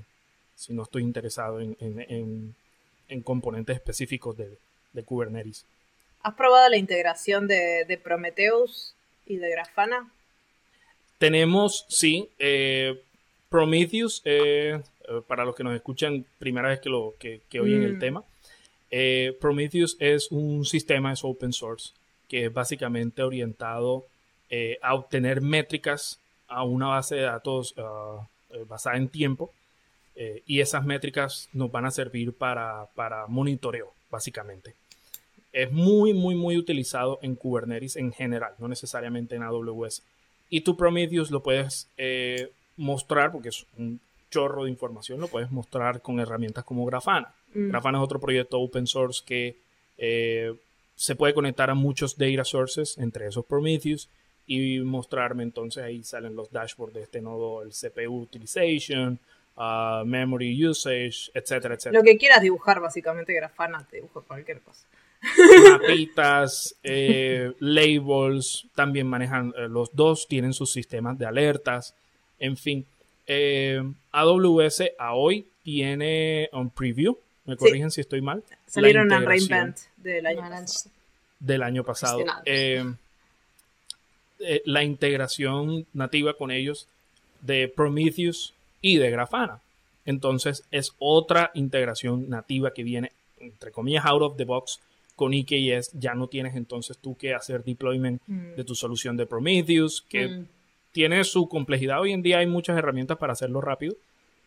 si 0.55 0.73
no 0.73 0.83
estoy 0.83 1.01
interesado 1.01 1.59
en, 1.59 1.75
en, 1.79 2.55
en, 3.09 3.21
componentes 3.23 3.75
específicos 3.75 4.37
de, 4.37 4.59
de, 4.93 5.03
Kubernetes. 5.03 5.65
¿Has 6.21 6.35
probado 6.35 6.69
la 6.69 6.77
integración 6.77 7.47
de, 7.47 7.85
de 7.85 7.97
Prometheus 7.97 8.93
y 9.25 9.37
de 9.37 9.49
Grafana? 9.49 10.11
Tenemos, 11.17 11.85
sí, 11.89 12.29
eh, 12.37 13.01
Prometheus, 13.49 14.21
eh, 14.25 14.81
para 15.27 15.45
los 15.45 15.55
que 15.55 15.63
nos 15.63 15.75
escuchan 15.75 16.25
primera 16.39 16.69
vez 16.69 16.79
que, 16.79 16.89
lo, 16.89 17.13
que, 17.19 17.41
que 17.49 17.59
oyen 17.59 17.83
el 17.83 17.95
mm. 17.95 17.99
tema, 17.99 18.23
Prometheus 19.39 19.97
es 19.99 20.31
un 20.31 20.65
sistema, 20.65 21.11
es 21.11 21.23
open 21.23 21.53
source, 21.53 21.91
que 22.29 22.45
es 22.45 22.53
básicamente 22.53 23.23
orientado 23.23 24.05
a 24.81 24.93
obtener 24.93 25.41
métricas 25.41 26.19
a 26.47 26.63
una 26.63 26.87
base 26.87 27.15
de 27.15 27.21
datos 27.23 27.73
ah, 27.77 28.27
eh, 28.51 28.65
basada 28.67 28.97
en 28.97 29.09
tiempo 29.09 29.51
eh, 30.15 30.43
y 30.45 30.59
esas 30.59 30.85
métricas 30.85 31.49
nos 31.53 31.71
van 31.71 31.85
a 31.85 31.91
servir 31.91 32.33
para, 32.33 32.87
para, 32.95 33.25
monitoreo, 33.27 33.91
básicamente. 34.11 34.75
Es 35.51 35.71
muy, 35.71 36.13
muy, 36.13 36.35
muy 36.35 36.57
utilizado 36.57 37.19
en 37.23 37.35
Kubernetes 37.35 37.95
en 37.95 38.11
general, 38.11 38.53
no 38.59 38.67
necesariamente 38.67 39.35
en 39.35 39.43
AWS. 39.43 40.03
Y 40.49 40.61
tu 40.61 40.77
Prometheus 40.77 41.31
lo 41.31 41.41
puedes 41.41 41.87
eh, 41.97 42.51
mostrar, 42.77 43.31
porque 43.31 43.49
es 43.49 43.65
un 43.77 43.99
chorro 44.33 44.63
de 44.63 44.71
información, 44.71 45.19
lo 45.19 45.27
puedes 45.27 45.51
mostrar 45.51 46.01
con 46.01 46.19
herramientas 46.19 46.63
como 46.63 46.85
Grafana. 46.85 47.33
Mm. 47.53 47.69
Grafana 47.69 47.97
es 47.99 48.03
otro 48.03 48.19
proyecto 48.19 48.59
open 48.59 48.87
source 48.87 49.21
que 49.25 49.57
se 50.95 51.15
puede 51.15 51.33
conectar 51.33 51.69
a 51.69 51.75
muchos 51.75 52.17
data 52.17 52.43
sources, 52.43 52.97
entre 52.97 53.27
esos 53.27 53.45
Prometheus, 53.45 54.09
y 54.45 54.79
mostrarme 54.79 55.43
entonces 55.43 55.83
ahí 55.83 56.03
salen 56.03 56.35
los 56.35 56.51
dashboards 56.51 56.93
de 56.93 57.03
este 57.03 57.21
nodo, 57.21 57.61
el 57.61 57.71
CPU 57.71 58.21
utilization, 58.21 59.19
uh, 59.55 60.05
memory 60.05 60.65
usage, 60.67 61.31
etcétera, 61.33 61.75
etcétera. 61.75 61.99
Lo 61.99 62.03
que 62.03 62.17
quieras 62.17 62.41
dibujar, 62.41 62.79
básicamente, 62.79 63.33
Grafana 63.33 63.85
te 63.89 63.97
dibujo 63.97 64.23
cualquier 64.23 64.61
cosa. 64.61 64.85
Mapitas, 65.71 66.75
eh, 66.83 67.53
labels, 67.59 68.67
también 68.75 69.07
manejan 69.07 69.53
eh, 69.57 69.69
los 69.69 69.95
dos, 69.95 70.27
tienen 70.27 70.53
sus 70.53 70.73
sistemas 70.73 71.17
de 71.17 71.25
alertas, 71.25 71.95
en 72.39 72.57
fin. 72.57 72.85
Eh, 73.27 73.81
AWS 74.11 74.83
a 74.97 75.13
hoy 75.13 75.47
tiene 75.63 76.49
un 76.51 76.69
preview, 76.69 77.17
me 77.45 77.57
corrigen 77.57 77.91
si 77.91 78.01
estoy 78.01 78.21
mal. 78.21 78.43
Salieron 78.67 79.11
en 79.11 79.25
Reinvent 79.25 79.77
del 79.97 80.25
año 80.25 80.41
pasado. 80.41 80.91
Del 81.39 81.63
año 81.63 81.83
pasado. 81.83 82.23
Eh, 82.45 82.83
la 84.65 84.83
integración 84.83 85.85
nativa 85.93 86.33
con 86.33 86.51
ellos 86.51 86.87
de 87.41 87.67
Prometheus 87.67 88.53
y 88.81 88.97
de 88.97 89.09
Grafana. 89.09 89.61
Entonces 90.05 90.63
es 90.71 90.93
otra 90.99 91.51
integración 91.53 92.29
nativa 92.29 92.73
que 92.73 92.83
viene, 92.83 93.11
entre 93.39 93.71
comillas, 93.71 94.05
out 94.05 94.21
of 94.21 94.37
the 94.37 94.45
box 94.45 94.81
con 95.15 95.33
EKS. 95.33 95.91
Ya 95.93 96.13
no 96.13 96.27
tienes 96.27 96.55
entonces 96.55 96.97
tú 96.97 97.15
que 97.15 97.33
hacer 97.33 97.63
deployment 97.63 98.21
mm. 98.27 98.55
de 98.55 98.63
tu 98.63 98.75
solución 98.75 99.15
de 99.15 99.25
Prometheus, 99.25 100.01
que 100.09 100.27
mm. 100.27 100.47
Tiene 100.93 101.23
su 101.25 101.49
complejidad. 101.49 101.99
Hoy 101.99 102.13
en 102.13 102.21
día 102.21 102.37
hay 102.37 102.47
muchas 102.47 102.77
herramientas 102.77 103.17
para 103.17 103.33
hacerlo 103.33 103.59
rápido, 103.59 103.95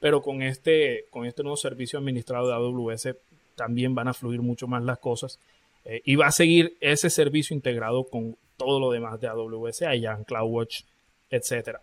pero 0.01 0.23
con 0.23 0.41
este, 0.41 1.05
con 1.11 1.27
este 1.27 1.43
nuevo 1.43 1.57
servicio 1.57 1.99
administrado 1.99 2.49
de 2.49 2.55
AWS 2.55 3.09
también 3.57 3.95
van 3.95 4.09
a 4.09 4.15
fluir 4.15 4.41
mucho 4.41 4.67
más 4.67 4.83
las 4.85 4.99
cosas. 4.99 5.39
Eh, 5.85 6.03
y 6.05 6.17
va 6.17 6.29
a 6.29 6.33
seguir 6.33 6.77
ese 6.81 7.11
servicio 7.11 7.55
integrado 7.55 8.05
con 8.05 8.37
todo 8.57 8.81
lo 8.81 8.91
demás 8.91 9.21
de 9.21 9.29
AWS, 9.29 9.83
allá 9.83 10.15
en 10.15 10.25
CloudWatch, 10.25 10.83
etc. 11.31 11.79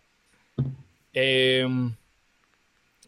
Em, 1.13 1.93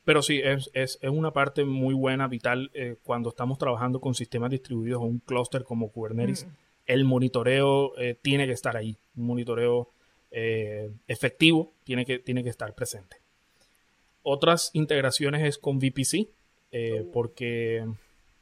pero 0.04 0.22
sí, 0.22 0.42
es, 0.44 1.00
una 1.04 1.32
parte 1.32 1.64
muy 1.64 1.94
buena, 1.94 2.28
vital, 2.28 2.70
eh, 2.74 2.96
cuando 3.04 3.30
estamos 3.30 3.58
trabajando 3.58 4.00
con 4.00 4.14
sistemas 4.14 4.52
distribuidos 4.52 5.02
o 5.02 5.06
un 5.06 5.20
clúster 5.20 5.64
como 5.64 5.90
Kubernetes. 5.90 6.46
Mm. 6.46 6.50
El 6.86 7.06
monitoreo 7.06 7.98
eh, 7.98 8.16
tiene 8.22 8.46
que 8.46 8.54
estar 8.54 8.78
ahí, 8.78 8.96
un 9.16 9.26
monitoreo 9.26 9.90
eh, 10.38 10.92
efectivo 11.08 11.72
tiene 11.86 12.06
que, 12.06 12.20
tiene 12.20 12.44
que 12.44 12.50
estar 12.50 12.76
presente. 12.76 13.16
Otras 14.22 14.70
integraciones 14.74 15.44
es 15.44 15.58
con 15.58 15.80
VPC, 15.80 16.28
oh. 16.74 17.12
porque 17.14 17.88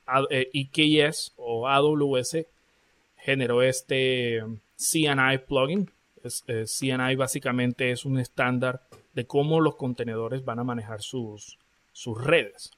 EKS 0.07 1.33
o 1.35 1.67
AWS 1.67 2.47
generó 3.17 3.61
este 3.61 4.43
CNI 4.75 5.37
plugin. 5.47 5.91
CNI 6.23 7.15
básicamente 7.15 7.91
es 7.91 8.05
un 8.05 8.17
estándar 8.17 8.81
de 9.13 9.27
cómo 9.27 9.61
los 9.61 9.75
contenedores 9.75 10.43
van 10.43 10.57
a 10.57 10.63
manejar 10.63 11.03
sus, 11.03 11.59
sus 11.91 12.23
redes. 12.23 12.71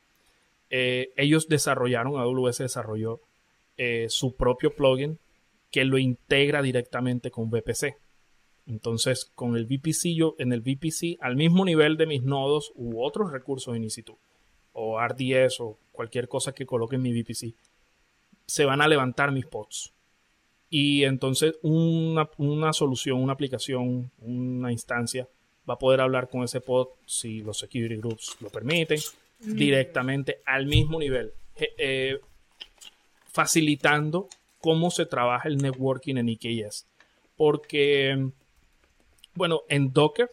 Eh, 0.70 1.14
ellos 1.16 1.48
desarrollaron, 1.48 2.20
AWS 2.20 2.58
desarrolló 2.58 3.22
eh, 3.78 4.08
su 4.10 4.36
propio 4.36 4.76
plugin 4.76 5.20
que 5.72 5.86
lo 5.86 5.98
integra 5.98 6.62
directamente 6.62 7.32
con 7.32 7.50
VPC. 7.50 7.96
Entonces, 8.68 9.26
con 9.36 9.56
el 9.56 9.66
VPC, 9.66 10.16
yo 10.16 10.36
en 10.40 10.52
el 10.52 10.62
VPC, 10.62 11.18
al 11.22 11.36
mismo 11.36 11.66
nivel 11.66 11.98
de 11.98 12.08
mis 12.08 12.24
nodos 12.24 12.72
u 12.76 13.04
otros 13.04 13.32
recursos 13.32 13.76
in 13.78 13.90
situ, 13.90 14.18
o 14.74 15.00
RDS 15.00 15.60
o 15.62 15.78
cualquier 15.92 16.28
cosa 16.28 16.54
que 16.54 16.66
coloque 16.66 16.96
en 16.96 17.04
mi 17.04 17.14
VPC, 17.14 17.54
se 18.46 18.66
van 18.66 18.82
a 18.82 18.88
levantar 18.88 19.32
mis 19.32 19.46
pods. 19.46 19.94
Y 20.70 21.04
entonces 21.04 21.58
una, 21.62 22.74
solución, 22.74 23.22
una 23.22 23.34
aplicación, 23.34 24.12
una 24.20 24.72
instancia 24.72 25.28
va 25.70 25.76
a 25.76 25.80
poder 25.80 26.02
hablar 26.02 26.28
con 26.30 26.44
ese 26.44 26.62
pod 26.62 26.90
si 27.06 27.42
los 27.42 27.60
security 27.60 27.96
groups 27.96 28.36
lo 28.42 28.50
permiten, 28.50 29.00
mm. 29.40 29.56
directamente 29.56 30.42
al 30.46 30.66
mismo 30.66 31.00
nivel, 31.00 31.32
eh, 31.78 32.20
facilitando 33.32 34.28
cómo 34.60 34.92
se 34.92 35.06
trabaja 35.06 35.48
el 35.48 35.58
networking 35.58 36.18
en 36.18 36.30
IKS. 36.30 36.88
Porque, 37.38 38.32
bueno, 39.36 39.62
en 39.70 39.94
Docker, 39.94 40.30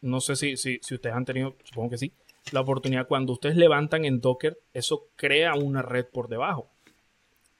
no 0.00 0.20
sé 0.20 0.36
si, 0.36 0.56
si, 0.56 0.78
si 0.82 0.94
ustedes 0.94 1.16
han 1.16 1.24
tenido, 1.24 1.56
supongo 1.64 1.90
que 1.90 1.98
sí, 1.98 2.12
la 2.52 2.60
oportunidad, 2.60 3.06
cuando 3.06 3.32
ustedes 3.32 3.56
levantan 3.56 4.04
en 4.04 4.20
Docker, 4.20 4.58
eso 4.74 5.08
crea 5.16 5.54
una 5.54 5.82
red 5.82 6.06
por 6.06 6.28
debajo 6.28 6.68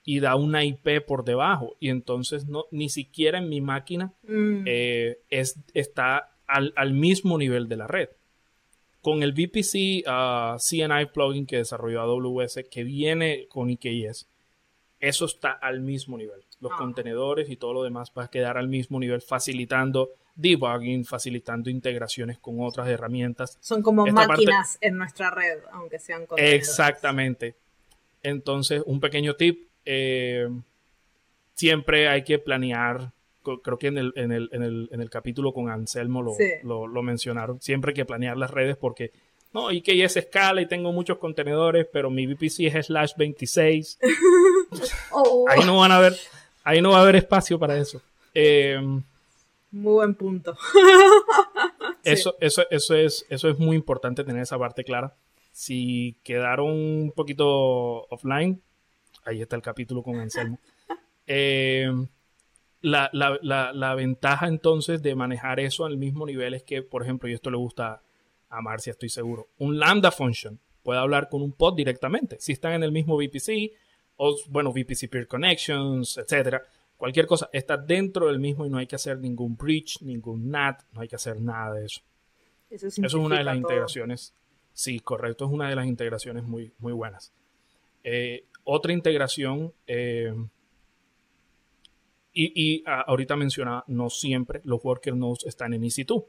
y 0.05 0.21
da 0.21 0.35
una 0.37 0.65
IP 0.65 1.05
por 1.07 1.25
debajo. 1.25 1.77
Y 1.79 1.91
entonces 1.91 2.47
no, 2.47 2.65
ni 2.71 2.89
siquiera 2.89 3.39
en 3.39 3.49
mi 3.49 3.61
máquina 3.61 4.13
mm. 4.27 4.65
eh, 4.67 5.19
es, 5.29 5.61
está 5.75 6.33
al, 6.47 6.93
mismo 6.93 7.39
nivel 7.39 7.69
de 7.69 7.77
la 7.77 7.87
red. 7.87 8.09
Con 9.03 9.23
el 9.23 9.33
VPC 9.33 10.05
uh, 10.07 10.59
CNI 10.59 11.07
plugin 11.13 11.47
que 11.47 11.59
desarrolló 11.59 12.01
AWS, 12.03 12.65
que 12.71 12.85
viene 12.85 13.47
con 13.49 13.71
IKS, 13.71 14.27
eso 14.99 15.25
está 15.25 15.53
al 15.53 15.81
mismo 15.81 16.19
nivel. 16.19 16.43
Los 16.61 16.73
ah. 16.73 16.77
contenedores 16.77 17.49
y 17.49 17.57
todo 17.57 17.73
lo 17.73 17.83
demás 17.83 18.13
va 18.17 18.25
a 18.25 18.29
quedar 18.29 18.59
al 18.59 18.69
mismo 18.69 19.01
nivel, 19.01 19.23
facilitando 19.23 20.11
debugging, 20.35 21.05
facilitando 21.05 21.71
integraciones 21.71 22.39
con 22.39 22.61
otras 22.61 22.89
herramientas. 22.89 23.59
Son 23.61 23.83
como 23.83 24.07
máquinas 24.07 24.79
en 24.81 24.97
nuestra 24.97 25.31
red, 25.31 25.59
aunque 25.73 25.99
sean 25.99 26.27
contenedores. 26.27 26.69
Exactamente. 26.69 27.55
Entonces, 28.23 28.83
un 28.87 29.01
pequeño 29.01 29.37
tip, 29.37 29.69
eh, 29.85 30.49
siempre 31.55 32.09
hay 32.09 32.23
que 32.25 32.39
planear, 32.39 33.13
creo 33.43 33.79
que 33.79 33.89
en 33.89 33.99
el, 33.99 34.13
en 34.17 34.33
el, 34.33 34.49
en 34.53 34.63
el, 34.63 34.89
en 34.93 35.01
el 35.01 35.11
capítulo 35.11 35.53
con 35.53 35.71
Anselmo 35.71 36.23
lo, 36.23 36.87
lo, 36.87 37.03
mencionaron, 37.03 37.61
siempre 37.61 37.91
hay 37.91 37.95
que 37.95 38.05
planear 38.05 38.37
las 38.37 38.51
redes 38.51 38.77
porque, 38.77 39.13
no, 39.53 39.71
y 39.71 39.81
que 39.81 39.97
ya 39.97 40.05
es 40.05 40.17
escala 40.17 40.61
y 40.61 40.67
tengo 40.67 40.93
muchos 40.93 41.19
contenedores, 41.19 41.87
pero 41.93 42.11
mi 42.11 42.27
VPC 42.27 42.75
es 42.75 42.87
slash 42.87 43.13
26. 43.17 43.99
Ahí 45.49 45.65
no 45.65 45.79
van 45.79 45.93
a 45.93 45.99
ver, 45.99 46.17
ahí 46.63 46.81
no 46.81 46.91
va 46.91 46.99
a 46.99 47.03
haber 47.03 47.17
espacio 47.17 47.59
para 47.59 47.77
eso. 47.77 48.01
Eh, 48.33 48.79
muy 49.71 49.93
buen 49.93 50.15
punto. 50.15 50.57
eso, 52.05 52.37
eso, 52.41 52.63
eso, 52.71 52.95
es, 52.95 53.27
eso 53.29 53.49
es 53.49 53.59
muy 53.59 53.77
importante 53.77 54.25
tener 54.25 54.43
esa 54.43 54.59
parte 54.59 54.85
clara. 54.85 55.15
Si 55.53 56.17
quedaron 56.23 56.71
un 56.71 57.13
poquito 57.15 58.07
offline, 58.09 58.63
ahí 59.25 59.43
está 59.43 59.57
el 59.57 59.63
capítulo 59.63 60.03
con 60.03 60.17
Anselmo. 60.17 60.59
Eh, 61.33 61.89
la, 62.81 63.09
la, 63.13 63.95
ventaja 63.95 64.49
entonces 64.49 65.01
de 65.01 65.15
manejar 65.15 65.61
eso 65.61 65.85
al 65.85 65.97
mismo 65.97 66.27
nivel 66.27 66.55
es 66.55 66.65
que, 66.65 66.83
por 66.83 67.05
ejemplo, 67.05 67.29
y 67.29 67.35
esto 67.35 67.53
le 67.53 67.57
gusta 67.57 68.03
a 68.49 68.61
Marcia, 68.63 68.91
estoy 68.91 69.11
seguro, 69.11 69.47
un 69.59 69.79
lambda 69.79 70.11
function 70.11 70.59
puede 70.83 70.99
hablar 70.99 71.29
con 71.29 71.43
un 71.43 71.53
pod 71.53 71.77
directamente. 71.77 72.37
Si 72.41 72.53
están 72.53 72.73
en 72.73 72.83
el 72.83 72.93
mismo 72.93 73.17
VPC, 73.17 73.73
o 74.17 74.37
bueno, 74.49 74.73
VPC 74.73 75.09
Peer 75.11 75.27
Connections, 75.27 76.19
etcétera, 76.19 76.63
cualquier 77.01 77.27
cosa 77.27 77.49
está 77.53 77.77
dentro 77.77 78.27
del 78.29 78.39
mismo 78.39 78.67
y 78.67 78.69
no 78.69 78.79
hay 78.79 78.87
que 78.87 78.95
hacer 78.95 79.19
ningún 79.19 79.57
bridge, 79.57 80.01
ningún 80.03 80.51
NAT, 80.51 80.83
no 80.93 81.01
hay 81.01 81.09
que 81.09 81.17
hacer 81.17 81.41
nada 81.41 81.75
de 81.75 81.87
eso. 81.87 82.03
Eso, 82.69 82.87
es 82.87 83.15
una 83.15 83.39
de 83.39 83.45
las 83.45 83.57
integraciones. 83.57 84.35
Sí, 84.73 85.01
correcto, 85.01 85.47
es 85.47 85.51
una 85.51 85.69
de 85.69 85.77
las 85.77 85.87
integraciones 85.87 86.45
muy, 86.45 86.73
muy 86.79 86.93
buenas. 86.93 87.33
Eh, 88.05 88.45
otra 88.65 88.93
integración, 88.93 89.73
eh, 89.87 90.33
y, 92.33 92.85
ah, 92.87 93.05
ahorita 93.07 93.35
mencionaba, 93.35 93.83
no 93.89 94.09
siempre 94.11 94.61
los 94.65 94.85
worker 94.85 95.17
nodes 95.17 95.45
están 95.47 95.75
en 95.75 95.83
EC2, 95.83 96.27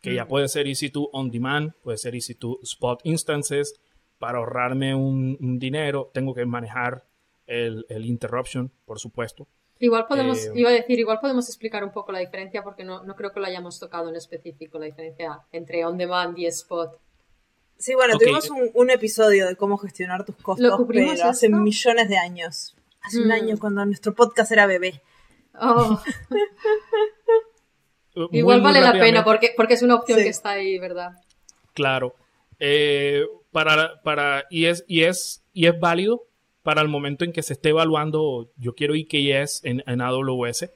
que 0.00 0.14
ya 0.14 0.28
puede 0.28 0.46
ser 0.46 0.66
EC2 0.66 1.08
on 1.12 1.30
demand, 1.30 1.72
puede 1.82 1.98
ser 1.98 2.14
EC2 2.14 2.60
spot 2.62 3.00
instances. 3.04 3.74
Para 4.18 4.38
ahorrarme 4.38 4.94
un, 4.94 5.58
dinero, 5.58 6.10
tengo 6.14 6.32
que 6.32 6.46
manejar 6.46 7.04
el, 7.46 7.84
interruption, 7.90 8.70
por 8.86 8.98
supuesto. 8.98 9.46
Igual 9.78 10.06
podemos, 10.06 10.46
eh, 10.46 10.52
iba 10.54 10.70
a 10.70 10.72
decir, 10.72 10.98
igual 10.98 11.20
podemos 11.20 11.48
explicar 11.48 11.84
un 11.84 11.92
poco 11.92 12.10
la 12.10 12.20
diferencia 12.20 12.62
porque 12.62 12.82
no, 12.82 13.04
no 13.04 13.14
creo 13.14 13.32
que 13.32 13.40
lo 13.40 13.46
hayamos 13.46 13.78
tocado 13.78 14.08
en 14.08 14.16
específico, 14.16 14.78
la 14.78 14.86
diferencia 14.86 15.40
entre 15.52 15.84
on 15.84 15.98
demand 15.98 16.38
y 16.38 16.46
spot. 16.46 16.98
Sí, 17.78 17.94
bueno, 17.94 18.18
tuvimos 18.18 18.48
un, 18.74 18.90
episodio 18.90 19.46
de 19.46 19.54
cómo 19.54 19.76
gestionar 19.76 20.24
tus 20.24 20.36
costos, 20.36 20.80
pero 20.88 21.24
hace 21.24 21.50
millones 21.50 22.08
de 22.08 22.16
años. 22.16 22.74
Hace 23.02 23.20
un 23.20 23.28
mm. 23.28 23.32
año 23.32 23.58
cuando 23.58 23.84
nuestro 23.84 24.14
podcast 24.14 24.50
era 24.50 24.64
bebé. 24.64 25.02
Oh. 25.60 26.00
Igual 28.32 28.62
vale 28.62 28.80
la 28.80 28.92
pena 28.92 29.24
porque, 29.24 29.52
porque 29.54 29.74
es 29.74 29.82
una 29.82 29.96
opción 29.96 30.18
que 30.18 30.28
está 30.28 30.52
ahí, 30.52 30.78
¿verdad? 30.78 31.20
Claro. 31.74 32.14
Eh, 32.58 33.26
para, 33.52 34.00
para, 34.02 34.46
y, 34.48 34.66
es, 34.66 34.84
y, 34.88 35.02
es, 35.02 35.44
y 35.52 35.66
es 35.66 35.78
válido 35.78 36.24
para 36.66 36.82
el 36.82 36.88
momento 36.88 37.24
en 37.24 37.32
que 37.32 37.42
se 37.42 37.54
esté 37.54 37.68
evaluando, 37.70 38.50
yo 38.56 38.74
quiero 38.74 38.94
IKS 38.94 39.62
en, 39.62 40.00
AWS. 40.02 40.68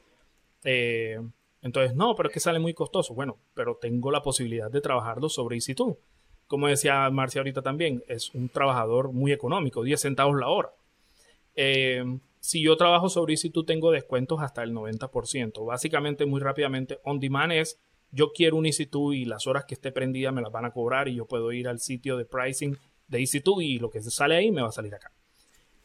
Eh, 0.64 1.20
entonces, 1.61 1.97
no, 1.97 2.14
pero 2.14 2.28
es 2.28 2.32
que 2.32 2.41
sale 2.41 2.61
muy 2.61 2.72
costoso. 2.72 3.12
Bueno, 3.12 3.36
pero 3.55 3.76
tengo 3.78 4.11
la 4.11 4.22
posibilidad 4.22 4.70
de 4.70 4.80
trabajarlo 4.80 5.28
sobre 5.28 5.57
EC2 5.57 5.97
como 6.51 6.66
decía 6.66 7.09
Marcia 7.11 7.38
ahorita 7.38 7.62
también, 7.62 8.03
es 8.09 8.34
un 8.34 8.49
trabajador 8.49 9.12
muy 9.12 9.30
económico, 9.30 9.84
10 9.84 10.01
centavos 10.01 10.36
la 10.36 10.49
hora. 10.49 10.70
Eh, 11.55 12.03
si 12.41 12.61
yo 12.61 12.76
trabajo 12.76 13.09
sobre 13.09 13.34
EC2 13.34 13.64
tengo 13.64 13.93
descuentos 13.93 14.41
hasta 14.43 14.64
el 14.64 14.72
90%. 14.72 15.64
Básicamente, 15.64 16.26
muy 16.26 16.41
rápidamente, 16.41 16.99
on 17.05 17.20
demand 17.20 17.53
es 17.53 17.78
yo 18.11 18.32
quiero 18.32 18.57
un 18.57 18.64
EC2 18.64 19.18
y 19.18 19.24
las 19.26 19.47
horas 19.47 19.64
que 19.64 19.74
esté 19.74 19.93
prendida 19.93 20.32
me 20.32 20.43
las 20.43 20.51
van 20.51 20.64
a 20.64 20.72
cobrar 20.72 21.07
y 21.07 21.14
yo 21.14 21.26
puedo 21.26 21.53
ir 21.53 21.68
al 21.68 21.78
sitio 21.78 22.16
de 22.16 22.24
pricing 22.24 22.76
de 23.07 23.20
EC2 23.20 23.62
y 23.62 23.78
lo 23.78 23.88
que 23.88 24.03
sale 24.03 24.34
ahí 24.34 24.51
me 24.51 24.62
va 24.62 24.70
a 24.70 24.72
salir 24.72 24.93
acá. 24.93 25.12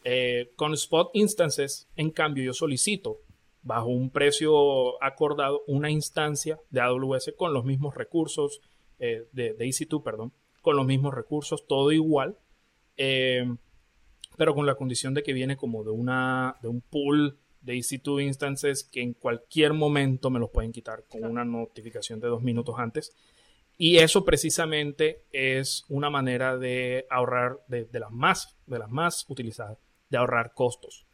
Eh, 0.07 0.51
con 0.55 0.73
Spot 0.73 1.09
Instances, 1.13 1.89
en 1.95 2.11
cambio, 2.11 2.43
yo 2.43 2.53
solicito 2.53 3.21
bajo 3.63 3.87
un 3.87 4.11
precio 4.11 5.03
acordado 5.03 5.63
una 5.65 5.89
instancia 5.89 6.59
de 6.69 6.79
AWS 6.79 7.33
con 7.35 7.53
los 7.53 7.65
mismos 7.65 7.95
recursos 7.95 8.61
eh, 8.99 9.27
de, 9.31 9.53
de 9.53 9.65
EC2, 9.65 10.03
perdón, 10.03 10.31
con 10.61 10.75
los 10.75 10.85
mismos 10.85 11.13
recursos, 11.13 11.65
todo 11.67 11.91
igual, 11.91 12.37
eh, 12.97 13.45
pero 14.37 14.53
con 14.53 14.67
la 14.67 14.75
condición 14.75 15.15
de 15.15 15.23
que 15.23 15.33
viene 15.33 15.57
como 15.57 15.83
de, 15.83 15.89
una, 15.89 16.55
de 16.61 16.67
un 16.67 16.81
pool 16.81 17.39
de 17.61 17.73
EC2 17.73 18.23
instances 18.23 18.83
que 18.83 19.01
en 19.01 19.13
cualquier 19.13 19.73
momento 19.73 20.29
me 20.29 20.39
los 20.39 20.51
pueden 20.51 20.71
quitar 20.71 21.03
con 21.09 21.23
una 21.25 21.43
notificación 21.43 22.19
de 22.19 22.27
dos 22.27 22.43
minutos 22.43 22.75
antes. 22.77 23.11
Y 23.77 23.97
eso 23.97 24.23
precisamente 24.23 25.23
es 25.31 25.83
una 25.89 26.09
manera 26.09 26.57
de 26.57 27.07
ahorrar, 27.09 27.59
de, 27.67 27.87
las, 27.91 28.11
más, 28.11 28.55
de 28.67 28.79
las 28.79 28.89
más 28.89 29.25
utilizadas, 29.27 29.77
de 30.15 30.19
ahorrar 30.19 30.53
costos. 30.53 31.05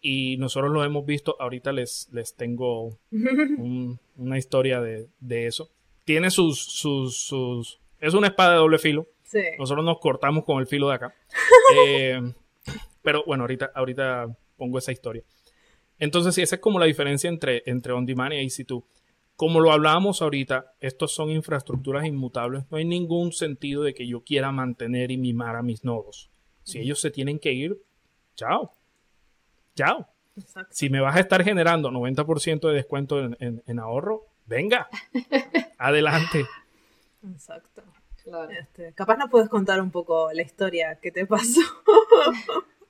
Y 0.00 0.36
nosotros 0.36 0.70
lo 0.70 0.84
hemos 0.84 1.06
visto, 1.06 1.36
ahorita 1.40 1.72
les, 1.72 2.08
les 2.12 2.34
tengo 2.34 2.98
una 4.16 4.38
historia 4.38 4.80
de, 4.80 5.08
de, 5.20 5.46
eso. 5.46 5.70
Tiene 6.04 6.30
sus, 6.30 6.62
sus, 6.62 7.16
sus, 7.16 7.80
es 8.00 8.12
una 8.12 8.26
espada 8.26 8.52
de 8.52 8.58
doble 8.58 8.78
filo. 8.78 9.08
Nosotros 9.58 9.84
nos 9.84 9.98
cortamos 9.98 10.44
con 10.44 10.60
el 10.60 10.66
filo 10.66 10.88
de 10.88 10.94
acá. 10.94 11.14
Eh, 11.76 12.20
pero 13.02 13.24
bueno, 13.26 13.44
ahorita, 13.44 13.72
ahorita 13.74 14.36
pongo 14.56 14.78
esa 14.78 14.92
historia. 14.92 15.22
Entonces, 15.98 16.34
sí, 16.34 16.42
esa 16.42 16.56
es 16.56 16.60
como 16.60 16.78
la 16.78 16.84
diferencia 16.84 17.28
entre, 17.28 17.62
entre 17.66 17.94
On 17.94 18.04
Demand 18.04 18.34
y 18.34 18.36
AC2. 18.36 18.84
Como 19.36 19.60
lo 19.60 19.72
hablábamos 19.72 20.22
ahorita, 20.22 20.74
estos 20.80 21.12
son 21.12 21.30
infraestructuras 21.30 22.04
inmutables. 22.04 22.64
No 22.70 22.76
hay 22.76 22.84
ningún 22.84 23.32
sentido 23.32 23.82
de 23.82 23.94
que 23.94 24.06
yo 24.06 24.22
quiera 24.22 24.52
mantener 24.52 25.10
y 25.10 25.16
mimar 25.16 25.56
a 25.56 25.62
mis 25.62 25.84
nodos. 25.84 26.30
Si 26.62 26.78
ellos 26.78 27.00
se 27.00 27.10
tienen 27.10 27.38
que 27.38 27.52
ir, 27.52 27.78
chao. 28.34 28.72
Chao. 29.74 30.06
Si 30.70 30.90
me 30.90 31.00
vas 31.00 31.16
a 31.16 31.20
estar 31.20 31.44
generando 31.44 31.90
90% 31.90 32.68
de 32.68 32.74
descuento 32.74 33.20
en 33.38 33.78
ahorro, 33.78 34.26
venga. 34.46 34.88
Adelante. 35.78 36.46
Exacto. 37.32 37.82
Este, 38.58 38.92
capaz 38.94 39.18
no 39.18 39.28
puedes 39.28 39.50
contar 39.50 39.80
un 39.82 39.90
poco 39.90 40.32
la 40.32 40.42
historia 40.42 40.98
que 41.00 41.10
te 41.10 41.26
pasó. 41.26 41.60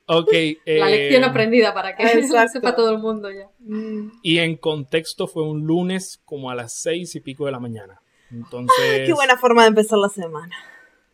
ok. 0.05 0.31
la 0.65 0.89
lección 0.89 1.23
eh, 1.23 1.25
aprendida 1.25 1.73
para 1.73 1.95
que 1.95 2.03
lo 2.29 2.47
sepa 2.47 2.75
todo 2.75 2.91
el 2.91 2.99
mundo 2.99 3.29
ya. 3.29 3.49
Mm. 3.59 4.19
Y 4.21 4.39
en 4.39 4.55
contexto 4.55 5.27
fue 5.27 5.43
un 5.43 5.65
lunes 5.65 6.21
como 6.23 6.49
a 6.49 6.55
las 6.55 6.73
seis 6.73 7.15
y 7.15 7.19
pico 7.19 7.45
de 7.45 7.51
la 7.51 7.59
mañana. 7.59 8.01
Entonces. 8.31 9.05
Qué 9.05 9.13
buena 9.13 9.37
forma 9.37 9.63
de 9.63 9.69
empezar 9.69 9.99
la 9.99 10.09
semana. 10.09 10.55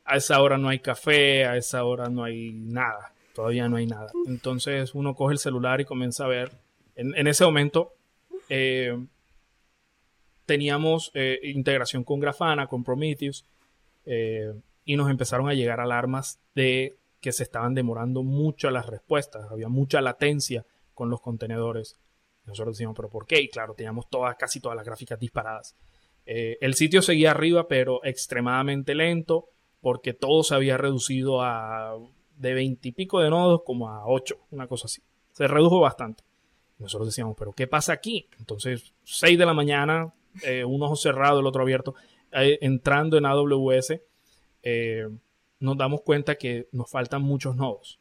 A 0.05 0.17
esa 0.17 0.41
hora 0.41 0.57
no 0.57 0.69
hay 0.69 0.79
café, 0.79 1.45
a 1.45 1.57
esa 1.57 1.83
hora 1.83 2.07
no 2.09 2.23
hay 2.23 2.51
nada. 2.53 3.13
Todavía 3.33 3.69
no 3.69 3.77
hay 3.77 3.87
nada. 3.87 4.11
Entonces 4.27 4.93
uno 4.93 5.15
coge 5.15 5.33
el 5.33 5.39
celular 5.39 5.81
y 5.81 5.85
comienza 5.85 6.25
a 6.25 6.27
ver. 6.27 6.51
En, 6.95 7.27
ese 7.27 7.43
momento. 7.45 7.93
Eh, 8.49 8.97
teníamos 10.45 11.11
eh, 11.13 11.39
integración 11.43 12.03
con 12.03 12.19
Grafana, 12.19 12.67
con 12.67 12.83
Prometheus, 12.83 13.45
eh, 14.05 14.53
y 14.83 14.97
nos 14.97 15.09
empezaron 15.09 15.47
a 15.47 15.53
llegar 15.53 15.79
alarmas 15.79 16.39
de 16.53 16.97
que 17.21 17.31
se 17.31 17.43
estaban 17.43 17.73
demorando 17.73 18.23
mucho 18.23 18.69
las 18.69 18.87
respuestas, 18.87 19.49
había 19.49 19.69
mucha 19.69 20.01
latencia 20.01 20.65
con 20.93 21.09
los 21.09 21.21
contenedores. 21.21 21.97
Nosotros 22.45 22.75
decíamos, 22.75 22.97
¿pero 22.97 23.09
por 23.09 23.25
qué? 23.25 23.39
Y 23.39 23.47
claro, 23.47 23.73
teníamos 23.75 24.09
todas, 24.09 24.35
casi 24.35 24.59
todas 24.59 24.75
las 24.75 24.85
gráficas 24.85 25.19
disparadas. 25.19 25.77
El 26.25 26.73
sitio 26.73 27.01
seguía 27.01 27.31
arriba, 27.31 27.67
pero 27.67 28.03
extremadamente 28.03 28.95
lento, 28.95 29.49
porque 29.79 30.13
todo 30.13 30.43
se 30.43 30.55
había 30.55 30.77
reducido 30.77 31.41
a 31.41 31.97
de 32.41 32.55
veintipico 32.55 33.21
de 33.21 33.29
nodos 33.29 33.61
como 33.63 33.89
a 33.89 34.05
8, 34.05 34.35
una 34.51 34.67
cosa 34.67 34.87
así. 34.87 35.01
Se 35.31 35.47
redujo 35.47 35.79
bastante. 35.79 36.23
Nosotros 36.79 37.09
decíamos, 37.09 37.35
¿pero 37.37 37.53
qué 37.53 37.67
pasa 37.67 37.93
aquí? 37.93 38.27
Entonces, 38.39 38.93
6 39.03 39.37
de 39.37 39.45
la 39.45 39.53
mañana, 39.53 40.11
eh, 40.43 40.65
un 40.65 40.81
ojo 40.81 40.95
cerrado, 40.95 41.39
el 41.39 41.45
otro 41.45 41.61
abierto, 41.61 41.93
eh, 42.31 42.57
entrando 42.61 43.17
en 43.17 43.27
AWS, 43.27 44.01
eh, 44.63 45.07
nos 45.59 45.77
damos 45.77 46.01
cuenta 46.01 46.35
que 46.35 46.67
nos 46.71 46.89
faltan 46.89 47.21
muchos 47.21 47.55
nodos. 47.55 47.99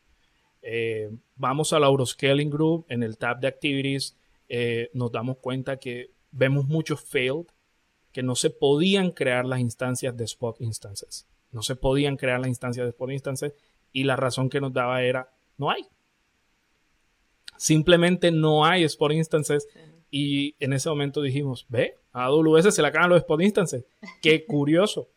vamos 1.37 1.73
a 1.73 1.79
la 1.79 1.87
Euroscaling 1.87 2.51
Group, 2.51 2.87
en 2.89 3.03
el 3.03 3.17
tab 3.17 3.41
de 3.41 3.49
Activities, 3.49 4.17
nos 4.93 5.11
damos 5.11 5.39
cuenta 5.39 5.79
que 5.79 6.11
vemos 6.33 6.67
muchos 6.67 7.01
failed, 7.03 7.47
que 8.13 8.23
no 8.23 8.35
se 8.35 8.51
podían 8.51 9.11
crear 9.11 9.47
las 9.47 9.61
instancias 9.61 10.17
de 10.17 10.25
Spot 10.25 10.61
Instances. 10.61 11.27
No 11.53 11.63
se 11.63 11.77
podían 11.77 12.17
crear 12.17 12.41
las 12.41 12.49
instancias 12.49 12.85
de 12.85 12.91
Spot 12.91 13.11
Instances 13.11 13.55
y 13.93 14.05
la 14.05 14.17
razón 14.17 14.49
que 14.51 14.61
nos 14.61 14.73
daba 14.73 15.03
era, 15.03 15.31
no 15.59 15.71
hay. 15.71 15.87
Simplemente 17.57 18.31
no 18.31 18.65
hay 18.65 18.85
Spot 18.85 19.13
Instances 19.13 19.69
y 20.11 20.57
en 20.59 20.73
ese 20.73 20.89
momento 20.89 21.23
dijimos, 21.23 21.67
ve, 21.69 21.95
a 22.13 22.25
AWS 22.25 22.75
se 22.75 22.83
le 22.83 22.89
acaban 22.89 23.11
los 23.11 23.19
spot 23.19 23.41
instances. 23.43 23.85
Qué 24.21 24.45
curioso. 24.47 25.09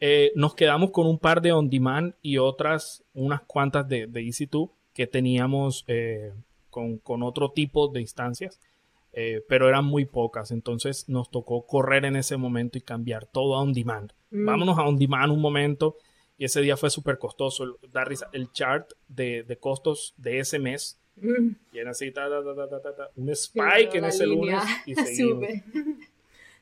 Eh, 0.00 0.32
nos 0.34 0.54
quedamos 0.54 0.90
con 0.90 1.06
un 1.06 1.18
par 1.18 1.40
de 1.40 1.52
on 1.52 1.70
demand 1.70 2.14
y 2.20 2.38
otras, 2.38 3.04
unas 3.14 3.42
cuantas 3.42 3.88
de, 3.88 4.06
de 4.06 4.22
EC2 4.22 4.70
que 4.92 5.06
teníamos 5.06 5.84
eh, 5.86 6.32
con, 6.70 7.22
otro 7.22 7.52
tipo 7.52 7.88
de 7.88 8.00
instancias, 8.00 8.60
eh, 9.12 9.42
pero 9.48 9.68
eran 9.68 9.84
muy 9.84 10.04
pocas. 10.04 10.50
Entonces 10.50 11.08
nos 11.08 11.30
tocó 11.30 11.66
correr 11.66 12.04
en 12.04 12.16
ese 12.16 12.36
momento 12.36 12.78
y 12.78 12.80
cambiar 12.80 13.26
todo 13.26 13.54
a 13.54 13.62
on 13.62 13.72
demand. 13.72 14.12
Mm. 14.30 14.46
Vámonos 14.46 14.78
a 14.78 14.82
on 14.82 14.98
demand 14.98 15.32
un 15.32 15.40
momento. 15.40 15.96
Y 16.36 16.44
ese 16.46 16.60
día 16.60 16.76
fue 16.76 16.90
súper 16.90 17.18
costoso. 17.18 17.78
Dar 17.92 18.08
el 18.32 18.52
chart 18.52 18.92
de, 19.08 19.42
de 19.44 19.56
costos 19.56 20.14
de 20.16 20.40
ese 20.40 20.58
mes 20.58 20.98
y 21.16 21.78
era 21.78 21.92
así, 21.92 22.12
un 23.16 23.30
spike 23.30 23.94
en 23.94 24.04
ese 24.04 24.26
lunes 24.26 24.62
y 24.84 24.94
seguimos. 24.94 25.48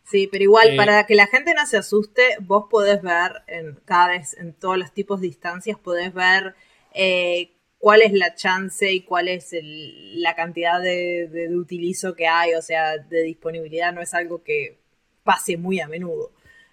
Sí, 0.05 0.29
pero 0.31 0.45
igual, 0.45 0.71
eh, 0.71 0.77
para 0.77 1.07
que 1.07 1.15
la 1.15 1.27
gente 1.27 1.55
no 1.55 1.65
se 1.67 1.79
asuste, 1.79 2.23
vos 2.41 2.67
podés 2.69 3.01
ver 3.03 3.43
en 3.47 3.77
cada 3.85 4.09
vez, 4.09 4.37
en 4.37 4.53
todos 4.53 4.77
los 4.77 4.93
tipos 4.93 5.21
de 5.21 5.29
instancias, 5.29 5.79
podés 5.79 6.13
ver 6.13 6.55
eh, 6.93 7.53
cuál 7.79 8.03
es 8.03 8.13
la 8.13 8.35
chance 8.35 8.93
y 8.93 9.03
cuál 9.03 9.29
es 9.29 9.55
la 9.63 10.35
cantidad 10.35 10.83
de, 10.83 11.29
de, 11.29 11.57
utilizo 11.57 12.15
que 12.15 12.27
hay, 12.27 12.55
o 12.55 12.63
sea, 12.63 12.99
de 12.99 13.23
disponibilidad, 13.23 13.93
no 13.93 14.03
es 14.03 14.13
algo 14.13 14.43
que 14.43 14.79
pase 15.23 15.57
muy 15.57 15.81
a 15.81 15.89
menudo. 15.89 16.33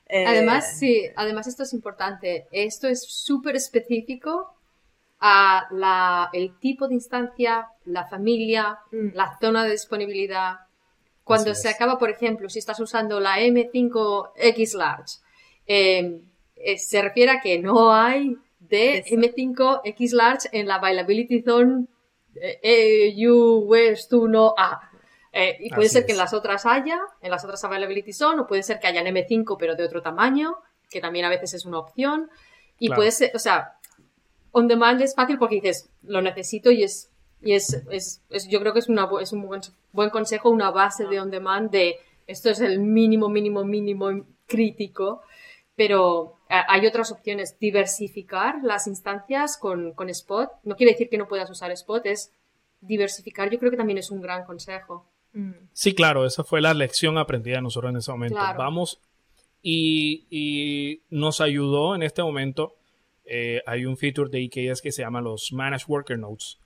Además, 0.10 0.78
sí, 0.78 1.04
además 1.16 1.48
esto 1.48 1.64
es 1.64 1.74
importante, 1.74 2.48
esto 2.52 2.88
es 2.88 3.04
súper 3.04 3.56
específico 3.56 4.56
a 5.20 5.68
la, 5.72 6.30
el 6.34 6.58
tipo 6.60 6.88
de 6.88 6.96
instancia, 6.96 7.68
la 7.86 8.08
familia, 8.08 8.80
mm. 8.92 9.10
la 9.14 9.38
zona 9.40 9.64
de 9.64 9.72
disponibilidad. 9.72 10.56
Cuando 11.24 11.54
se 11.54 11.70
acaba, 11.70 12.00
por 12.00 12.10
ejemplo, 12.10 12.50
si 12.50 12.58
estás 12.58 12.80
usando 12.80 13.20
la 13.20 13.40
M5X 13.40 14.74
Large, 14.76 15.18
em, 15.68 16.24
eh, 16.56 16.78
se 16.78 17.02
refiere 17.02 17.32
a 17.32 17.42
que 17.42 17.60
no 17.60 17.94
hay 17.94 18.36
de 18.60 19.04
M5X 19.06 20.12
Large 20.14 20.50
en 20.52 20.68
la 20.68 20.76
Availability 20.76 21.44
Zone 21.44 21.86
eh, 22.36 23.14
EU 23.18 23.60
West 23.60 24.12
1A. 24.12 24.89
Eh, 25.32 25.58
y 25.60 25.70
puede 25.70 25.90
ser 25.90 26.06
que 26.06 26.14
en 26.14 26.18
las 26.18 26.34
otras 26.34 26.66
haya, 26.66 27.00
en 27.22 27.32
las 27.32 27.44
otras 27.44 27.64
Availability 27.64 28.14
Zone, 28.14 28.42
o 28.42 28.48
puede 28.48 28.64
ser 28.64 28.80
que 28.80 28.88
haya 28.88 29.02
en 29.02 29.16
M5 29.16 29.58
pero 29.60 29.76
de 29.76 29.84
otro 29.84 30.02
tamaño, 30.02 30.58
que 30.90 31.02
también 31.02 31.26
a 31.26 31.30
veces 31.30 31.54
es 31.54 31.66
una 31.66 31.80
opción. 31.80 32.30
Y 32.80 32.90
puede 32.90 33.12
ser, 33.12 33.32
o 33.36 33.40
sea, 33.40 33.78
on 34.52 34.68
demand 34.68 35.02
es 35.02 35.14
fácil 35.14 35.38
porque 35.38 35.56
dices, 35.56 35.90
lo 36.04 36.22
necesito 36.22 36.72
y 36.72 36.84
es, 36.84 37.12
y 37.42 37.54
es, 37.54 37.84
es, 37.92 38.22
yo 38.50 38.60
creo 38.60 38.74
que 38.74 38.80
es, 38.80 38.90
una, 38.90 39.08
es 39.22 39.32
un 39.32 39.48
buen, 39.48 39.62
buen, 39.92 40.10
consejo, 40.10 40.50
una 40.50 40.72
base 40.72 41.06
de 41.06 41.20
on 41.20 41.30
demand 41.30 41.70
de 41.70 41.98
esto 42.26 42.50
es 42.50 42.60
el 42.60 42.80
mínimo, 42.80 43.28
mínimo, 43.28 43.64
mínimo 43.66 44.26
crítico, 44.46 45.22
pero 45.76 46.38
hay 46.48 46.86
otras 46.86 47.12
opciones. 47.12 47.58
Diversificar 47.58 48.64
las 48.64 48.86
instancias 48.86 49.58
con, 49.58 49.94
con 49.94 50.10
Spot, 50.10 50.52
no 50.64 50.76
quiere 50.76 50.92
decir 50.92 51.10
que 51.10 51.18
no 51.18 51.28
puedas 51.28 51.50
usar 51.50 51.72
Spot, 51.72 52.06
es 52.06 52.32
diversificar, 52.82 53.50
yo 53.50 53.58
creo 53.60 53.72
que 53.72 53.78
también 53.78 53.98
es 53.98 54.12
un 54.12 54.22
gran 54.22 54.46
consejo. 54.46 55.06
Mm. 55.34 55.52
Sí, 55.74 55.94
claro, 55.94 56.26
esa 56.26 56.44
fue 56.44 56.62
la 56.62 56.74
lección 56.74 57.18
aprendida 57.18 57.62
nosotros 57.62 57.92
en 57.92 57.98
ese 57.98 58.12
momento. 58.12 58.40
Vamos 58.58 59.00
y, 59.62 60.26
y, 60.30 61.02
nos 61.10 61.42
ayudó 61.42 61.96
en 61.96 62.04
este 62.04 62.24
momento 62.24 62.76
eh, 63.26 63.62
hay 63.68 63.86
un 63.86 63.96
feature 63.96 64.30
de 64.30 64.42
IKS 64.42 64.82
que 64.82 64.92
se 64.92 65.04
llama 65.04 65.22
los 65.22 65.54
Managed 65.54 65.88
Worker 65.88 66.18
Nodes. 66.18 66.58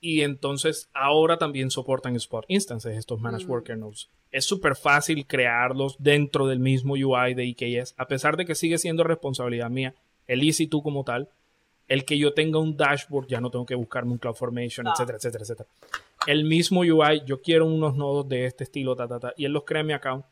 Y 0.00 0.20
entonces 0.20 0.90
ahora 0.92 1.38
también 1.38 1.70
soportan 1.70 2.14
Spot 2.16 2.44
Instances, 2.48 2.98
estos 2.98 3.20
Managed 3.20 3.46
mm. 3.46 3.50
Worker 3.50 3.78
Nodes. 3.78 4.10
Es 4.30 4.44
súper 4.44 4.76
fácil 4.76 5.26
crearlos 5.26 5.96
dentro 5.98 6.46
del 6.46 6.58
mismo 6.58 6.94
UI 6.94 7.32
de 7.32 7.46
IKS, 7.46 7.94
a 7.96 8.06
pesar 8.06 8.36
de 8.36 8.44
que 8.44 8.54
sigue 8.54 8.76
siendo 8.76 9.02
responsabilidad 9.04 9.70
mía, 9.70 9.94
el 10.26 10.42
EC2 10.42 10.82
como 10.82 11.04
tal, 11.04 11.30
el 11.88 12.04
que 12.04 12.18
yo 12.18 12.34
tenga 12.34 12.58
un 12.58 12.76
dashboard, 12.76 13.28
ya 13.28 13.40
no 13.40 13.50
tengo 13.50 13.64
que 13.64 13.74
buscarme 13.74 14.12
un 14.12 14.18
CloudFormation, 14.18 14.86
ah. 14.86 14.92
etcétera, 14.92 15.16
etcétera, 15.16 15.42
etcétera. 15.42 15.68
El 16.26 16.44
mismo 16.44 16.80
UI, 16.80 17.22
yo 17.26 17.40
quiero 17.40 17.66
unos 17.66 17.96
nodos 17.96 18.28
de 18.28 18.46
este 18.46 18.64
estilo, 18.64 18.96
ta, 18.96 19.06
ta, 19.06 19.20
ta, 19.20 19.34
y 19.36 19.44
él 19.44 19.52
los 19.52 19.64
crea 19.64 19.80
en 19.80 19.86
mi 19.86 19.92
account 19.92 20.24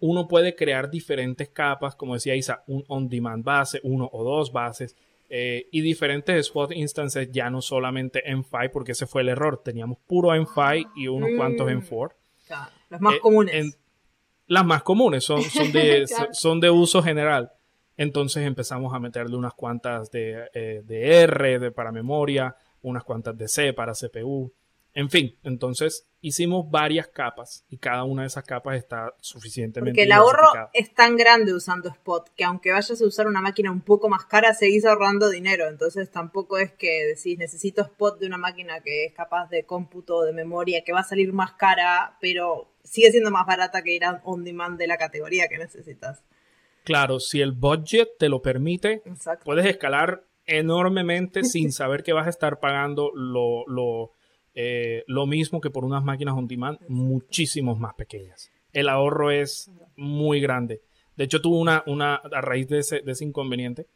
uno 0.00 0.26
puede 0.26 0.54
crear 0.54 0.90
diferentes 0.90 1.48
capas, 1.50 1.94
como 1.94 2.14
decía 2.14 2.34
Isa, 2.34 2.64
un 2.66 2.84
on-demand 2.88 3.44
base, 3.44 3.80
uno 3.82 4.08
o 4.12 4.24
dos 4.24 4.50
bases, 4.50 4.96
eh, 5.28 5.68
y 5.70 5.82
diferentes 5.82 6.36
spot 6.46 6.72
instances, 6.72 7.30
ya 7.30 7.50
no 7.50 7.62
solamente 7.62 8.28
en 8.28 8.42
5 8.42 8.58
porque 8.72 8.92
ese 8.92 9.06
fue 9.06 9.22
el 9.22 9.28
error. 9.28 9.62
Teníamos 9.62 9.98
puro 10.06 10.34
en 10.34 10.46
5 10.46 10.90
y 10.96 11.06
unos 11.06 11.30
cuantos 11.36 11.70
en 11.70 11.82
4. 11.82 12.16
las 12.88 13.00
más 13.00 13.14
eh, 13.14 13.20
comunes. 13.20 13.78
las 14.46 14.66
más 14.66 14.82
comunes 14.82 15.22
son, 15.22 15.42
son, 15.42 15.70
de, 15.70 16.06
son 16.32 16.58
de 16.58 16.70
uso 16.70 17.02
general. 17.02 17.52
Entonces 17.96 18.44
empezamos 18.44 18.92
a 18.94 18.98
meterle 18.98 19.36
unas 19.36 19.54
cuantas 19.54 20.10
de, 20.10 20.48
eh, 20.54 20.82
de 20.84 21.22
R 21.22 21.58
de, 21.58 21.70
para 21.70 21.92
memoria, 21.92 22.56
unas 22.82 23.04
cuantas 23.04 23.36
de 23.36 23.46
C 23.46 23.72
para 23.72 23.92
CPU. 23.92 24.50
En 24.94 25.08
fin, 25.08 25.38
entonces 25.44 26.08
hicimos 26.20 26.70
varias 26.70 27.08
capas 27.08 27.64
y 27.68 27.78
cada 27.78 28.04
una 28.04 28.22
de 28.22 28.28
esas 28.28 28.44
capas 28.44 28.76
está 28.76 29.14
suficientemente. 29.20 29.92
Porque 29.92 30.02
el 30.02 30.12
ahorro 30.12 30.48
es 30.72 30.92
tan 30.94 31.16
grande 31.16 31.54
usando 31.54 31.88
Spot 31.88 32.28
que 32.36 32.44
aunque 32.44 32.72
vayas 32.72 33.00
a 33.00 33.06
usar 33.06 33.26
una 33.26 33.40
máquina 33.40 33.70
un 33.70 33.82
poco 33.82 34.08
más 34.08 34.26
cara, 34.26 34.52
seguís 34.52 34.84
ahorrando 34.84 35.30
dinero. 35.30 35.68
Entonces 35.68 36.10
tampoco 36.10 36.58
es 36.58 36.72
que 36.72 37.06
decís 37.06 37.38
necesito 37.38 37.82
Spot 37.82 38.18
de 38.18 38.26
una 38.26 38.38
máquina 38.38 38.80
que 38.80 39.06
es 39.06 39.14
capaz 39.14 39.48
de 39.48 39.64
cómputo, 39.64 40.22
de 40.22 40.32
memoria, 40.32 40.82
que 40.84 40.92
va 40.92 41.00
a 41.00 41.04
salir 41.04 41.32
más 41.32 41.52
cara, 41.52 42.16
pero 42.20 42.72
sigue 42.82 43.10
siendo 43.10 43.30
más 43.30 43.46
barata 43.46 43.82
que 43.82 43.94
ir 43.94 44.04
a 44.04 44.20
on 44.24 44.44
demand 44.44 44.78
de 44.78 44.86
la 44.88 44.96
categoría 44.96 45.48
que 45.48 45.58
necesitas. 45.58 46.24
Claro, 46.82 47.20
si 47.20 47.40
el 47.40 47.52
budget 47.52 48.08
te 48.18 48.28
lo 48.28 48.42
permite, 48.42 49.02
puedes 49.44 49.66
escalar 49.66 50.24
enormemente 50.46 51.44
sin 51.44 51.70
saber 51.72 52.02
que 52.02 52.12
vas 52.12 52.26
a 52.26 52.30
estar 52.30 52.58
pagando 52.58 53.12
lo, 53.14 53.64
lo 53.68 54.12
eh, 54.54 55.04
lo 55.06 55.26
mismo 55.26 55.60
que 55.60 55.70
por 55.70 55.84
unas 55.84 56.02
máquinas 56.02 56.34
on 56.34 56.48
demand 56.48 56.78
muchísimos 56.88 57.78
más 57.78 57.94
pequeñas. 57.94 58.50
El 58.72 58.88
ahorro 58.88 59.30
es 59.30 59.70
muy 59.96 60.40
grande. 60.40 60.80
De 61.16 61.24
hecho, 61.24 61.40
tuvo 61.40 61.58
una, 61.58 61.82
una 61.86 62.14
a 62.14 62.40
raíz 62.40 62.68
de 62.68 62.78
ese, 62.78 63.00
de 63.00 63.12
ese 63.12 63.24
inconveniente, 63.24 63.86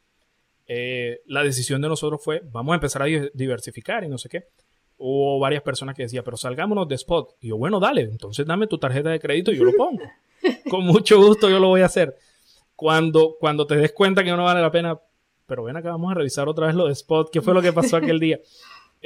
eh, 0.66 1.20
la 1.26 1.42
decisión 1.42 1.82
de 1.82 1.88
nosotros 1.88 2.22
fue, 2.22 2.42
vamos 2.50 2.72
a 2.72 2.76
empezar 2.76 3.02
a 3.02 3.06
diversificar 3.06 4.04
y 4.04 4.08
no 4.08 4.18
sé 4.18 4.28
qué. 4.28 4.44
Hubo 4.96 5.38
varias 5.38 5.62
personas 5.62 5.96
que 5.96 6.04
decían, 6.04 6.24
pero 6.24 6.36
salgámonos 6.36 6.88
de 6.88 6.94
spot. 6.94 7.36
Y 7.40 7.48
yo, 7.48 7.58
bueno, 7.58 7.80
dale, 7.80 8.02
entonces 8.02 8.46
dame 8.46 8.66
tu 8.66 8.78
tarjeta 8.78 9.10
de 9.10 9.20
crédito 9.20 9.52
y 9.52 9.56
yo 9.56 9.64
lo 9.64 9.72
pongo. 9.72 10.02
Con 10.70 10.84
mucho 10.84 11.20
gusto 11.20 11.50
yo 11.50 11.58
lo 11.58 11.68
voy 11.68 11.82
a 11.82 11.86
hacer. 11.86 12.16
Cuando, 12.76 13.36
cuando 13.38 13.66
te 13.66 13.76
des 13.76 13.92
cuenta 13.92 14.24
que 14.24 14.30
no 14.30 14.44
vale 14.44 14.60
la 14.60 14.70
pena, 14.70 14.98
pero 15.46 15.64
ven 15.64 15.76
acá, 15.76 15.90
vamos 15.90 16.10
a 16.10 16.14
revisar 16.14 16.48
otra 16.48 16.66
vez 16.66 16.74
lo 16.74 16.86
de 16.86 16.92
spot, 16.92 17.30
qué 17.32 17.42
fue 17.42 17.54
lo 17.54 17.62
que 17.62 17.72
pasó 17.72 17.96
aquel 17.96 18.18
día. 18.18 18.40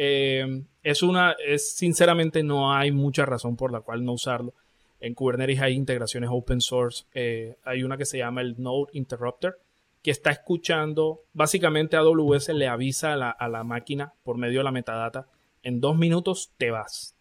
Eh, 0.00 0.62
es 0.84 1.02
una, 1.02 1.34
es 1.44 1.72
sinceramente 1.72 2.44
no 2.44 2.72
hay 2.72 2.92
mucha 2.92 3.26
razón 3.26 3.56
por 3.56 3.72
la 3.72 3.80
cual 3.80 4.04
no 4.04 4.12
usarlo. 4.12 4.54
En 5.00 5.12
Kubernetes 5.12 5.60
hay 5.60 5.74
integraciones 5.74 6.30
open 6.32 6.60
source. 6.60 7.04
Eh, 7.14 7.56
hay 7.64 7.82
una 7.82 7.98
que 7.98 8.04
se 8.04 8.18
llama 8.18 8.42
el 8.42 8.54
Node 8.62 8.92
Interrupter, 8.92 9.58
que 10.00 10.12
está 10.12 10.30
escuchando, 10.30 11.24
básicamente 11.32 11.96
AWS 11.96 12.50
le 12.50 12.68
avisa 12.68 13.14
a 13.14 13.16
la, 13.16 13.30
a 13.30 13.48
la 13.48 13.64
máquina 13.64 14.14
por 14.22 14.38
medio 14.38 14.60
de 14.60 14.64
la 14.64 14.70
metadata, 14.70 15.26
en 15.64 15.80
dos 15.80 15.98
minutos 15.98 16.52
te 16.56 16.70
vas. 16.70 17.16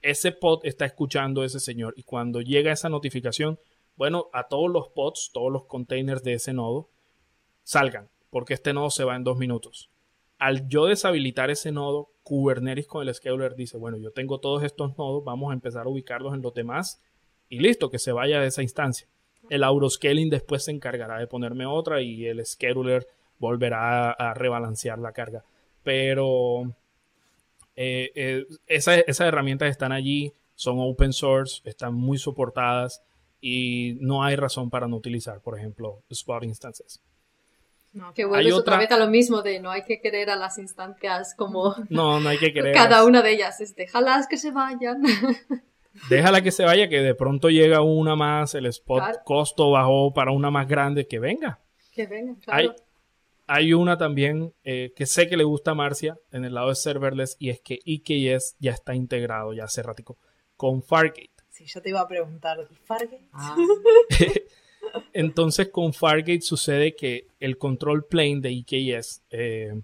Ese 0.00 0.32
pod 0.32 0.64
está 0.64 0.86
escuchando 0.86 1.44
ese 1.44 1.60
señor 1.60 1.92
y 1.94 2.04
cuando 2.04 2.40
llega 2.40 2.72
esa 2.72 2.88
notificación, 2.88 3.58
bueno, 3.96 4.30
a 4.32 4.48
todos 4.48 4.70
los 4.70 4.88
pods, 4.88 5.30
todos 5.30 5.52
los 5.52 5.66
containers 5.66 6.22
de 6.22 6.34
ese 6.34 6.54
nodo, 6.54 6.88
salgan, 7.64 8.08
porque 8.30 8.54
este 8.54 8.72
nodo 8.72 8.88
se 8.88 9.04
va 9.04 9.14
en 9.14 9.24
dos 9.24 9.36
minutos 9.36 9.90
al 10.38 10.68
yo 10.68 10.86
deshabilitar 10.86 11.50
ese 11.50 11.72
nodo, 11.72 12.10
Kubernetes 12.22 12.86
con 12.86 13.06
el 13.06 13.14
scheduler 13.14 13.54
dice, 13.54 13.76
bueno, 13.76 13.96
yo 13.98 14.10
tengo 14.10 14.40
todos 14.40 14.62
estos 14.64 14.98
nodos, 14.98 15.24
vamos 15.24 15.50
a 15.50 15.54
empezar 15.54 15.86
a 15.86 15.88
ubicarlos 15.88 16.34
en 16.34 16.42
los 16.42 16.54
demás 16.54 17.00
y 17.48 17.60
listo, 17.60 17.90
que 17.90 17.98
se 17.98 18.12
vaya 18.12 18.40
de 18.40 18.48
esa 18.48 18.62
instancia. 18.62 19.06
El 19.48 19.62
autoscaling 19.62 20.28
después 20.28 20.64
se 20.64 20.72
encargará 20.72 21.18
de 21.18 21.28
ponerme 21.28 21.66
otra 21.66 22.02
y 22.02 22.26
el 22.26 22.44
scheduler 22.44 23.06
volverá 23.38 24.10
a, 24.10 24.34
rebalancear 24.34 24.98
la 24.98 25.12
carga. 25.12 25.44
Pero 25.84 26.64
eh, 27.76 28.10
eh, 28.14 28.44
esas 28.66 29.20
herramientas 29.20 29.70
están 29.70 29.92
allí, 29.92 30.32
son 30.56 30.78
open 30.80 31.12
source, 31.12 31.60
están 31.64 31.94
muy 31.94 32.18
soportadas 32.18 33.02
y 33.40 33.96
no 34.00 34.24
hay 34.24 34.34
razón 34.34 34.70
para 34.70 34.88
no 34.88 34.96
utilizar, 34.96 35.40
por 35.40 35.56
ejemplo, 35.56 36.02
Spot 36.10 36.42
Instances. 36.42 37.00
Que 38.14 38.24
vuelves 38.24 38.52
otra... 38.52 38.78
vez 38.78 38.90
a 38.92 38.98
lo 38.98 39.08
mismo 39.08 39.42
de 39.42 39.60
no 39.60 39.70
hay 39.70 39.82
que 39.84 40.00
querer 40.00 40.30
a 40.30 40.36
las 40.36 40.58
instancias 40.58 41.34
como... 41.34 41.74
No, 41.88 42.20
no 42.20 42.28
hay 42.28 42.38
que 42.38 42.52
querer. 42.52 42.74
Cada 42.74 43.04
una 43.04 43.22
de 43.22 43.32
ellas 43.32 43.60
es 43.60 43.74
déjalas 43.74 44.26
que 44.26 44.36
se 44.36 44.50
vayan. 44.50 45.02
Déjala 46.08 46.42
que 46.42 46.52
se 46.52 46.64
vaya, 46.64 46.88
que 46.88 47.00
de 47.00 47.14
pronto 47.14 47.48
llega 47.48 47.80
una 47.80 48.16
más, 48.16 48.54
el 48.54 48.66
spot 48.66 49.22
costo 49.24 49.70
bajó 49.70 50.12
para 50.12 50.30
una 50.30 50.50
más 50.50 50.68
grande, 50.68 51.06
que 51.06 51.18
venga. 51.18 51.60
Que 51.92 52.06
venga, 52.06 52.34
claro. 52.44 52.74
Hay, 53.48 53.72
una 53.72 53.96
también 53.96 54.52
eh, 54.64 54.92
que 54.96 55.06
sé 55.06 55.28
que 55.28 55.36
le 55.36 55.44
gusta 55.44 55.70
a 55.70 55.74
Marcia 55.74 56.18
en 56.32 56.44
el 56.44 56.54
lado 56.54 56.68
de 56.68 56.74
serverless 56.74 57.36
y 57.38 57.50
es 57.50 57.60
que 57.60 57.78
EKS 57.84 58.56
ya 58.58 58.72
está 58.72 58.94
integrado 58.94 59.52
ya 59.52 59.64
hace 59.64 59.82
ratico 59.82 60.18
con 60.56 60.82
Fargate. 60.82 61.30
Sí, 61.50 61.64
yo 61.66 61.80
te 61.80 61.90
iba 61.90 62.00
a 62.00 62.08
preguntar, 62.08 62.58
¿Fargate? 62.84 63.28
Ah. 63.32 63.56
Entonces 65.12 65.68
con 65.68 65.92
Fargate 65.92 66.40
sucede 66.40 66.94
que 66.94 67.28
el 67.40 67.58
control 67.58 68.04
plane 68.04 68.40
de 68.40 68.50
EKS 68.50 69.22
eh, 69.30 69.80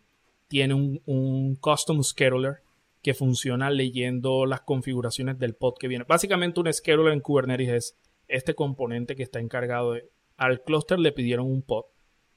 tiene 0.49 0.75
un, 0.75 1.57
custom 1.61 2.03
scheduler 2.03 2.63
que 3.03 3.15
funciona 3.15 3.71
leyendo 3.71 4.47
las 4.47 4.61
configuraciones 4.61 5.39
del 5.39 5.55
pod 5.55 5.75
que 5.79 5.89
viene. 5.89 6.05
Básicamente 6.07 6.61
un 6.61 6.73
scheduler 6.73 7.13
en 7.13 7.21
Kubernetes 7.21 7.69
es 7.69 7.97
este 8.29 8.55
componente 8.55 9.17
que 9.17 9.23
está 9.23 9.41
encargado 9.41 9.93
de... 9.93 10.09
Al 10.37 10.63
clúster 10.63 10.99
le 10.99 11.13
pidieron 11.13 11.47
un 11.47 11.63
pod. 11.63 11.85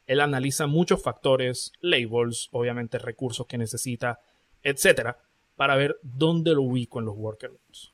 Él 0.05 0.21
analiza 0.21 0.67
muchos 0.67 1.01
factores, 1.01 1.71
labels, 1.81 2.49
obviamente 2.51 2.99
recursos 2.99 3.47
que 3.47 3.57
necesita, 3.57 4.19
etcétera, 4.63 5.17
para 5.55 5.75
ver 5.75 5.97
dónde 6.03 6.53
lo 6.53 6.63
ubico 6.63 6.99
en 6.99 7.05
los 7.05 7.15
workloads. 7.17 7.93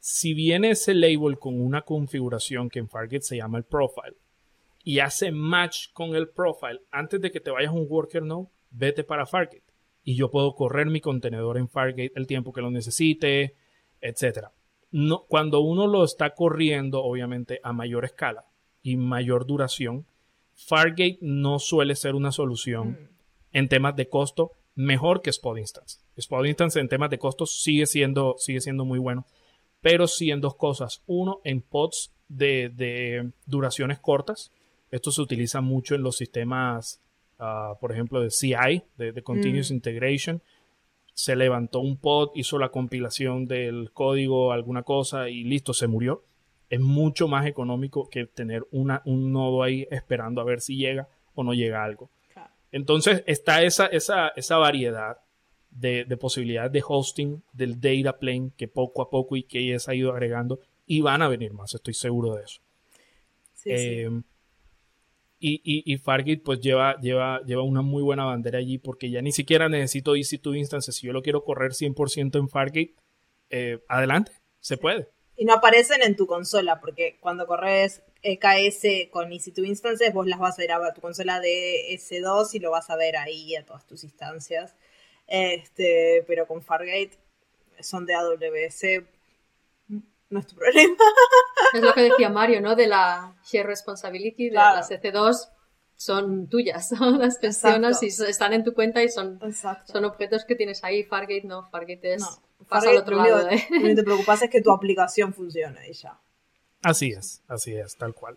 si 0.00 0.34
viene 0.34 0.70
ese 0.70 0.94
label 0.94 1.38
con 1.38 1.60
una 1.60 1.82
configuración 1.82 2.68
que 2.68 2.80
en 2.80 2.88
Fargate 2.88 3.22
se 3.22 3.36
llama 3.36 3.58
el 3.58 3.64
profile 3.64 4.16
y 4.84 4.98
hace 4.98 5.32
match 5.32 5.92
con 5.92 6.14
el 6.14 6.28
profile, 6.28 6.80
antes 6.90 7.20
de 7.20 7.30
que 7.30 7.40
te 7.40 7.50
vayas 7.50 7.70
a 7.70 7.74
un 7.74 7.86
worker 7.88 8.22
node, 8.22 8.48
vete 8.70 9.04
para 9.04 9.26
Fargate 9.26 9.62
y 10.04 10.16
yo 10.16 10.30
puedo 10.30 10.54
correr 10.54 10.86
mi 10.86 11.00
contenedor 11.00 11.58
en 11.58 11.68
Fargate 11.68 12.12
el 12.16 12.26
tiempo 12.26 12.52
que 12.52 12.60
lo 12.60 12.70
necesite, 12.70 13.54
etc. 14.00 14.48
No, 14.90 15.24
cuando 15.28 15.60
uno 15.60 15.86
lo 15.86 16.04
está 16.04 16.34
corriendo, 16.34 17.02
obviamente, 17.02 17.60
a 17.62 17.72
mayor 17.72 18.04
escala 18.04 18.46
y 18.82 18.96
mayor 18.96 19.46
duración, 19.46 20.06
Fargate 20.54 21.18
no 21.20 21.58
suele 21.58 21.94
ser 21.94 22.14
una 22.14 22.32
solución 22.32 22.90
mm. 22.90 23.08
en 23.52 23.68
temas 23.68 23.96
de 23.96 24.08
costo 24.08 24.52
mejor 24.74 25.22
que 25.22 25.30
Spot 25.30 25.58
Instance. 25.58 26.00
Spot 26.16 26.46
Instance 26.46 26.80
en 26.80 26.88
temas 26.88 27.10
de 27.10 27.18
costo 27.18 27.46
sigue 27.46 27.86
siendo, 27.86 28.36
sigue 28.38 28.60
siendo 28.60 28.84
muy 28.84 28.98
bueno, 28.98 29.26
pero 29.80 30.06
sí 30.06 30.30
en 30.30 30.40
dos 30.40 30.56
cosas. 30.56 31.02
Uno, 31.06 31.40
en 31.44 31.60
pods 31.60 32.12
de, 32.28 33.30
duraciones 33.46 33.98
cortas. 33.98 34.50
Esto 34.92 35.10
se 35.10 35.20
utiliza 35.20 35.60
mucho 35.60 35.96
en 35.96 36.02
los 36.02 36.16
sistemas 36.16 37.02
Ah, 37.44 37.76
por 37.80 37.90
ejemplo, 37.90 38.20
de 38.20 38.30
CI, 38.30 38.84
de, 38.96 39.20
Continuous 39.24 39.72
mm. 39.72 39.74
Integration. 39.74 40.42
Se 41.12 41.34
levantó 41.34 41.80
un 41.80 41.96
pod, 41.96 42.30
hizo 42.36 42.56
la 42.56 42.68
compilación 42.68 43.46
del 43.46 43.90
código, 43.92 44.52
alguna 44.52 44.84
cosa 44.84 45.28
y 45.28 45.42
listo, 45.42 45.74
se 45.74 45.88
murió. 45.88 46.22
Es 46.70 46.78
mucho 46.78 47.26
más 47.26 47.44
económico 47.46 48.08
que 48.08 48.26
tener 48.26 48.64
una, 48.70 49.02
un 49.06 49.32
nodo 49.32 49.64
ahí 49.64 49.88
esperando 49.90 50.40
a 50.40 50.44
ver 50.44 50.60
si 50.60 50.76
llega 50.76 51.08
o 51.34 51.42
no 51.42 51.52
llega 51.52 51.82
algo. 51.82 52.10
Entonces 52.70 53.24
está 53.26 53.64
esa, 53.64 53.86
esa, 53.86 54.28
esa 54.28 54.56
variedad 54.58 55.18
de, 55.68 56.06
posibilidades 56.16 56.70
de 56.70 56.84
hosting 56.86 57.42
del 57.52 57.80
data 57.80 58.20
plane 58.20 58.52
que 58.56 58.68
poco 58.68 59.02
a 59.02 59.10
poco 59.10 59.36
IKS 59.36 59.88
ha 59.88 59.96
ido 59.96 60.12
agregando 60.12 60.60
y 60.86 61.00
van 61.00 61.22
a 61.22 61.28
venir 61.28 61.52
más, 61.54 61.74
estoy 61.74 61.94
seguro 61.94 62.36
de 62.36 62.44
eso. 62.44 62.60
Sí, 63.52 63.70
eh, 63.72 64.22
y, 65.44 65.60
y, 65.92 65.98
Fargate 65.98 66.40
pues 66.44 66.60
lleva, 66.60 66.96
lleva, 67.00 67.40
lleva 67.44 67.62
una 67.62 67.82
muy 67.82 68.02
buena 68.02 68.24
bandera 68.24 68.60
allí 68.60 68.78
porque 68.78 69.10
ya 69.10 69.20
ni 69.22 69.32
siquiera 69.32 69.68
necesito 69.68 70.14
EC2 70.14 70.56
instances. 70.56 70.94
Si 70.94 71.06
yo 71.06 71.12
lo 71.12 71.22
quiero 71.22 71.42
correr 71.42 71.72
100% 71.72 72.38
en 72.38 72.48
Fargate, 72.48 72.94
eh, 73.50 73.80
adelante, 73.88 74.32
se 74.60 74.76
puede. 74.76 75.08
Y 75.36 75.44
no 75.44 75.54
aparecen 75.54 76.02
en 76.02 76.14
tu 76.14 76.28
consola 76.28 76.80
porque 76.80 77.18
cuando 77.20 77.46
corres 77.48 78.02
EKS 78.22 79.10
con 79.10 79.30
EC2 79.30 79.66
instances 79.66 80.14
vos 80.14 80.28
las 80.28 80.38
vas 80.38 80.58
a 80.58 80.62
ver 80.62 80.70
a 80.70 80.94
tu 80.94 81.00
consola 81.00 81.40
de 81.40 81.92
S2 81.92 82.54
y 82.54 82.60
lo 82.60 82.70
vas 82.70 82.88
a 82.90 82.96
ver 82.96 83.16
ahí 83.16 83.56
a 83.56 83.64
todas 83.64 83.84
tus 83.86 84.04
instancias. 84.04 84.76
Este, 85.26 86.24
pero 86.28 86.46
con 86.46 86.62
Fargate 86.62 87.18
son 87.80 88.06
de 88.06 88.14
AWS 88.14 89.04
no 90.32 90.40
es 90.40 90.46
tu 90.46 90.56
problema. 90.56 90.96
Es 91.74 91.82
lo 91.82 91.92
que 91.94 92.02
decía 92.02 92.28
Mario, 92.28 92.60
¿no? 92.60 92.74
De 92.74 92.86
la 92.86 93.34
share 93.44 93.66
responsibility, 93.66 94.48
de 94.48 94.56
las 94.56 94.90
EC2 94.90 95.48
son 95.94 96.48
tuyas, 96.48 96.88
son 96.88 97.18
las 97.18 97.38
personas 97.38 98.02
y 98.02 98.06
están 98.08 98.52
en 98.52 98.64
tu 98.64 98.74
cuenta 98.74 99.02
y 99.02 99.08
son, 99.08 99.38
son 99.84 100.04
objetos 100.04 100.44
que 100.44 100.54
tienes 100.54 100.82
ahí. 100.84 101.04
Fargate 101.04 101.44
no, 101.44 101.68
Fargate 101.70 102.14
es. 102.14 102.24
pasa 102.68 102.90
al 102.90 102.96
otro 102.96 103.16
lado. 103.16 103.48
¿eh? 103.48 103.66
Lo 103.70 103.88
que 103.88 103.94
te 103.94 104.02
preocupas 104.02 104.42
es 104.42 104.50
que 104.50 104.60
tu 104.60 104.72
aplicación 104.72 105.32
funcione 105.32 105.88
y 105.88 105.92
ya. 105.92 106.20
Así 106.82 107.10
es, 107.10 107.42
así 107.46 107.76
es, 107.76 107.96
tal 107.96 108.14
cual. 108.14 108.36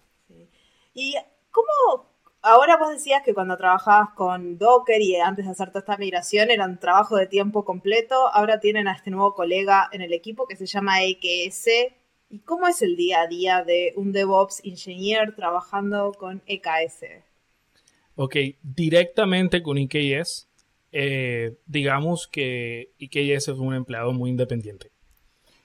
¿Y 0.94 1.16
cómo, 1.50 2.15
ahora 2.46 2.78
vos 2.78 2.92
decías 2.92 3.24
que 3.24 3.34
cuando 3.34 3.58
trabajabas 3.58 4.10
con 4.16 4.58
Docker 4.58 5.02
y 5.02 5.16
antes 5.16 5.46
de 5.46 5.52
hacer 5.52 5.70
toda 5.70 5.80
esta 5.80 5.98
migración 5.98 6.52
eran 6.52 6.80
trabajo 6.80 7.18
de 7.18 7.26
tiempo 7.26 7.66
completo, 7.66 8.30
ahora 8.34 8.60
tienen 8.60 8.88
a 8.88 8.94
este 8.94 9.10
nuevo 9.10 9.34
colega 9.34 9.90
en 9.92 10.02
el 10.02 10.14
equipo 10.14 10.48
que 10.48 10.56
se 10.56 10.68
llama 10.68 11.04
EKS. 11.04 11.68
¿Y 12.30 12.40
cómo 12.40 12.68
es 12.68 12.82
el 12.82 12.96
día 12.96 13.22
a 13.22 13.28
día 13.28 13.64
de 13.64 13.94
un 13.96 14.12
DevOps 14.12 14.62
engineer 14.64 15.36
trabajando 15.36 16.14
con 16.14 16.44
EKS? 16.46 17.24
Ok, 18.16 18.36
directamente 18.62 19.64
con 19.64 19.78
EKS, 19.78 20.48
eh, 20.92 21.56
digamos 21.66 22.28
que 22.28 22.92
EKS 23.00 23.50
es 23.50 23.58
un 23.58 23.74
empleado 23.74 24.14
muy 24.14 24.30
independiente 24.30 24.92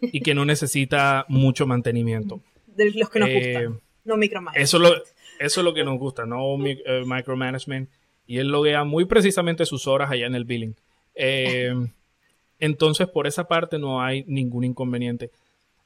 y 0.00 0.20
que 0.20 0.34
no 0.34 0.46
necesita 0.46 1.26
mucho 1.28 1.66
mantenimiento. 1.66 2.40
De 2.66 2.90
los 2.90 3.10
que 3.10 3.20
nos 3.20 3.28
gustan, 3.28 3.74
eh, 3.74 3.78
no 4.04 4.16
micromanagement. 4.16 4.64
Eso 4.64 4.78
lo, 4.78 4.90
eso 5.40 5.60
es 5.60 5.64
lo 5.64 5.72
que 5.72 5.84
nos 5.84 5.98
gusta, 5.98 6.26
no 6.26 6.54
eh, 6.66 7.02
micromanagement. 7.06 7.88
Y 8.26 8.38
él 8.38 8.48
loguea 8.48 8.84
muy 8.84 9.06
precisamente 9.06 9.64
sus 9.64 9.86
horas 9.86 10.10
allá 10.10 10.26
en 10.26 10.34
el 10.34 10.44
billing. 10.44 10.76
Eh, 11.14 11.74
entonces, 12.58 13.08
por 13.08 13.26
esa 13.26 13.48
parte 13.48 13.78
no 13.78 14.02
hay 14.02 14.22
ningún 14.28 14.64
inconveniente. 14.64 15.30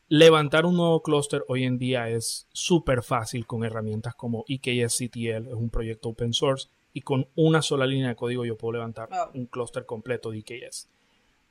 Levantar 0.08 0.66
un 0.66 0.76
nuevo 0.76 1.02
clúster 1.02 1.44
hoy 1.46 1.62
en 1.62 1.78
día 1.78 2.10
es 2.10 2.48
súper 2.52 3.02
fácil 3.04 3.46
con 3.46 3.64
herramientas 3.64 4.16
como 4.16 4.44
EKSCTL, 4.48 5.46
es 5.46 5.54
un 5.54 5.70
proyecto 5.70 6.08
open 6.08 6.34
source, 6.34 6.68
y 6.92 7.02
con 7.02 7.28
una 7.36 7.62
sola 7.62 7.86
línea 7.86 8.08
de 8.08 8.16
código 8.16 8.44
yo 8.44 8.56
puedo 8.56 8.72
levantar 8.72 9.08
un 9.34 9.46
clúster 9.46 9.86
completo 9.86 10.32
de 10.32 10.38
EKS. 10.38 10.88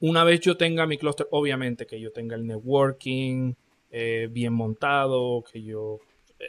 Una 0.01 0.25
vez 0.25 0.41
yo 0.41 0.57
tenga 0.57 0.85
mi 0.85 0.97
clúster, 0.97 1.27
obviamente 1.31 1.87
que 1.87 2.01
yo 2.01 2.11
tenga 2.11 2.35
el 2.35 2.45
networking 2.45 3.53
eh, 3.91 4.27
bien 4.29 4.53
montado, 4.53 5.41
que 5.49 5.63
yo 5.63 5.99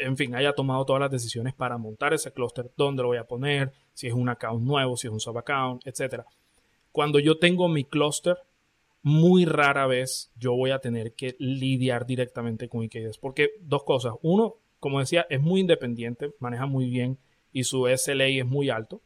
en 0.01 0.17
fin, 0.17 0.35
haya 0.35 0.53
tomado 0.53 0.85
todas 0.85 1.01
las 1.01 1.11
decisiones 1.11 1.55
para 1.55 1.79
montar 1.79 2.15
ese 2.15 2.33
clúster, 2.33 2.71
dónde 2.77 3.03
lo 3.03 3.09
voy 3.09 3.19
a 3.19 3.25
poner, 3.25 3.73
si 3.93 4.07
es 4.07 4.13
un 4.13 4.29
account 4.29 4.63
nuevo, 4.63 4.97
si 4.97 5.07
es 5.07 5.13
un 5.13 5.21
sub-account, 5.21 5.87
etc. 5.87 6.23
Cuando 6.93 7.19
yo 7.19 7.39
tengo 7.39 7.69
mi 7.69 7.85
clúster, 7.85 8.39
muy 9.03 9.45
rara 9.45 9.87
vez 9.87 10.33
yo 10.35 10.55
voy 10.55 10.71
a 10.71 10.79
tener 10.79 11.13
que 11.13 11.37
lidiar 11.39 12.07
directamente 12.07 12.69
con 12.69 12.83
IKS. 12.83 13.19
Porque 13.19 13.51
dos 13.61 13.85
cosas. 13.85 14.15
Uno, 14.23 14.57
como 14.81 14.99
decía, 14.99 15.27
es 15.29 15.41
muy 15.41 15.61
independiente, 15.61 16.33
maneja 16.41 16.67
muy 16.67 16.89
bien 16.89 17.19
y 17.53 17.65
su 17.65 17.87
SLA 17.87 18.29
es 18.29 18.47
muy 18.47 18.71
alto. 18.71 19.03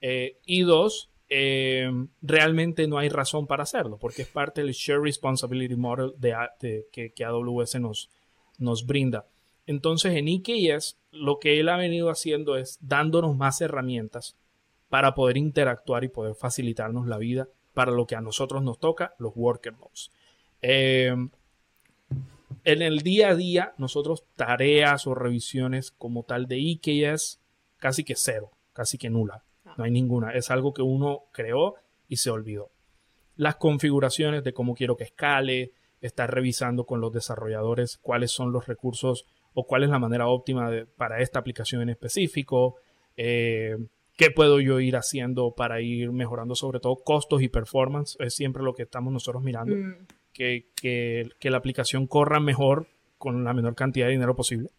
Eh, 0.00 0.38
y 0.44 0.62
dos, 0.62 1.10
eh, 1.28 1.88
realmente 2.20 2.88
no 2.88 2.98
hay 2.98 3.08
razón 3.08 3.46
para 3.46 3.62
hacerlo, 3.62 3.96
porque 3.98 4.22
es 4.22 4.28
parte 4.28 4.62
del 4.62 4.72
Share 4.72 5.00
Responsibility 5.00 5.76
Model 5.76 6.12
de, 6.18 6.86
que, 6.90 7.24
AWS 7.24 7.78
nos 8.58 8.86
brinda. 8.86 9.24
Entonces 9.68 10.14
en 10.16 10.28
EKS 10.28 10.96
lo 11.12 11.38
que 11.38 11.60
él 11.60 11.68
ha 11.68 11.76
venido 11.76 12.08
haciendo 12.08 12.56
es 12.56 12.78
dándonos 12.80 13.36
más 13.36 13.60
herramientas 13.60 14.34
para 14.88 15.14
poder 15.14 15.36
interactuar 15.36 16.04
y 16.04 16.08
poder 16.08 16.34
facilitarnos 16.34 17.06
la 17.06 17.18
vida 17.18 17.48
para 17.74 17.92
lo 17.92 18.06
que 18.06 18.16
a 18.16 18.22
nosotros 18.22 18.62
nos 18.62 18.80
toca, 18.80 19.14
los 19.18 19.34
worker 19.36 19.74
nodes. 19.74 20.10
Eh, 20.62 21.14
en 22.64 22.82
el 22.82 23.00
día 23.00 23.28
a 23.28 23.34
día, 23.34 23.74
nosotros 23.76 24.24
tareas 24.36 25.06
o 25.06 25.14
revisiones 25.14 25.90
como 25.90 26.22
tal 26.22 26.46
de 26.46 26.56
EKS, 26.56 27.38
casi 27.76 28.04
que 28.04 28.14
cero, 28.16 28.50
casi 28.72 28.96
que 28.96 29.10
nula. 29.10 29.44
No 29.76 29.84
hay 29.84 29.90
ninguna. 29.90 30.30
Es 30.30 30.50
algo 30.50 30.72
que 30.72 30.80
uno 30.80 31.24
creó 31.30 31.74
y 32.08 32.16
se 32.16 32.30
olvidó. 32.30 32.70
Las 33.36 33.56
configuraciones 33.56 34.44
de 34.44 34.54
cómo 34.54 34.74
quiero 34.74 34.96
que 34.96 35.04
escale, 35.04 35.72
estar 36.00 36.32
revisando 36.32 36.84
con 36.84 37.02
los 37.02 37.12
desarrolladores 37.12 37.98
cuáles 37.98 38.30
son 38.30 38.50
los 38.50 38.66
recursos 38.66 39.26
o 39.60 39.64
cuál 39.64 39.82
es 39.82 39.90
la 39.90 39.98
manera 39.98 40.28
óptima 40.28 40.70
para 40.96 41.20
esta 41.20 41.40
aplicación 41.40 41.82
en 41.82 41.88
específico, 41.88 42.76
eh, 43.16 43.76
qué 44.16 44.30
puedo 44.30 44.60
yo 44.60 44.78
ir 44.78 44.94
haciendo 44.94 45.50
para 45.50 45.80
ir 45.80 46.12
mejorando 46.12 46.54
sobre 46.54 46.78
todo 46.78 46.94
costos 46.94 47.42
y 47.42 47.48
performance, 47.48 48.16
es 48.20 48.36
siempre 48.36 48.62
lo 48.62 48.76
que 48.76 48.84
estamos 48.84 49.12
nosotros 49.12 49.42
mirando, 49.42 49.74
mm. 49.74 50.06
que, 50.32 51.28
la 51.42 51.56
aplicación 51.56 52.06
corra 52.06 52.38
mejor 52.38 52.86
con 53.18 53.42
la 53.42 53.52
menor 53.52 53.74
cantidad 53.74 54.06
de 54.06 54.12
dinero 54.12 54.36
posible. 54.36 54.70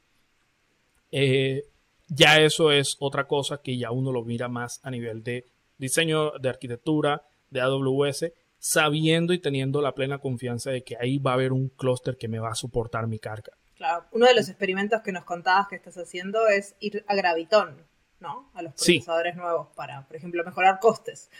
Eh, 1.11 1.65
ya 2.07 2.39
eso 2.39 2.71
es 2.71 2.95
otra 3.01 3.27
cosa 3.27 3.61
que 3.61 3.77
ya 3.77 3.91
uno 3.91 4.13
lo 4.13 4.23
mira 4.23 4.47
más 4.47 4.79
a 4.83 4.91
nivel 4.91 5.23
de 5.23 5.43
diseño, 5.77 6.31
de 6.39 6.47
arquitectura, 6.47 7.23
de 7.49 7.59
AWS, 7.59 8.31
sabiendo 8.59 9.33
y 9.33 9.39
teniendo 9.39 9.81
la 9.81 9.93
plena 9.93 10.19
confianza 10.19 10.71
de 10.71 10.83
que 10.83 10.95
ahí 10.95 11.17
va 11.17 11.31
a 11.31 11.33
haber 11.33 11.51
un 11.51 11.67
clúster 11.67 12.15
que 12.15 12.29
me 12.29 12.39
va 12.39 12.51
a 12.51 12.55
soportar 12.55 13.07
mi 13.07 13.19
carga. 13.19 13.51
Claro, 13.79 14.03
uno 14.11 14.25
de 14.25 14.35
los 14.35 14.49
experimentos 14.49 15.01
que 15.01 15.13
nos 15.13 15.23
contabas 15.23 15.69
que 15.69 15.77
estás 15.77 15.97
haciendo 15.97 16.49
es 16.49 16.75
ir 16.81 17.05
a 17.07 17.15
Graviton, 17.15 17.81
¿no? 18.19 18.51
A 18.53 18.61
los 18.61 18.73
procesadores 18.73 19.37
nuevos 19.37 19.69
para, 19.73 20.05
por 20.05 20.17
ejemplo, 20.17 20.43
mejorar 20.43 20.79
costes. 20.81 21.31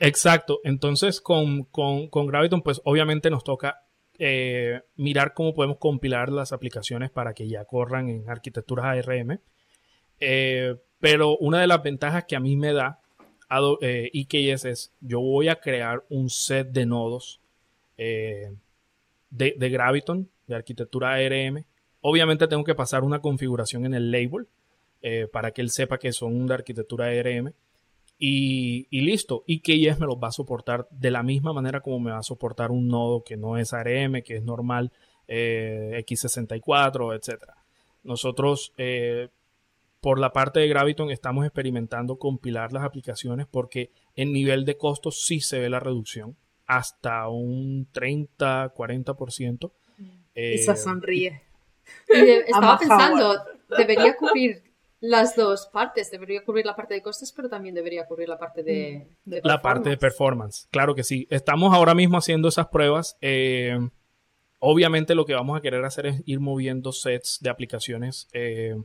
Exacto. 0.00 0.58
Entonces, 0.64 1.20
con, 1.20 1.64
con, 1.64 2.26
Graviton, 2.26 2.62
pues 2.62 2.80
obviamente 2.84 3.28
nos 3.28 3.44
toca 3.44 3.82
eh, 4.18 4.80
mirar 4.96 5.34
cómo 5.34 5.52
podemos 5.52 5.76
compilar 5.76 6.30
las 6.30 6.54
aplicaciones 6.54 7.10
para 7.10 7.34
que 7.34 7.46
ya 7.46 7.66
corran 7.66 8.08
en 8.08 8.30
arquitecturas 8.30 8.86
ARM. 8.86 9.38
Eh, 10.18 10.76
pero 10.98 11.36
una 11.36 11.60
de 11.60 11.66
las 11.66 11.82
ventajas 11.82 12.24
que 12.24 12.36
a 12.36 12.40
mí 12.40 12.56
me 12.56 12.72
da 12.72 13.02
eh, 13.82 14.10
EKS 14.14 14.64
es, 14.64 14.94
yo 15.02 15.20
voy 15.20 15.48
a 15.48 15.60
crear 15.60 16.04
un 16.08 16.30
set 16.30 16.68
de 16.68 16.86
nodos 16.86 17.42
de, 17.98 18.56
de 19.30 19.68
Graviton 19.68 20.30
de 20.46 20.54
arquitectura 20.54 21.14
ARM. 21.14 21.64
Obviamente 22.00 22.48
tengo 22.48 22.64
que 22.64 22.74
pasar 22.74 23.04
una 23.04 23.20
configuración 23.20 23.84
en 23.86 23.94
el 23.94 24.10
label 24.10 24.48
eh, 25.02 25.28
para 25.32 25.50
que 25.50 25.60
él 25.62 25.70
sepa 25.70 25.98
que 25.98 26.12
son 26.12 26.46
de 26.46 26.54
arquitectura 26.54 27.06
ARM. 27.06 27.52
y, 28.18 28.86
listo. 28.90 29.44
Y 29.46 29.60
KS 29.60 30.00
me 30.00 30.06
los 30.06 30.16
va 30.16 30.28
a 30.28 30.32
soportar 30.32 30.88
de 30.90 31.10
la 31.10 31.22
misma 31.22 31.52
manera 31.52 31.80
como 31.80 32.00
me 32.00 32.12
va 32.12 32.18
a 32.18 32.22
soportar 32.22 32.70
un 32.70 32.88
nodo 32.88 33.22
que 33.22 33.36
no 33.36 33.58
es 33.58 33.72
ARM, 33.72 34.22
que 34.22 34.36
es 34.36 34.42
normal, 34.42 34.92
eh, 35.28 36.04
X64, 36.06 37.14
etc. 37.14 37.42
Nosotros, 38.04 38.72
eh, 38.78 39.28
por 40.00 40.18
la 40.18 40.32
parte 40.32 40.60
de 40.60 40.68
Graviton, 40.68 41.10
estamos 41.10 41.44
experimentando 41.44 42.18
compilar 42.18 42.72
las 42.72 42.84
aplicaciones 42.84 43.46
porque 43.46 43.90
en 44.14 44.32
nivel 44.32 44.64
de 44.64 44.76
costos 44.76 45.24
sí 45.24 45.40
se 45.40 45.58
ve 45.58 45.68
la 45.68 45.80
reducción 45.80 46.36
hasta 46.66 47.28
un 47.28 47.88
30, 47.92 48.72
40%. 48.74 49.72
Esa 50.36 50.72
eh, 50.72 50.76
sonríe. 50.76 51.42
estaba 52.46 52.78
pensando, 52.78 53.42
debería 53.76 54.16
cubrir 54.16 54.62
las 55.00 55.34
dos 55.34 55.66
partes. 55.66 56.10
Debería 56.10 56.44
cubrir 56.44 56.66
la 56.66 56.76
parte 56.76 56.94
de 56.94 57.02
costes, 57.02 57.32
pero 57.32 57.48
también 57.48 57.74
debería 57.74 58.06
cubrir 58.06 58.28
la 58.28 58.38
parte 58.38 58.62
de, 58.62 59.08
mm. 59.24 59.34
la 59.42 59.62
parte 59.62 59.88
de 59.88 59.96
performance. 59.96 60.68
Claro 60.70 60.94
que 60.94 61.04
sí. 61.04 61.26
Estamos 61.30 61.74
ahora 61.74 61.94
mismo 61.94 62.18
haciendo 62.18 62.48
esas 62.48 62.68
pruebas. 62.68 63.16
Eh, 63.20 63.78
obviamente 64.58 65.14
lo 65.14 65.24
que 65.24 65.34
vamos 65.34 65.58
a 65.58 65.62
querer 65.62 65.84
hacer 65.84 66.06
es 66.06 66.22
ir 66.26 66.40
moviendo 66.40 66.92
sets 66.92 67.38
de 67.40 67.50
aplicaciones 67.50 68.28
eh, 68.32 68.76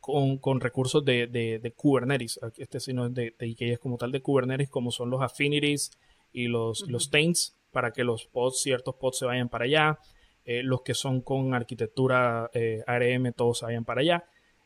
con, 0.00 0.60
recursos 0.60 1.04
de, 1.04 1.72
Kubernetes. 1.76 2.40
Este 2.56 2.80
sino 2.80 3.06
es 3.06 3.14
de, 3.14 3.34
de 3.38 3.78
como 3.78 3.98
tal 3.98 4.12
de 4.12 4.22
Kubernetes, 4.22 4.70
como 4.70 4.90
son 4.90 5.10
los 5.10 5.20
affinities 5.20 5.92
y 6.32 6.48
los, 6.48 6.88
los 6.88 7.10
taints, 7.10 7.56
para 7.70 7.92
que 7.92 8.04
los 8.04 8.26
pods, 8.26 8.62
ciertos 8.62 8.94
pods 8.96 9.18
se 9.18 9.26
vayan 9.26 9.48
para 9.48 9.64
allá. 9.64 9.98
Eh, 10.44 10.62
los 10.62 10.82
que 10.82 10.94
son 10.94 11.20
con 11.20 11.54
arquitectura 11.54 12.50
ARM, 12.86 13.32
todos 13.34 13.58
se 13.58 13.66
vayan 13.66 13.84
para 13.84 14.00
allá 14.00 14.24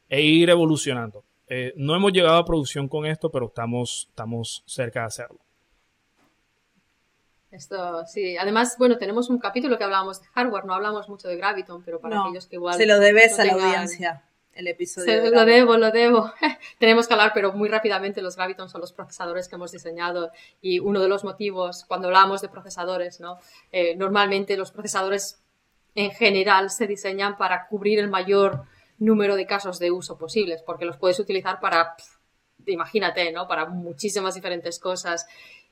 e 0.09 0.23
ir 0.23 0.51
evolucionando. 0.51 1.25
Eh, 1.49 1.73
no 1.77 1.95
hemos 1.95 2.13
llegado 2.13 2.37
a 2.37 2.45
producción 2.45 2.89
con 2.89 3.07
esto, 3.07 3.31
pero 3.31 3.47
estamos, 3.47 4.07
estamos 4.11 4.63
cerca 4.67 5.01
de 5.01 5.07
hacerlo. 5.07 5.39
Esto, 7.51 8.05
sí. 8.07 8.37
Además, 8.37 8.77
bueno, 8.79 8.99
tenemos 8.99 9.31
un 9.31 9.39
capítulo 9.39 9.79
que 9.79 9.85
hablábamos 9.85 10.21
de 10.21 10.27
hardware, 10.29 10.65
no 10.65 10.75
hablamos 10.75 11.09
mucho 11.09 11.29
de 11.29 11.37
Graviton, 11.37 11.85
pero 11.85 12.01
para 12.01 12.21
aquellos 12.21 12.47
que 12.47 12.57
igual... 12.57 12.75
Se 12.75 12.87
lo 12.87 12.99
debes 12.99 13.39
a 13.39 13.45
la 13.45 13.53
audiencia, 13.53 14.25
el 14.55 14.67
episodio. 14.67 15.31
lo 15.31 15.45
debo, 15.45 15.77
lo 15.77 15.93
debo. 15.93 16.33
tenemos 16.81 17.07
que 17.07 17.15
hablar, 17.15 17.31
pero 17.33 17.53
muy 17.53 17.69
rápidamente, 17.69 18.23
los 18.23 18.35
Graviton 18.35 18.69
son 18.69 18.81
los 18.81 18.93
procesadores 18.93 19.49
que 19.49 19.55
hemos 19.55 19.71
diseñado 19.71 20.33
y 20.61 20.81
uno 20.81 21.01
de 21.01 21.09
los 21.09 21.23
motivos, 21.23 21.85
cuando 21.87 22.09
hablamos 22.09 22.43
de 22.43 22.49
procesadores, 22.49 23.21
¿no? 23.21 23.39
Eh, 23.71 23.95
normalmente 23.95 24.57
los 24.57 24.73
procesadores 24.73 25.44
en 25.95 26.11
general 26.11 26.71
se 26.71 26.87
diseñan 26.87 27.37
para 27.37 27.67
cubrir 27.69 27.99
el 27.99 28.09
mayor 28.09 28.65
número 28.99 29.37
de 29.37 29.47
casos 29.47 29.79
de 29.79 29.91
uso 29.91 30.19
posibles, 30.19 30.63
porque 30.63 30.85
los 30.85 30.97
puedes 30.97 31.19
utilizar 31.21 31.61
para, 31.61 31.95
imagínate, 32.67 33.33
¿no? 33.33 33.47
Para 33.47 33.67
muchísimas 33.67 34.35
diferentes 34.35 34.79
cosas. 34.79 35.27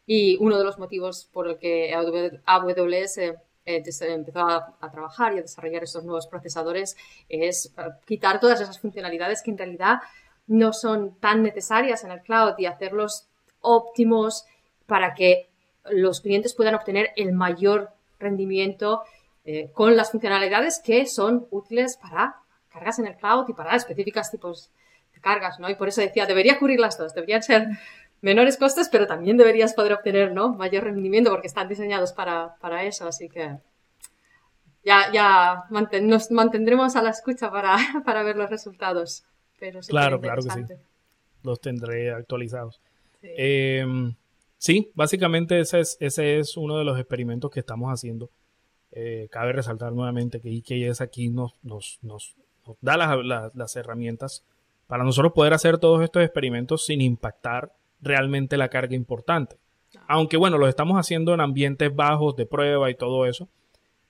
Y 0.07 0.37
uno 0.41 0.59
de 0.59 0.65
los 0.65 0.79
motivos 0.79 1.29
por 1.33 1.49
el 1.49 1.59
que 1.59 1.95
AWS 1.95 3.19
eh, 3.19 3.37
empezó 3.65 4.41
a, 4.41 4.91
trabajar 4.91 5.35
y 5.35 5.39
a 5.39 5.43
desarrollar 5.43 5.85
estos 5.85 6.05
nuevos 6.05 6.27
procesadores 6.27 6.97
es 7.29 7.73
eh, 7.79 7.83
quitar 8.07 8.41
todas 8.41 8.61
esas 8.61 8.81
funcionalidades 8.81 9.43
que 9.43 9.53
en 9.53 9.59
realidad 9.59 10.01
no 10.49 10.73
son 10.73 11.15
tan 11.21 11.43
necesarias 11.43 12.03
en 12.03 12.11
el 12.11 12.23
cloud 12.23 12.55
y 12.59 12.67
hacerlos 12.67 13.29
óptimos 13.61 14.45
para 14.87 15.15
que 15.15 15.49
los 15.85 16.21
clientes 16.21 16.55
puedan 16.55 16.75
obtener 16.75 17.11
el 17.17 17.33
mayor 17.33 17.91
rendimiento 18.19 19.03
eh, 19.45 19.71
con 19.73 19.97
las 19.97 20.13
funcionalidades 20.13 20.81
que 20.85 21.07
son 21.07 21.47
útiles 21.51 21.97
para 21.97 22.37
cargas 22.73 22.99
en 22.99 23.07
el 23.07 23.17
cloud 23.17 23.47
y 23.49 23.53
para 23.53 23.75
específicas 23.75 24.31
tipos 24.31 24.71
de 25.15 25.21
cargas, 25.21 25.59
¿no? 25.59 25.69
Y 25.69 25.75
por 25.75 25.89
eso 25.89 26.01
decía, 26.01 26.27
debería 26.27 26.59
cubrir 26.59 26.81
las 26.81 26.97
dos, 26.97 27.13
deberían 27.15 27.43
ser 27.43 27.67
menores 28.21 28.57
costes, 28.57 28.89
pero 28.89 29.07
también 29.07 29.37
deberías 29.37 29.75
poder 29.75 29.93
obtener, 29.93 30.33
¿no? 30.33 30.55
Mayor 30.55 30.85
rendimiento 30.85 31.31
porque 31.31 31.49
están 31.49 31.69
diseñados 31.69 32.13
para, 32.13 32.85
eso, 32.85 33.07
así 33.07 33.29
que 33.29 33.59
ya, 34.85 35.13
ya 35.13 35.65
nos 36.01 36.31
mantendremos 36.31 36.97
a 36.97 37.03
la 37.03 37.11
escucha 37.11 37.51
para, 37.51 37.77
para 38.05 38.23
ver 38.23 38.37
los 38.37 38.49
resultados. 38.49 39.25
Pero 39.59 39.81
claro, 39.81 40.21
claro 40.21 40.43
que 40.43 40.51
sí. 40.51 40.75
Los 41.43 41.61
tendré 41.61 42.13
actualizados. 42.13 42.81
Sí. 43.21 43.29
Em, 43.37 44.15
sí, 44.59 44.91
básicamente 44.95 45.59
ese 45.61 45.81
es, 45.81 45.97
ese 46.01 46.39
es 46.39 46.57
uno 46.57 46.79
de 46.79 46.85
los 46.85 46.99
experimentos 46.99 47.51
que 47.51 47.61
estamos 47.61 47.91
haciendo. 47.91 48.31
Eh, 48.95 49.29
cabe 49.31 49.53
resaltar 49.53 49.93
nuevamente 49.93 50.41
que 50.41 50.51
IKS 50.51 51.01
aquí 51.01 51.31
nos, 51.31 51.55
nos, 51.63 51.99
nos 52.03 52.37
da 52.83 52.97
las, 53.55 53.77
herramientas 53.77 54.45
para 54.87 55.03
nosotros 55.03 55.33
poder 55.33 55.55
hacer 55.55 55.79
todos 55.79 56.03
estos 56.03 56.23
experimentos 56.23 56.85
sin 56.85 57.01
impactar 57.01 57.73
realmente 58.03 58.59
la 58.59 58.69
carga 58.69 58.95
importante. 58.95 59.57
Aunque 60.09 60.37
bueno, 60.37 60.59
lo 60.59 60.69
estamos 60.69 60.99
haciendo 60.99 61.33
en 61.33 61.41
ambientes 61.41 61.95
bajos 61.95 62.37
de 62.37 62.45
prueba 62.45 62.91
y 62.91 62.95
todo 62.95 63.25
eso, 63.25 63.49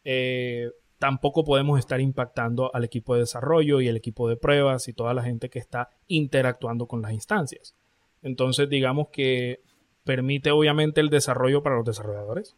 eh, 0.04 0.70
tampoco 0.98 1.44
podemos 1.44 1.78
estar 1.78 2.00
impactando 2.00 2.74
al 2.74 2.84
equipo 2.84 3.14
de 3.14 3.20
desarrollo 3.20 3.80
y 3.80 3.88
el 3.88 3.96
equipo 3.96 4.28
de 4.28 4.36
pruebas 4.36 4.88
y 4.88 4.92
toda 4.92 5.14
la 5.14 5.22
gente 5.22 5.48
que 5.48 5.60
está 5.60 5.90
interactuando 6.08 6.86
con 6.86 7.02
las 7.02 7.12
instancias. 7.12 7.76
Entonces, 8.22 8.68
digamos 8.68 9.08
que 9.08 9.60
permite 10.04 10.50
obviamente 10.50 11.00
el 11.00 11.10
desarrollo 11.10 11.62
para 11.62 11.76
los 11.76 11.84
desarrolladores, 11.84 12.56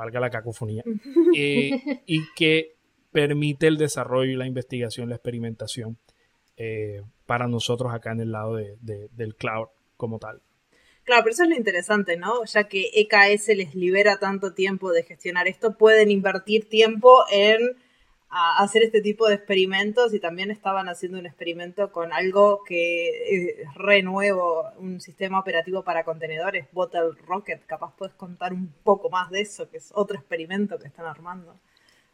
valga 0.00 0.18
la 0.18 0.30
cacofonía, 0.30 0.82
eh, 1.36 2.02
y 2.06 2.22
que 2.34 2.76
permite 3.12 3.66
el 3.66 3.76
desarrollo 3.76 4.32
y 4.32 4.36
la 4.36 4.46
investigación, 4.46 5.08
la 5.08 5.16
experimentación 5.16 5.98
eh, 6.56 7.02
para 7.26 7.46
nosotros 7.48 7.92
acá 7.92 8.12
en 8.12 8.20
el 8.20 8.32
lado 8.32 8.56
del 8.56 9.34
cloud 9.36 9.68
como 9.96 10.18
tal. 10.18 10.40
Claro, 11.04 11.22
pero 11.22 11.32
eso 11.32 11.42
es 11.42 11.48
lo 11.50 11.56
interesante, 11.56 12.16
¿no? 12.16 12.44
Ya 12.44 12.64
que 12.64 12.90
EKS 12.94 13.48
les 13.56 13.74
libera 13.74 14.18
tanto 14.18 14.54
tiempo 14.54 14.92
de 14.92 15.02
gestionar 15.02 15.48
esto, 15.48 15.76
pueden 15.76 16.10
invertir 16.10 16.68
tiempo 16.68 17.24
en 17.32 17.76
hacer 18.30 18.84
este 18.84 19.00
tipo 19.00 19.26
de 19.28 19.34
experimentos 19.34 20.14
y 20.14 20.20
también 20.20 20.50
estaban 20.50 20.88
haciendo 20.88 21.18
un 21.18 21.26
experimento 21.26 21.90
con 21.90 22.12
algo 22.12 22.62
que 22.64 23.08
es 23.58 23.74
re 23.74 24.02
nuevo, 24.02 24.64
un 24.78 25.00
sistema 25.00 25.40
operativo 25.40 25.82
para 25.82 26.04
contenedores, 26.04 26.68
Bottle 26.72 27.10
Rocket. 27.26 27.66
Capaz 27.66 27.94
puedes 27.96 28.14
contar 28.14 28.52
un 28.52 28.72
poco 28.84 29.10
más 29.10 29.30
de 29.30 29.40
eso, 29.40 29.68
que 29.68 29.78
es 29.78 29.90
otro 29.94 30.16
experimento 30.16 30.78
que 30.78 30.86
están 30.86 31.06
armando. 31.06 31.56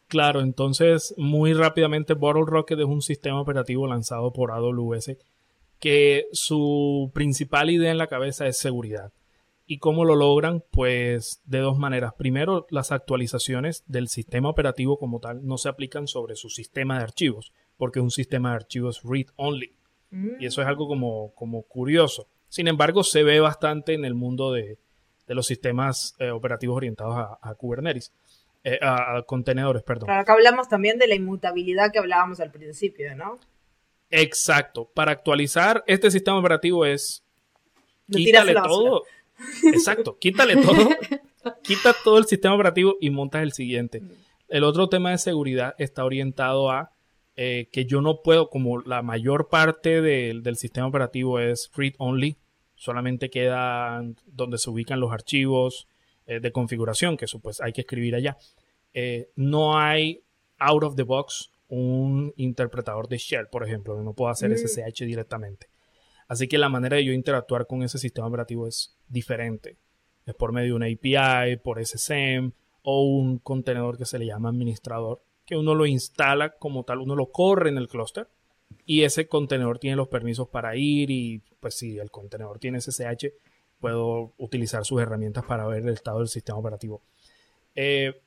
Claro, 0.07 0.41
entonces 0.41 1.13
muy 1.17 1.53
rápidamente 1.53 2.13
Bottle 2.13 2.45
Rocket 2.47 2.79
es 2.79 2.85
un 2.85 3.01
sistema 3.01 3.41
operativo 3.41 3.85
lanzado 3.87 4.31
por 4.31 4.51
AWS 4.51 5.17
que 5.79 6.27
su 6.31 7.11
principal 7.13 7.69
idea 7.69 7.91
en 7.91 7.97
la 7.97 8.07
cabeza 8.07 8.47
es 8.47 8.57
seguridad. 8.57 9.11
¿Y 9.67 9.79
cómo 9.79 10.05
lo 10.05 10.15
logran? 10.15 10.63
Pues 10.71 11.41
de 11.45 11.59
dos 11.59 11.77
maneras. 11.77 12.13
Primero, 12.17 12.65
las 12.69 12.91
actualizaciones 12.91 13.83
del 13.85 14.07
sistema 14.07 14.49
operativo 14.49 14.97
como 14.97 15.19
tal 15.19 15.45
no 15.45 15.57
se 15.57 15.69
aplican 15.69 16.07
sobre 16.07 16.35
su 16.35 16.49
sistema 16.49 16.97
de 16.97 17.03
archivos, 17.03 17.51
porque 17.75 17.99
es 17.99 18.03
un 18.03 18.11
sistema 18.11 18.51
de 18.51 18.55
archivos 18.55 19.01
read-only. 19.03 19.73
Y 20.39 20.45
eso 20.45 20.61
es 20.61 20.67
algo 20.67 20.87
como, 20.87 21.33
como, 21.35 21.63
curioso. 21.63 22.29
Sin 22.47 22.69
embargo, 22.69 23.03
se 23.03 23.23
ve 23.23 23.41
bastante 23.41 23.93
en 23.93 24.05
el 24.05 24.13
mundo 24.13 24.53
de, 24.53 24.79
los 25.27 25.45
sistemas 25.45 26.15
eh, 26.17 26.31
operativos 26.31 26.77
orientados 26.77 27.37
a 27.41 27.53
Kubernetes. 27.55 28.13
Eh, 28.69 28.79
a, 28.81 29.23
contenedores, 29.25 29.81
perdón. 29.83 30.07
Claro, 30.07 30.21
acá 30.21 30.33
hablamos 30.33 30.67
también 30.67 30.97
de 30.97 31.07
la 31.07 31.15
inmutabilidad 31.15 31.89
que 31.89 31.99
hablábamos 31.99 32.41
al 32.41 32.51
principio, 32.51 33.15
¿no? 33.15 33.39
Exacto. 34.09 34.91
Para 34.93 35.13
actualizar 35.13 35.85
este 35.87 36.11
sistema 36.11 36.37
operativo 36.37 36.85
es 36.85 37.23
quítale 38.11 38.53
todo. 38.53 39.03
Exacto, 39.63 40.17
quítale 40.19 40.57
todo. 40.57 40.89
quita 41.63 41.95
todo 42.03 42.17
el 42.17 42.25
sistema 42.25 42.55
operativo 42.55 42.95
y 42.99 43.09
montas 43.09 43.43
el 43.43 43.53
siguiente. 43.53 44.01
El 44.47 44.63
otro 44.63 44.89
tema 44.89 45.11
de 45.11 45.17
seguridad 45.17 45.75
está 45.77 46.05
orientado 46.05 46.71
a 46.71 46.91
eh, 47.35 47.69
que 47.71 47.85
yo 47.85 48.01
no 48.01 48.21
puedo, 48.23 48.49
como 48.49 48.79
la 48.81 49.01
mayor 49.01 49.49
parte 49.49 50.01
del 50.01 50.55
sistema 50.57 50.87
operativo 50.87 51.39
es 51.39 51.69
read 51.75 51.93
only, 51.99 52.37
solamente 52.75 53.29
queda 53.29 54.03
donde 54.25 54.57
se 54.57 54.69
ubican 54.69 54.99
los 54.99 55.11
archivos 55.11 55.87
eh, 56.25 56.39
de 56.39 56.51
configuración, 56.51 57.15
que 57.15 57.25
eso 57.25 57.39
pues 57.39 57.61
hay 57.61 57.73
que 57.73 57.81
escribir 57.81 58.15
allá. 58.15 58.37
Eh, 58.93 59.29
no 59.35 59.77
hay 59.77 60.21
out 60.57 60.83
of 60.83 60.95
the 60.95 61.03
box 61.03 61.51
un 61.69 62.33
interpretador 62.37 63.07
de 63.07 63.17
shell, 63.17 63.47
por 63.51 63.63
ejemplo, 63.63 64.01
no 64.01 64.13
puedo 64.13 64.31
hacer 64.31 64.51
SSH 64.57 65.03
mm. 65.03 65.07
directamente. 65.07 65.67
Así 66.27 66.47
que 66.47 66.57
la 66.57 66.69
manera 66.69 66.97
de 66.97 67.05
yo 67.05 67.13
interactuar 67.13 67.67
con 67.67 67.83
ese 67.83 67.97
sistema 67.97 68.27
operativo 68.27 68.67
es 68.67 68.97
diferente. 69.07 69.77
Es 70.25 70.35
por 70.35 70.51
medio 70.51 70.69
de 70.69 70.73
una 70.73 70.85
API, 70.87 71.57
por 71.57 71.83
SSM 71.83 72.51
o 72.83 73.03
un 73.03 73.39
contenedor 73.39 73.97
que 73.97 74.05
se 74.05 74.19
le 74.19 74.25
llama 74.25 74.49
administrador, 74.49 75.21
que 75.45 75.55
uno 75.55 75.73
lo 75.75 75.85
instala 75.85 76.51
como 76.57 76.83
tal, 76.83 76.99
uno 76.99 77.15
lo 77.15 77.31
corre 77.31 77.69
en 77.69 77.77
el 77.77 77.87
clúster 77.87 78.27
y 78.85 79.03
ese 79.03 79.27
contenedor 79.27 79.79
tiene 79.79 79.95
los 79.95 80.07
permisos 80.07 80.49
para 80.49 80.75
ir 80.75 81.09
y 81.09 81.41
pues 81.59 81.75
si 81.75 81.97
el 81.97 82.11
contenedor 82.11 82.59
tiene 82.59 82.81
SSH, 82.81 83.31
puedo 83.79 84.33
utilizar 84.37 84.85
sus 84.85 85.01
herramientas 85.01 85.45
para 85.45 85.65
ver 85.67 85.83
el 85.83 85.89
estado 85.89 86.19
del 86.19 86.27
sistema 86.27 86.59
operativo. 86.59 87.01
Eh, 87.75 88.21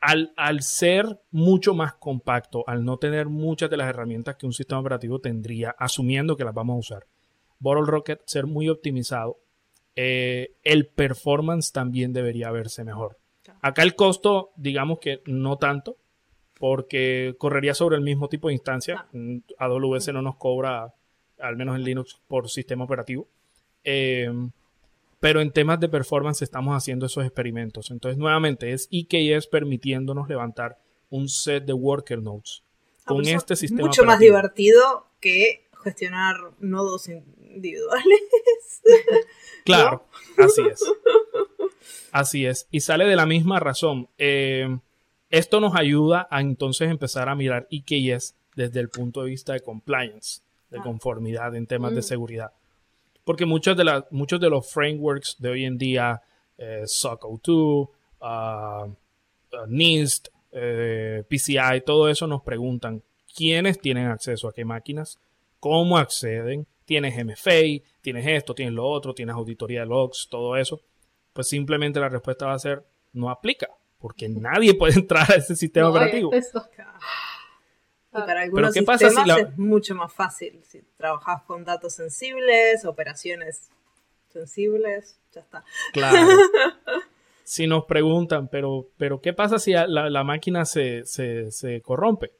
al, 0.00 0.62
ser 0.62 1.20
mucho 1.30 1.74
más 1.74 1.94
compacto, 1.94 2.64
al 2.66 2.84
no 2.84 2.98
tener 2.98 3.26
muchas 3.26 3.70
de 3.70 3.76
las 3.76 3.88
herramientas 3.88 4.36
que 4.36 4.46
un 4.46 4.52
sistema 4.52 4.80
operativo 4.80 5.20
tendría, 5.20 5.70
asumiendo 5.70 6.36
que 6.36 6.44
las 6.44 6.54
vamos 6.54 6.74
a 6.74 6.78
usar, 6.78 7.06
Bottle 7.58 7.86
Rocket 7.86 8.20
ser 8.26 8.46
muy 8.46 8.68
optimizado 8.68 9.38
eh, 9.96 10.52
el 10.62 10.86
performance 10.86 11.72
también 11.72 12.12
debería 12.12 12.50
verse 12.50 12.84
mejor. 12.84 13.18
Acá 13.62 13.82
el 13.82 13.94
costo, 13.94 14.50
digamos 14.56 14.98
que 14.98 15.22
no 15.24 15.56
tanto, 15.56 15.96
porque 16.58 17.34
correría 17.38 17.74
sobre 17.74 17.96
el 17.96 18.02
mismo 18.02 18.28
tipo 18.28 18.48
de 18.48 18.54
instancia. 18.54 19.06
Mm, 19.12 19.38
AWS 19.58 20.08
no 20.08 20.20
nos 20.20 20.36
cobra, 20.36 20.92
al 21.40 21.56
menos 21.56 21.76
en 21.76 21.84
Linux, 21.84 22.20
por 22.28 22.50
sistema 22.50 22.84
operativo. 22.84 23.26
Eh, 23.84 24.30
pero 25.18 25.40
en 25.40 25.50
temas 25.50 25.80
de 25.80 25.88
performance 25.88 26.42
estamos 26.42 26.76
haciendo 26.76 27.06
esos 27.06 27.24
experimentos. 27.24 27.90
Entonces, 27.90 28.18
nuevamente, 28.18 28.72
es 28.72 28.88
EKS 28.90 29.46
permitiéndonos 29.46 30.28
levantar 30.28 30.78
un 31.08 31.28
set 31.28 31.64
de 31.64 31.72
worker 31.72 32.20
nodes 32.20 32.62
ah, 32.98 33.02
con 33.06 33.26
este 33.26 33.56
sistema. 33.56 33.86
Mucho 33.86 34.04
más 34.04 34.18
divertido 34.18 35.06
que 35.20 35.65
gestionar 35.86 36.36
nodos 36.58 37.08
individuales. 37.08 38.20
Claro, 39.64 40.06
así 40.38 40.62
es. 40.62 40.80
Así 42.12 42.46
es. 42.46 42.68
Y 42.70 42.80
sale 42.82 43.04
de 43.04 43.16
la 43.16 43.26
misma 43.26 43.58
razón. 43.58 44.08
Eh, 44.16 44.78
esto 45.28 45.58
nos 45.58 45.74
ayuda 45.74 46.28
a 46.30 46.40
entonces 46.40 46.88
empezar 46.88 47.28
a 47.28 47.34
mirar 47.34 47.66
EKS 47.72 48.36
desde 48.54 48.78
el 48.78 48.90
punto 48.90 49.24
de 49.24 49.30
vista 49.30 49.54
de 49.54 49.60
compliance, 49.60 50.40
de 50.70 50.78
ah. 50.78 50.82
conformidad 50.84 51.56
en 51.56 51.66
temas 51.66 51.94
de 51.94 52.00
mm. 52.00 52.04
seguridad. 52.04 52.52
Porque 53.24 53.44
muchos 53.44 53.76
de, 53.76 53.82
la, 53.82 54.06
muchos 54.12 54.40
de 54.40 54.50
los 54.50 54.70
frameworks 54.70 55.34
de 55.40 55.48
hoy 55.48 55.64
en 55.64 55.78
día, 55.78 56.22
eh, 56.58 56.84
SOC 56.86 57.26
2 57.42 57.88
NIST, 59.66 60.28
eh, 60.52 61.24
PCI, 61.28 61.80
todo 61.84 62.08
eso 62.08 62.28
nos 62.28 62.42
preguntan 62.42 63.02
quiénes 63.34 63.80
tienen 63.80 64.06
acceso 64.06 64.48
a 64.48 64.52
qué 64.52 64.64
máquinas, 64.64 65.18
cómo 65.60 65.98
acceden, 65.98 66.66
tienes 66.84 67.14
MFA, 67.24 67.82
tienes 68.00 68.26
esto, 68.26 68.54
tienes 68.54 68.74
lo 68.74 68.86
otro, 68.86 69.14
tienes 69.14 69.34
auditoría 69.34 69.80
de 69.80 69.86
logs, 69.86 70.28
todo 70.30 70.56
eso. 70.56 70.80
Pues 71.32 71.48
simplemente 71.48 72.00
la 72.00 72.08
respuesta 72.08 72.46
va 72.46 72.54
a 72.54 72.58
ser 72.58 72.84
no 73.12 73.30
aplica, 73.30 73.68
porque 73.98 74.28
nadie 74.28 74.74
puede 74.74 74.94
entrar 75.00 75.30
a 75.30 75.36
ese 75.36 75.56
sistema 75.56 75.90
operativo. 75.90 76.30
Y 76.34 76.40
para 78.10 78.42
algunos 78.42 78.72
¿qué 78.72 78.80
sistemas 78.80 79.02
pasa 79.02 79.40
es 79.40 79.58
mucho 79.58 79.94
más 79.94 80.12
fácil. 80.12 80.62
Si 80.64 80.80
trabajas 80.96 81.42
con 81.42 81.64
datos 81.64 81.94
sensibles, 81.94 82.84
operaciones 82.84 83.70
sensibles, 84.32 85.18
ya 85.32 85.42
está. 85.42 85.64
Claro. 85.92 86.16
si 87.44 87.66
nos 87.66 87.84
preguntan, 87.84 88.48
pero, 88.48 88.88
pero 88.96 89.20
¿qué 89.20 89.32
pasa 89.32 89.58
si 89.58 89.72
la, 89.72 90.24
máquina 90.24 90.64
se, 90.64 91.02
corrompe? 91.82 92.32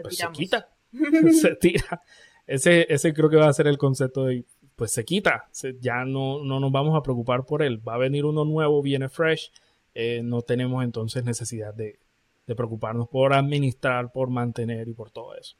Pues 0.00 0.16
se 0.16 0.28
quita, 0.32 0.68
se 1.40 1.56
tira. 1.56 2.02
Ese, 2.46 2.86
ese 2.92 3.12
creo 3.12 3.30
que 3.30 3.36
va 3.36 3.48
a 3.48 3.52
ser 3.52 3.66
el 3.66 3.78
concepto 3.78 4.24
de, 4.24 4.44
pues 4.76 4.92
se 4.92 5.04
quita, 5.04 5.48
ya 5.80 6.04
no, 6.04 6.42
no 6.44 6.60
nos 6.60 6.72
vamos 6.72 6.98
a 6.98 7.02
preocupar 7.02 7.44
por 7.44 7.62
él. 7.62 7.86
Va 7.86 7.94
a 7.94 7.98
venir 7.98 8.24
uno 8.24 8.44
nuevo, 8.44 8.82
viene 8.82 9.08
fresh, 9.08 9.52
eh, 9.94 10.22
no 10.24 10.42
tenemos 10.42 10.82
entonces 10.84 11.24
necesidad 11.24 11.74
de, 11.74 11.98
de 12.46 12.54
preocuparnos 12.54 13.08
por 13.08 13.32
administrar, 13.32 14.12
por 14.12 14.30
mantener 14.30 14.88
y 14.88 14.94
por 14.94 15.10
todo 15.10 15.34
eso. 15.36 15.56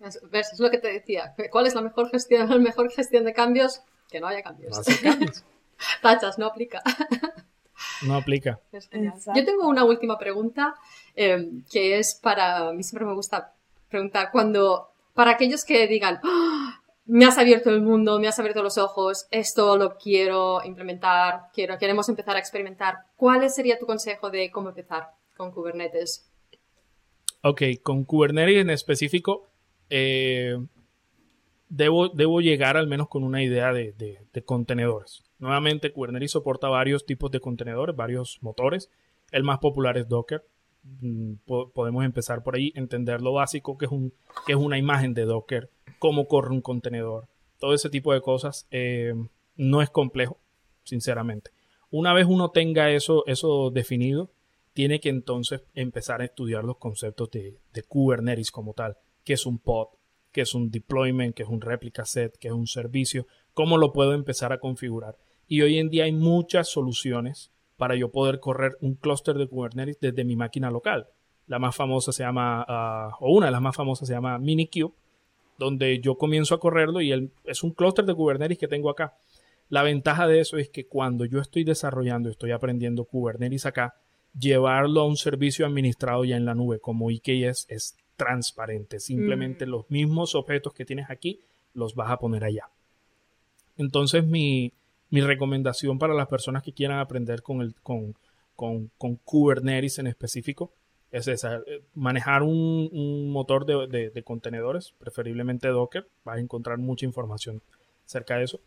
Es, 0.00 0.58
lo 0.58 0.70
que 0.70 0.78
te 0.78 0.92
decía. 0.92 1.34
¿Cuál 1.50 1.66
es 1.66 1.74
la 1.74 1.82
mejor 1.82 2.10
gestión, 2.10 2.48
la 2.48 2.58
mejor 2.58 2.90
gestión 2.90 3.24
de 3.24 3.32
cambios? 3.32 3.82
Que 4.10 4.20
no 4.20 4.26
haya 4.26 4.42
cambios. 4.42 4.80
Tachas, 6.02 6.38
no 6.38 6.46
aplica. 6.46 6.82
no 8.06 8.16
aplica. 8.16 8.60
Yo 8.72 9.44
tengo 9.44 9.68
una 9.68 9.84
última 9.84 10.18
pregunta 10.18 10.74
eh, 11.14 11.50
que 11.70 11.98
es 11.98 12.18
para, 12.20 12.72
mí 12.72 12.82
siempre 12.82 13.06
me 13.06 13.14
gusta 13.14 13.54
preguntar 13.88 14.30
cuando, 14.30 14.90
para 15.14 15.32
aquellos 15.32 15.64
que 15.64 15.86
digan, 15.86 16.20
¡Ah! 16.22 16.80
me 17.06 17.24
has 17.24 17.38
abierto 17.38 17.70
el 17.70 17.82
mundo, 17.82 18.20
me 18.20 18.28
has 18.28 18.38
abierto 18.38 18.62
los 18.62 18.78
ojos, 18.78 19.26
esto 19.30 19.76
lo 19.76 19.96
quiero 19.96 20.62
implementar, 20.64 21.48
quiero, 21.52 21.78
queremos 21.78 22.08
empezar 22.08 22.36
a 22.36 22.38
experimentar. 22.38 22.98
¿Cuál 23.16 23.48
sería 23.50 23.78
tu 23.78 23.86
consejo 23.86 24.30
de 24.30 24.50
cómo 24.50 24.68
empezar? 24.68 25.20
con 25.40 25.52
Kubernetes? 25.52 26.30
Ok, 27.42 27.62
con 27.82 28.04
Kubernetes 28.04 28.58
en 28.58 28.68
específico, 28.68 29.48
eh, 29.88 30.58
debo, 31.70 32.10
debo, 32.10 32.42
llegar 32.42 32.76
al 32.76 32.86
menos 32.86 33.08
con 33.08 33.24
una 33.24 33.42
idea 33.42 33.72
de, 33.72 34.18
contenedores. 34.44 35.24
Nuevamente, 35.38 35.92
Kubernetes 35.92 36.32
soporta 36.32 36.68
varios 36.68 37.06
tipos 37.06 37.30
de 37.30 37.40
contenedores, 37.40 37.96
varios 37.96 38.38
motores. 38.42 38.90
El 39.32 39.44
más 39.44 39.60
popular 39.60 39.96
es 39.96 40.08
Docker. 40.08 40.44
Mm, 40.82 41.34
podemos 41.74 42.04
empezar 42.04 42.42
por 42.42 42.56
ahí, 42.56 42.72
entender 42.74 43.20
lo 43.20 43.32
básico 43.32 43.76
que 43.76 43.86
es, 43.86 43.92
un, 43.92 44.12
que 44.46 44.52
es 44.52 44.58
una 44.58 44.78
imagen 44.78 45.14
de 45.14 45.24
Docker, 45.24 45.70
cómo 45.98 46.26
corre 46.26 46.50
un 46.50 46.62
contenedor, 46.62 47.28
todo 47.58 47.74
ese 47.74 47.90
tipo 47.90 48.12
de 48.12 48.20
cosas. 48.20 48.66
Eh, 48.70 49.14
no 49.56 49.82
es 49.82 49.90
complejo, 49.90 50.38
sinceramente. 50.84 51.50
Una 51.90 52.14
vez 52.14 52.26
uno 52.26 52.50
tenga 52.50 52.90
eso, 52.90 53.24
eso 53.26 53.70
definido, 53.70 54.30
tiene 54.72 55.00
que 55.00 55.08
entonces 55.08 55.62
empezar 55.74 56.22
a 56.22 56.24
estudiar 56.24 56.64
los 56.64 56.78
conceptos 56.78 57.30
de, 57.30 57.58
Kubernetes 57.88 58.50
como 58.50 58.72
tal, 58.72 58.96
que 59.24 59.34
es 59.34 59.44
un 59.44 59.58
pod, 59.58 59.88
que 60.32 60.42
es 60.42 60.54
un 60.54 60.70
deployment, 60.70 61.34
que 61.34 61.42
es 61.42 61.48
un 61.48 61.60
replica 61.60 62.06
set, 62.06 62.38
que 62.38 62.48
es 62.48 62.54
un 62.54 62.66
servicio, 62.66 63.26
cómo 63.52 63.76
lo 63.76 63.92
puedo 63.92 64.14
empezar 64.14 64.52
a 64.52 64.60
configurar. 64.60 65.18
Y 65.46 65.62
hoy 65.62 65.78
en 65.78 65.90
día 65.90 66.04
hay 66.04 66.12
muchas 66.12 66.68
soluciones 66.68 67.50
para 67.80 67.96
yo 67.96 68.10
poder 68.10 68.40
correr 68.40 68.76
un 68.82 68.94
clúster 68.94 69.38
de 69.38 69.46
Kubernetes 69.46 69.98
desde 69.98 70.22
mi 70.22 70.36
máquina 70.36 70.70
local. 70.70 71.06
La 71.46 71.58
más 71.58 71.74
famosa 71.74 72.12
se 72.12 72.22
llama, 72.22 72.62
ah, 72.68 73.16
o 73.20 73.32
una 73.32 73.46
de 73.46 73.52
las 73.52 73.62
más 73.62 73.74
famosas 73.74 74.06
se 74.06 74.12
llama 74.12 74.36
Minikube, 74.38 74.92
donde 75.58 75.98
yo 75.98 76.16
comienzo 76.16 76.54
a 76.54 76.60
correrlo 76.60 77.00
y 77.00 77.32
es 77.44 77.62
un 77.62 77.70
clúster 77.70 78.04
de 78.04 78.14
Kubernetes 78.14 78.58
que 78.58 78.68
tengo 78.68 78.90
acá. 78.90 79.14
La 79.70 79.82
ventaja 79.82 80.26
de 80.26 80.40
eso 80.40 80.58
es 80.58 80.68
que 80.68 80.86
cuando 80.86 81.24
yo 81.24 81.40
estoy 81.40 81.64
desarrollando, 81.64 82.28
estoy 82.28 82.50
aprendiendo 82.50 83.06
Kubernetes 83.06 83.64
acá, 83.64 83.94
llevarlo 84.38 85.00
a 85.00 85.06
un 85.06 85.16
servicio 85.16 85.64
administrado 85.64 86.26
ya 86.26 86.36
en 86.36 86.44
la 86.44 86.54
nube 86.54 86.80
como 86.80 87.10
IKS 87.10 87.64
es 87.70 87.96
transparente. 88.16 89.00
Simplemente 89.00 89.64
mm. 89.64 89.70
los 89.70 89.90
mismos 89.90 90.34
objetos 90.34 90.74
que 90.74 90.84
tienes 90.84 91.08
aquí 91.08 91.40
los 91.72 91.94
vas 91.94 92.10
a 92.10 92.18
poner 92.18 92.44
allá. 92.44 92.68
Entonces 93.78 94.26
mi, 94.26 94.74
recomendación 95.10 95.98
para 95.98 96.14
las 96.14 96.28
personas 96.28 96.62
que 96.62 96.72
quieran 96.72 96.98
aprender 96.98 97.42
con, 97.42 97.62
el, 97.62 97.74
con, 97.82 98.14
Kubernetes 99.24 99.98
en 99.98 100.06
específico 100.06 100.72
es 101.10 101.26
esa, 101.26 101.56
eh, 101.56 101.82
manejar 101.94 102.42
un, 102.44 103.30
motor 103.32 103.66
de, 103.66 104.22
contenedores, 104.22 104.94
preferiblemente 104.98 105.68
Docker, 105.68 106.06
vas 106.24 106.36
a 106.36 106.40
encontrar 106.40 106.78
mucha 106.78 107.06
información 107.06 107.62
acerca 108.06 108.36
de 108.36 108.44
eso. 108.44 108.60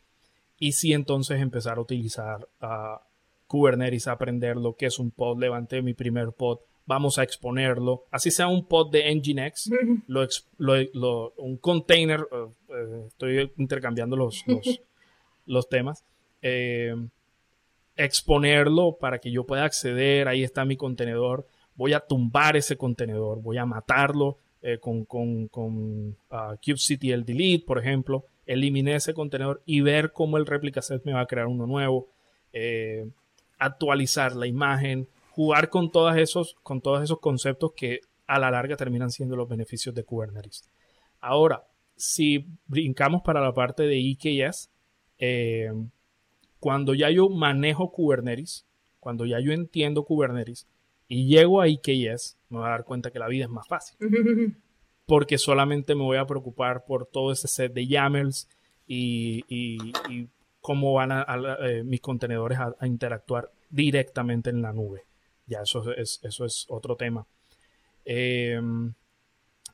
Y 0.59 0.73
sí 0.73 0.93
entonces 0.93 1.41
empezar 1.41 1.77
a 1.77 1.81
utilizar 1.81 2.47
uh, 2.61 2.99
Kubernetes 3.47 4.07
aprender 4.07 4.57
lo 4.57 4.75
que 4.75 4.87
es 4.87 4.99
un 4.99 5.11
pod, 5.11 5.39
levanté 5.39 5.81
mi 5.81 5.93
primer 5.93 6.31
pod, 6.31 6.59
vamos 6.85 7.17
a 7.17 7.23
exponerlo, 7.23 8.05
así 8.11 8.31
sea 8.31 8.47
un 8.47 8.65
pod 8.65 8.91
de 8.91 9.13
Nginx, 9.13 9.69
lo, 10.07 11.33
un 11.37 11.57
container, 11.57 12.27
eh, 12.31 12.47
eh, 12.69 13.03
estoy 13.07 13.51
intercambiando 13.57 14.15
los, 14.15 14.43
los, 15.45 15.69
temas, 15.69 16.03
eh, 16.43 16.95
exponerlo 17.95 18.97
para 18.99 19.17
que 19.17 19.31
yo 19.31 19.45
pueda 19.45 19.65
acceder, 19.65 20.27
ahí 20.27 20.43
está 20.43 20.63
mi 20.65 20.77
contenedor, 20.77 21.47
voy 21.73 21.93
a 21.93 21.99
tumbar 21.99 22.55
ese 22.55 22.77
contenedor, 22.77 23.41
voy 23.41 23.57
a 23.57 23.65
matarlo 23.65 24.37
con, 24.79 25.03
con, 25.03 25.49
con 25.49 26.15
uh, 26.29 26.55
kubectl 26.63 27.25
delete, 27.25 27.65
por 27.65 27.79
ejemplo, 27.79 28.23
eliminé 28.45 28.95
ese 28.95 29.13
contenedor 29.13 29.61
y 29.65 29.81
ver 29.81 30.13
cómo 30.13 30.37
el 30.37 30.45
replica 30.45 30.81
set 30.81 31.03
me 31.03 31.11
va 31.11 31.19
a 31.19 31.25
crear 31.25 31.47
uno 31.47 31.67
nuevo 31.67 32.07
actualizar 33.63 34.35
la 34.35 34.47
imagen, 34.47 35.07
jugar 35.31 35.69
con 35.69 35.91
todos 35.91 36.15
esos, 36.17 36.55
con 36.63 36.81
todos 36.81 37.03
esos 37.03 37.19
conceptos 37.19 37.71
que 37.75 38.01
a 38.27 38.39
la 38.39 38.51
larga 38.51 38.75
terminan 38.75 39.11
siendo 39.11 39.35
los 39.35 39.47
beneficios 39.47 39.95
de 39.95 40.03
Kubernetes. 40.03 40.63
Ahora, 41.19 41.63
si 41.95 42.45
brincamos 42.67 43.21
para 43.21 43.41
la 43.41 43.53
parte 43.53 43.83
de 43.83 43.99
EKS, 43.99 44.69
eh, 45.17 45.71
cuando 46.63 46.93
ya 46.93 47.09
yo 47.09 47.27
manejo 47.27 47.91
Kubernetes, 47.91 48.65
cuando 49.01 49.25
ya 49.25 49.37
yo 49.41 49.51
entiendo 49.51 50.05
Kubernetes 50.05 50.65
y 51.09 51.27
llego 51.27 51.59
a 51.59 51.67
EKS, 51.67 52.37
me 52.47 52.59
voy 52.59 52.67
a 52.67 52.69
dar 52.69 52.85
cuenta 52.85 53.11
que 53.11 53.19
la 53.19 53.27
vida 53.27 53.43
es 53.43 53.49
más 53.49 53.67
fácil. 53.67 53.97
Porque 55.05 55.37
solamente 55.37 55.93
me 55.93 56.03
voy 56.03 56.15
a 56.15 56.25
preocupar 56.25 56.85
por 56.85 57.05
todo 57.05 57.33
ese 57.33 57.49
set 57.49 57.73
de 57.73 57.85
YAMLs 57.85 58.47
y, 58.87 59.43
y 59.49 60.29
cómo 60.61 60.93
van 60.93 61.11
a, 61.11 61.25
eh, 61.63 61.83
mis 61.83 61.99
contenedores 61.99 62.57
a, 62.57 62.87
interactuar 62.87 63.51
directamente 63.69 64.49
en 64.49 64.61
la 64.61 64.71
nube. 64.71 65.03
Ya 65.47 65.63
eso 65.63 65.91
es, 65.91 66.21
eso 66.23 66.45
es 66.45 66.65
otro 66.69 66.95
tema. 66.95 67.27
Em, 68.05 68.93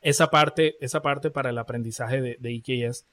esa, 0.02 0.28
parte, 0.28 0.74
esa 0.84 1.02
parte 1.02 1.30
para 1.30 1.50
el 1.50 1.58
aprendizaje 1.58 2.20
de, 2.20 2.36
de 2.40 2.50
IKS, 2.50 3.06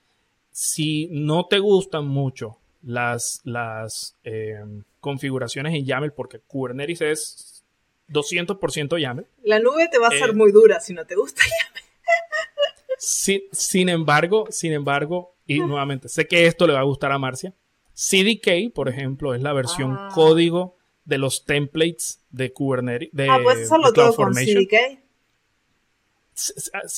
si 0.50 1.10
no 1.12 1.46
te 1.46 1.60
gustan 1.60 2.08
mucho 2.08 2.58
las, 2.88 3.42
las 3.44 4.16
em, 4.24 4.84
configuraciones 5.02 5.76
en 5.76 5.86
YAML, 5.86 6.14
porque 6.14 6.40
Kubernetes 6.40 7.02
es 7.02 7.64
200% 8.10 9.00
YAML. 9.00 9.28
La 9.44 9.60
nube 9.60 9.90
te 9.92 10.00
va 10.00 10.08
a 10.08 10.12
ser 10.12 10.30
eh, 10.30 10.34
muy 10.34 10.52
dura 10.54 10.80
si 10.80 10.94
no 10.94 11.06
te 11.06 11.16
gusta 11.16 11.44
YAML. 12.96 13.44
sin 13.52 13.90
embargo, 13.90 14.46
sin 14.50 14.72
embargo, 14.72 15.36
y 15.46 15.60
nuevamente, 15.60 16.08
sé 16.08 16.28
que 16.28 16.48
esto 16.48 16.66
le 16.66 16.74
va 16.74 16.80
a 16.80 16.84
gustar 16.84 17.12
a 17.12 17.20
Marcia, 17.20 17.54
CDK, 17.94 18.74
por 18.74 18.88
ejemplo, 18.88 19.36
es 19.36 19.42
la 19.42 19.52
versión 19.54 19.96
ah. 19.98 20.10
código 20.14 20.78
de 21.04 21.18
los 21.18 21.46
templates 21.46 22.22
de 22.32 22.54
Kubernetes. 22.54 23.10
De, 23.12 23.30
ah, 23.30 23.40
puedes 23.44 23.66
hacerlo 23.66 23.92
todo 23.92 24.16
con 24.16 24.34
CDK. 24.34 25.00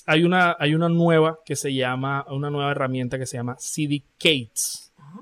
Hay 0.06 0.24
una, 0.24 0.56
hay 0.60 0.76
una 0.76 0.90
nueva 0.90 1.40
que 1.46 1.56
se 1.56 1.74
llama, 1.74 2.26
una 2.30 2.50
nueva 2.50 2.72
herramienta 2.72 3.18
que 3.18 3.26
se 3.26 3.38
llama 3.38 3.56
CDKates. 3.56 4.89
Ah. 5.12 5.22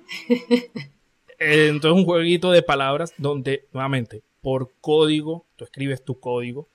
Entonces 1.39 1.97
un 1.97 2.05
jueguito 2.05 2.51
de 2.51 2.63
palabras 2.63 3.13
donde, 3.17 3.67
nuevamente, 3.71 4.23
por 4.41 4.71
código, 4.81 5.45
tú 5.55 5.65
escribes 5.65 6.03
tu 6.03 6.19
código 6.19 6.67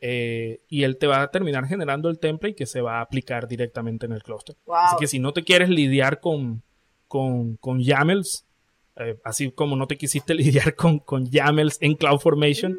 eh, 0.00 0.60
y 0.68 0.82
él 0.82 0.98
te 0.98 1.06
va 1.06 1.22
a 1.22 1.30
terminar 1.30 1.66
generando 1.66 2.08
el 2.08 2.18
template 2.18 2.56
que 2.56 2.66
se 2.66 2.80
va 2.80 2.98
a 2.98 3.02
aplicar 3.02 3.46
directamente 3.46 4.06
en 4.06 4.12
el 4.12 4.22
clúster. 4.22 4.56
Así 4.68 4.96
que 4.98 5.06
si 5.06 5.18
no 5.18 5.32
te 5.32 5.44
quieres 5.44 5.68
lidiar 5.68 6.20
con, 6.20 6.62
con, 7.08 7.56
con 7.56 7.80
YAMLs, 7.80 8.44
eh, 8.96 9.18
así 9.24 9.50
como 9.52 9.76
no 9.76 9.86
te 9.86 9.96
quisiste 9.96 10.34
lidiar 10.34 10.74
con, 10.74 10.98
con 10.98 11.30
YAMLs 11.30 11.78
en 11.80 11.94
CloudFormation, 11.94 12.78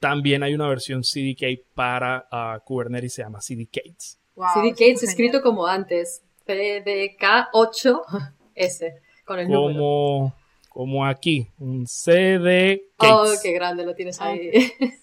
también 0.00 0.42
hay 0.42 0.54
una 0.54 0.66
versión 0.66 1.02
CDK 1.02 1.62
para 1.74 2.26
uh, 2.32 2.58
Kubernetes, 2.64 3.14
se 3.14 3.22
llama 3.22 3.38
CDKs. 3.40 4.18
CDKs 4.34 5.04
escrito 5.04 5.42
como 5.42 5.66
antes, 5.66 6.22
CDK8S, 6.46 8.94
con 9.24 9.38
el 9.38 9.46
como, 9.48 10.34
Como 10.68 11.06
aquí, 11.06 11.48
un 11.58 11.86
CD. 11.86 12.84
Oh, 12.98 13.32
qué 13.42 13.52
grande 13.52 13.84
lo 13.84 13.94
tienes 13.94 14.20
ahí. 14.20 14.72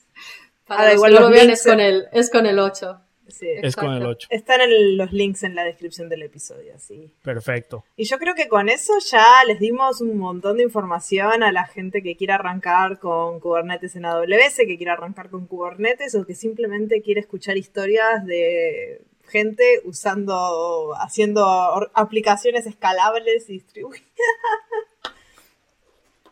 Para 0.70 0.93
igual 0.93 1.15
lo 1.15 1.30
vean 1.30 1.49
es 1.49 1.63
con, 1.63 1.80
el, 1.80 2.05
es 2.11 2.30
con 2.30 2.45
el 2.45 2.59
8. 2.59 3.01
es 3.41 3.76
con 3.76 3.91
el 3.91 4.05
8. 4.05 4.28
Están 4.30 4.61
en 4.61 4.97
los 4.97 5.11
links 5.11 5.41
en 5.41 5.55
la 5.55 5.63
descripción 5.63 6.09
del 6.09 6.22
episodio, 6.22 6.78
sí. 6.78 7.11
Perfecto. 7.24 7.84
Y 7.95 8.03
yo 8.03 8.20
creo 8.20 8.36
que 8.36 8.47
con 8.47 8.70
eso 8.70 8.93
ya 8.99 9.43
les 9.47 9.59
dimos 9.59 9.99
un 9.99 10.15
montón 10.17 10.57
de 10.57 10.63
información 10.63 11.41
a 11.41 11.51
la 11.51 11.65
gente 11.65 12.03
que 12.03 12.15
quiera 12.15 12.36
arrancar 12.36 12.99
con 12.99 13.39
Kubernetes 13.39 13.95
en 13.95 14.05
AWS, 14.05 14.57
que 14.67 14.78
quiera 14.78 14.93
arrancar 14.93 15.32
con 15.32 15.47
Kubernetes 15.47 16.13
o 16.13 16.24
que 16.24 16.36
simplemente 16.36 17.01
quiere 17.01 17.22
escuchar 17.22 17.57
historias 17.57 18.24
de 18.28 19.01
gente 19.30 19.82
usando, 19.86 20.93
haciendo 20.99 21.45
aplicaciones 21.93 22.65
escalables 22.65 23.49
y 23.49 23.53
distribuidas. 23.53 24.03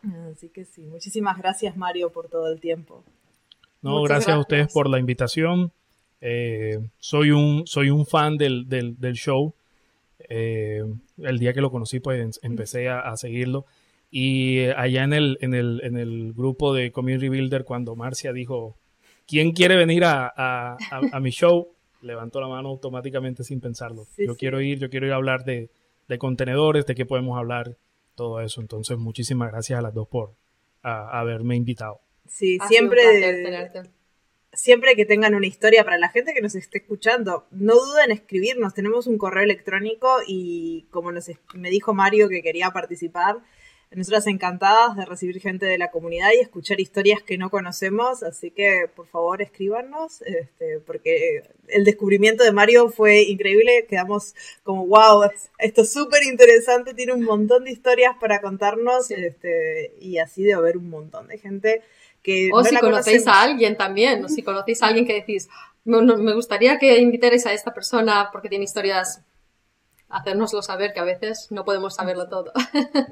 Así 0.32 0.48
que 0.48 0.64
sí, 0.64 0.82
muchísimas 0.82 1.38
gracias 1.38 1.76
Mario 1.76 2.12
por 2.12 2.28
todo 2.28 2.48
el 2.52 2.60
tiempo. 2.60 3.04
No, 3.80 4.02
gracias, 4.02 4.34
a 4.36 4.38
ustedes 4.38 4.72
por 4.72 4.88
la 4.88 4.98
invitación. 4.98 5.72
Eh, 6.20 6.80
soy, 6.98 7.30
un, 7.30 7.66
soy 7.66 7.90
un 7.90 8.06
fan 8.06 8.36
del, 8.36 8.68
del, 8.68 8.98
del 8.98 9.14
show. 9.14 9.54
Eh, 10.28 10.82
el 11.18 11.38
día 11.38 11.52
que 11.52 11.60
lo 11.60 11.70
conocí, 11.70 12.00
pues 12.00 12.40
empecé 12.42 12.88
a, 12.88 13.16
seguirlo. 13.16 13.66
Y 14.10 14.66
allá 14.76 15.04
en 15.04 15.12
el, 15.12 15.38
en, 15.40 15.54
el, 15.54 15.80
en 15.84 15.96
el 15.96 16.32
grupo 16.32 16.74
de 16.74 16.90
Community 16.90 17.28
Builder, 17.28 17.64
cuando 17.64 17.94
Marcia 17.94 18.32
dijo, 18.32 18.76
¿quién 19.26 19.52
quiere 19.52 19.76
venir 19.76 20.04
a, 20.04 20.32
a, 20.36 20.76
a 21.12 21.20
mi 21.20 21.30
show? 21.30 21.68
Levantó 22.00 22.40
la 22.40 22.48
mano 22.48 22.68
automáticamente 22.68 23.44
sin 23.44 23.60
pensarlo. 23.60 24.06
yo 24.16 24.36
quiero 24.36 24.60
ir, 24.60 24.78
yo 24.78 24.90
quiero 24.90 25.06
ir 25.06 25.12
a 25.12 25.16
hablar 25.16 25.44
de, 25.44 25.70
de, 26.08 26.18
contenedores, 26.18 26.86
de 26.86 26.94
qué 26.94 27.06
podemos 27.06 27.38
hablar, 27.38 27.76
todo 28.14 28.40
eso. 28.40 28.60
Entonces, 28.60 28.98
muchísimas 28.98 29.50
gracias 29.50 29.78
a 29.78 29.82
las 29.82 29.94
dos 29.94 30.08
por 30.08 30.34
haberme 30.82 31.56
invitado. 31.56 32.00
Sí, 32.26 32.58
siempre. 32.68 33.02
Siempre 34.54 34.96
que 34.96 35.04
tengan 35.04 35.34
una 35.34 35.46
historia 35.46 35.84
para 35.84 35.98
la 35.98 36.08
gente 36.08 36.32
que 36.32 36.40
nos 36.40 36.54
esté 36.54 36.78
escuchando, 36.78 37.46
no 37.50 37.74
duden 37.74 38.06
en 38.06 38.12
escribirnos. 38.12 38.72
Tenemos 38.74 39.06
un 39.06 39.18
correo 39.18 39.44
electrónico 39.44 40.08
y 40.26 40.86
como 40.90 41.12
nos, 41.12 41.30
me 41.54 41.68
dijo 41.68 41.92
Mario 41.92 42.28
que 42.28 42.42
quería 42.42 42.70
participar, 42.70 43.36
nosotras 43.90 44.26
encantadas 44.26 44.96
de 44.96 45.04
recibir 45.04 45.40
gente 45.40 45.66
de 45.66 45.78
la 45.78 45.90
comunidad 45.90 46.30
y 46.36 46.40
escuchar 46.40 46.80
historias 46.80 47.22
que 47.22 47.38
no 47.38 47.50
conocemos, 47.50 48.22
así 48.22 48.50
que 48.50 48.90
por 48.94 49.06
favor 49.06 49.40
escríbanos, 49.40 50.22
este, 50.22 50.80
porque 50.80 51.42
el 51.68 51.84
descubrimiento 51.84 52.44
de 52.44 52.52
Mario 52.52 52.90
fue 52.90 53.22
increíble, 53.22 53.86
quedamos 53.88 54.34
como 54.62 54.86
wow, 54.86 55.30
esto 55.58 55.82
es 55.82 55.92
súper 55.92 56.22
interesante, 56.24 56.94
tiene 56.94 57.14
un 57.14 57.24
montón 57.24 57.64
de 57.64 57.72
historias 57.72 58.14
para 58.20 58.40
contarnos 58.40 59.10
este, 59.10 59.94
y 60.00 60.18
así 60.18 60.42
de 60.42 60.54
haber 60.54 60.76
un 60.76 60.90
montón 60.90 61.28
de 61.28 61.38
gente 61.38 61.82
o 62.52 62.64
si 62.64 62.76
conocéis 62.76 63.26
a 63.26 63.42
alguien 63.42 63.76
también, 63.76 64.24
o 64.24 64.28
si 64.28 64.42
conocéis 64.42 64.82
a 64.82 64.86
alguien 64.88 65.06
que 65.06 65.14
decís, 65.14 65.48
me, 65.84 66.34
gustaría 66.34 66.78
que 66.78 66.98
invitarais 66.98 67.46
a 67.46 67.52
esta 67.52 67.72
persona 67.72 68.28
porque 68.32 68.48
tiene 68.48 68.64
historias, 68.64 69.22
hacérnoslo 70.08 70.62
saber, 70.62 70.92
que 70.92 71.00
a 71.00 71.04
veces 71.04 71.48
no 71.50 71.64
podemos 71.64 71.94
saberlo 71.94 72.28
todo. 72.28 72.52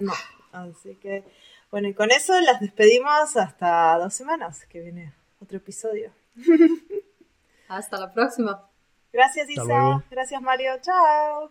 no, 0.01 0.13
así 0.57 0.97
que, 0.97 1.25
bueno, 1.71 1.89
y 1.89 1.95
con 1.95 2.11
eso 2.11 2.39
las 2.41 2.61
despedimos 2.61 3.37
hasta 3.37 3.99
dos 3.99 4.15
semanas, 4.15 4.65
que 4.67 4.81
viene 4.81 5.15
otro 5.41 5.59
episodio. 5.59 6.13
hasta 7.69 7.99
la 7.99 8.13
próxima. 8.13 8.69
Gracias 9.13 9.49
Isa, 9.51 10.05
gracias 10.11 10.43
Mario, 10.43 10.73
chao. 10.81 11.51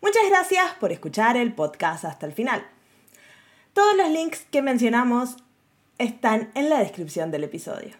Muchas 0.00 0.28
gracias 0.28 0.74
por 0.80 0.90
escuchar 0.90 1.36
el 1.36 1.54
podcast 1.54 2.04
hasta 2.04 2.26
el 2.26 2.32
final. 2.32 2.66
Todos 3.72 3.96
los 3.96 4.10
links 4.10 4.46
que 4.50 4.60
mencionamos 4.60 5.36
están 5.98 6.50
en 6.54 6.68
la 6.68 6.80
descripción 6.80 7.30
del 7.30 7.44
episodio. 7.44 7.94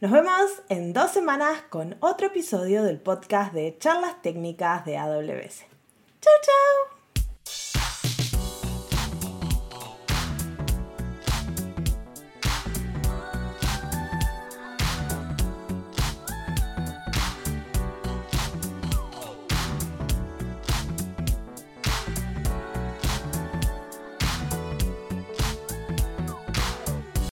Nos 0.00 0.12
vemos 0.12 0.62
en 0.68 0.92
dos 0.92 1.10
semanas 1.10 1.62
con 1.70 1.96
otro 2.00 2.28
episodio 2.28 2.82
del 2.84 3.00
podcast 3.00 3.52
de 3.52 3.76
charlas 3.78 4.22
técnicas 4.22 4.84
de 4.84 4.98
AWS. 4.98 5.64
¡Chao, 6.20 6.34
chao! 6.42 6.95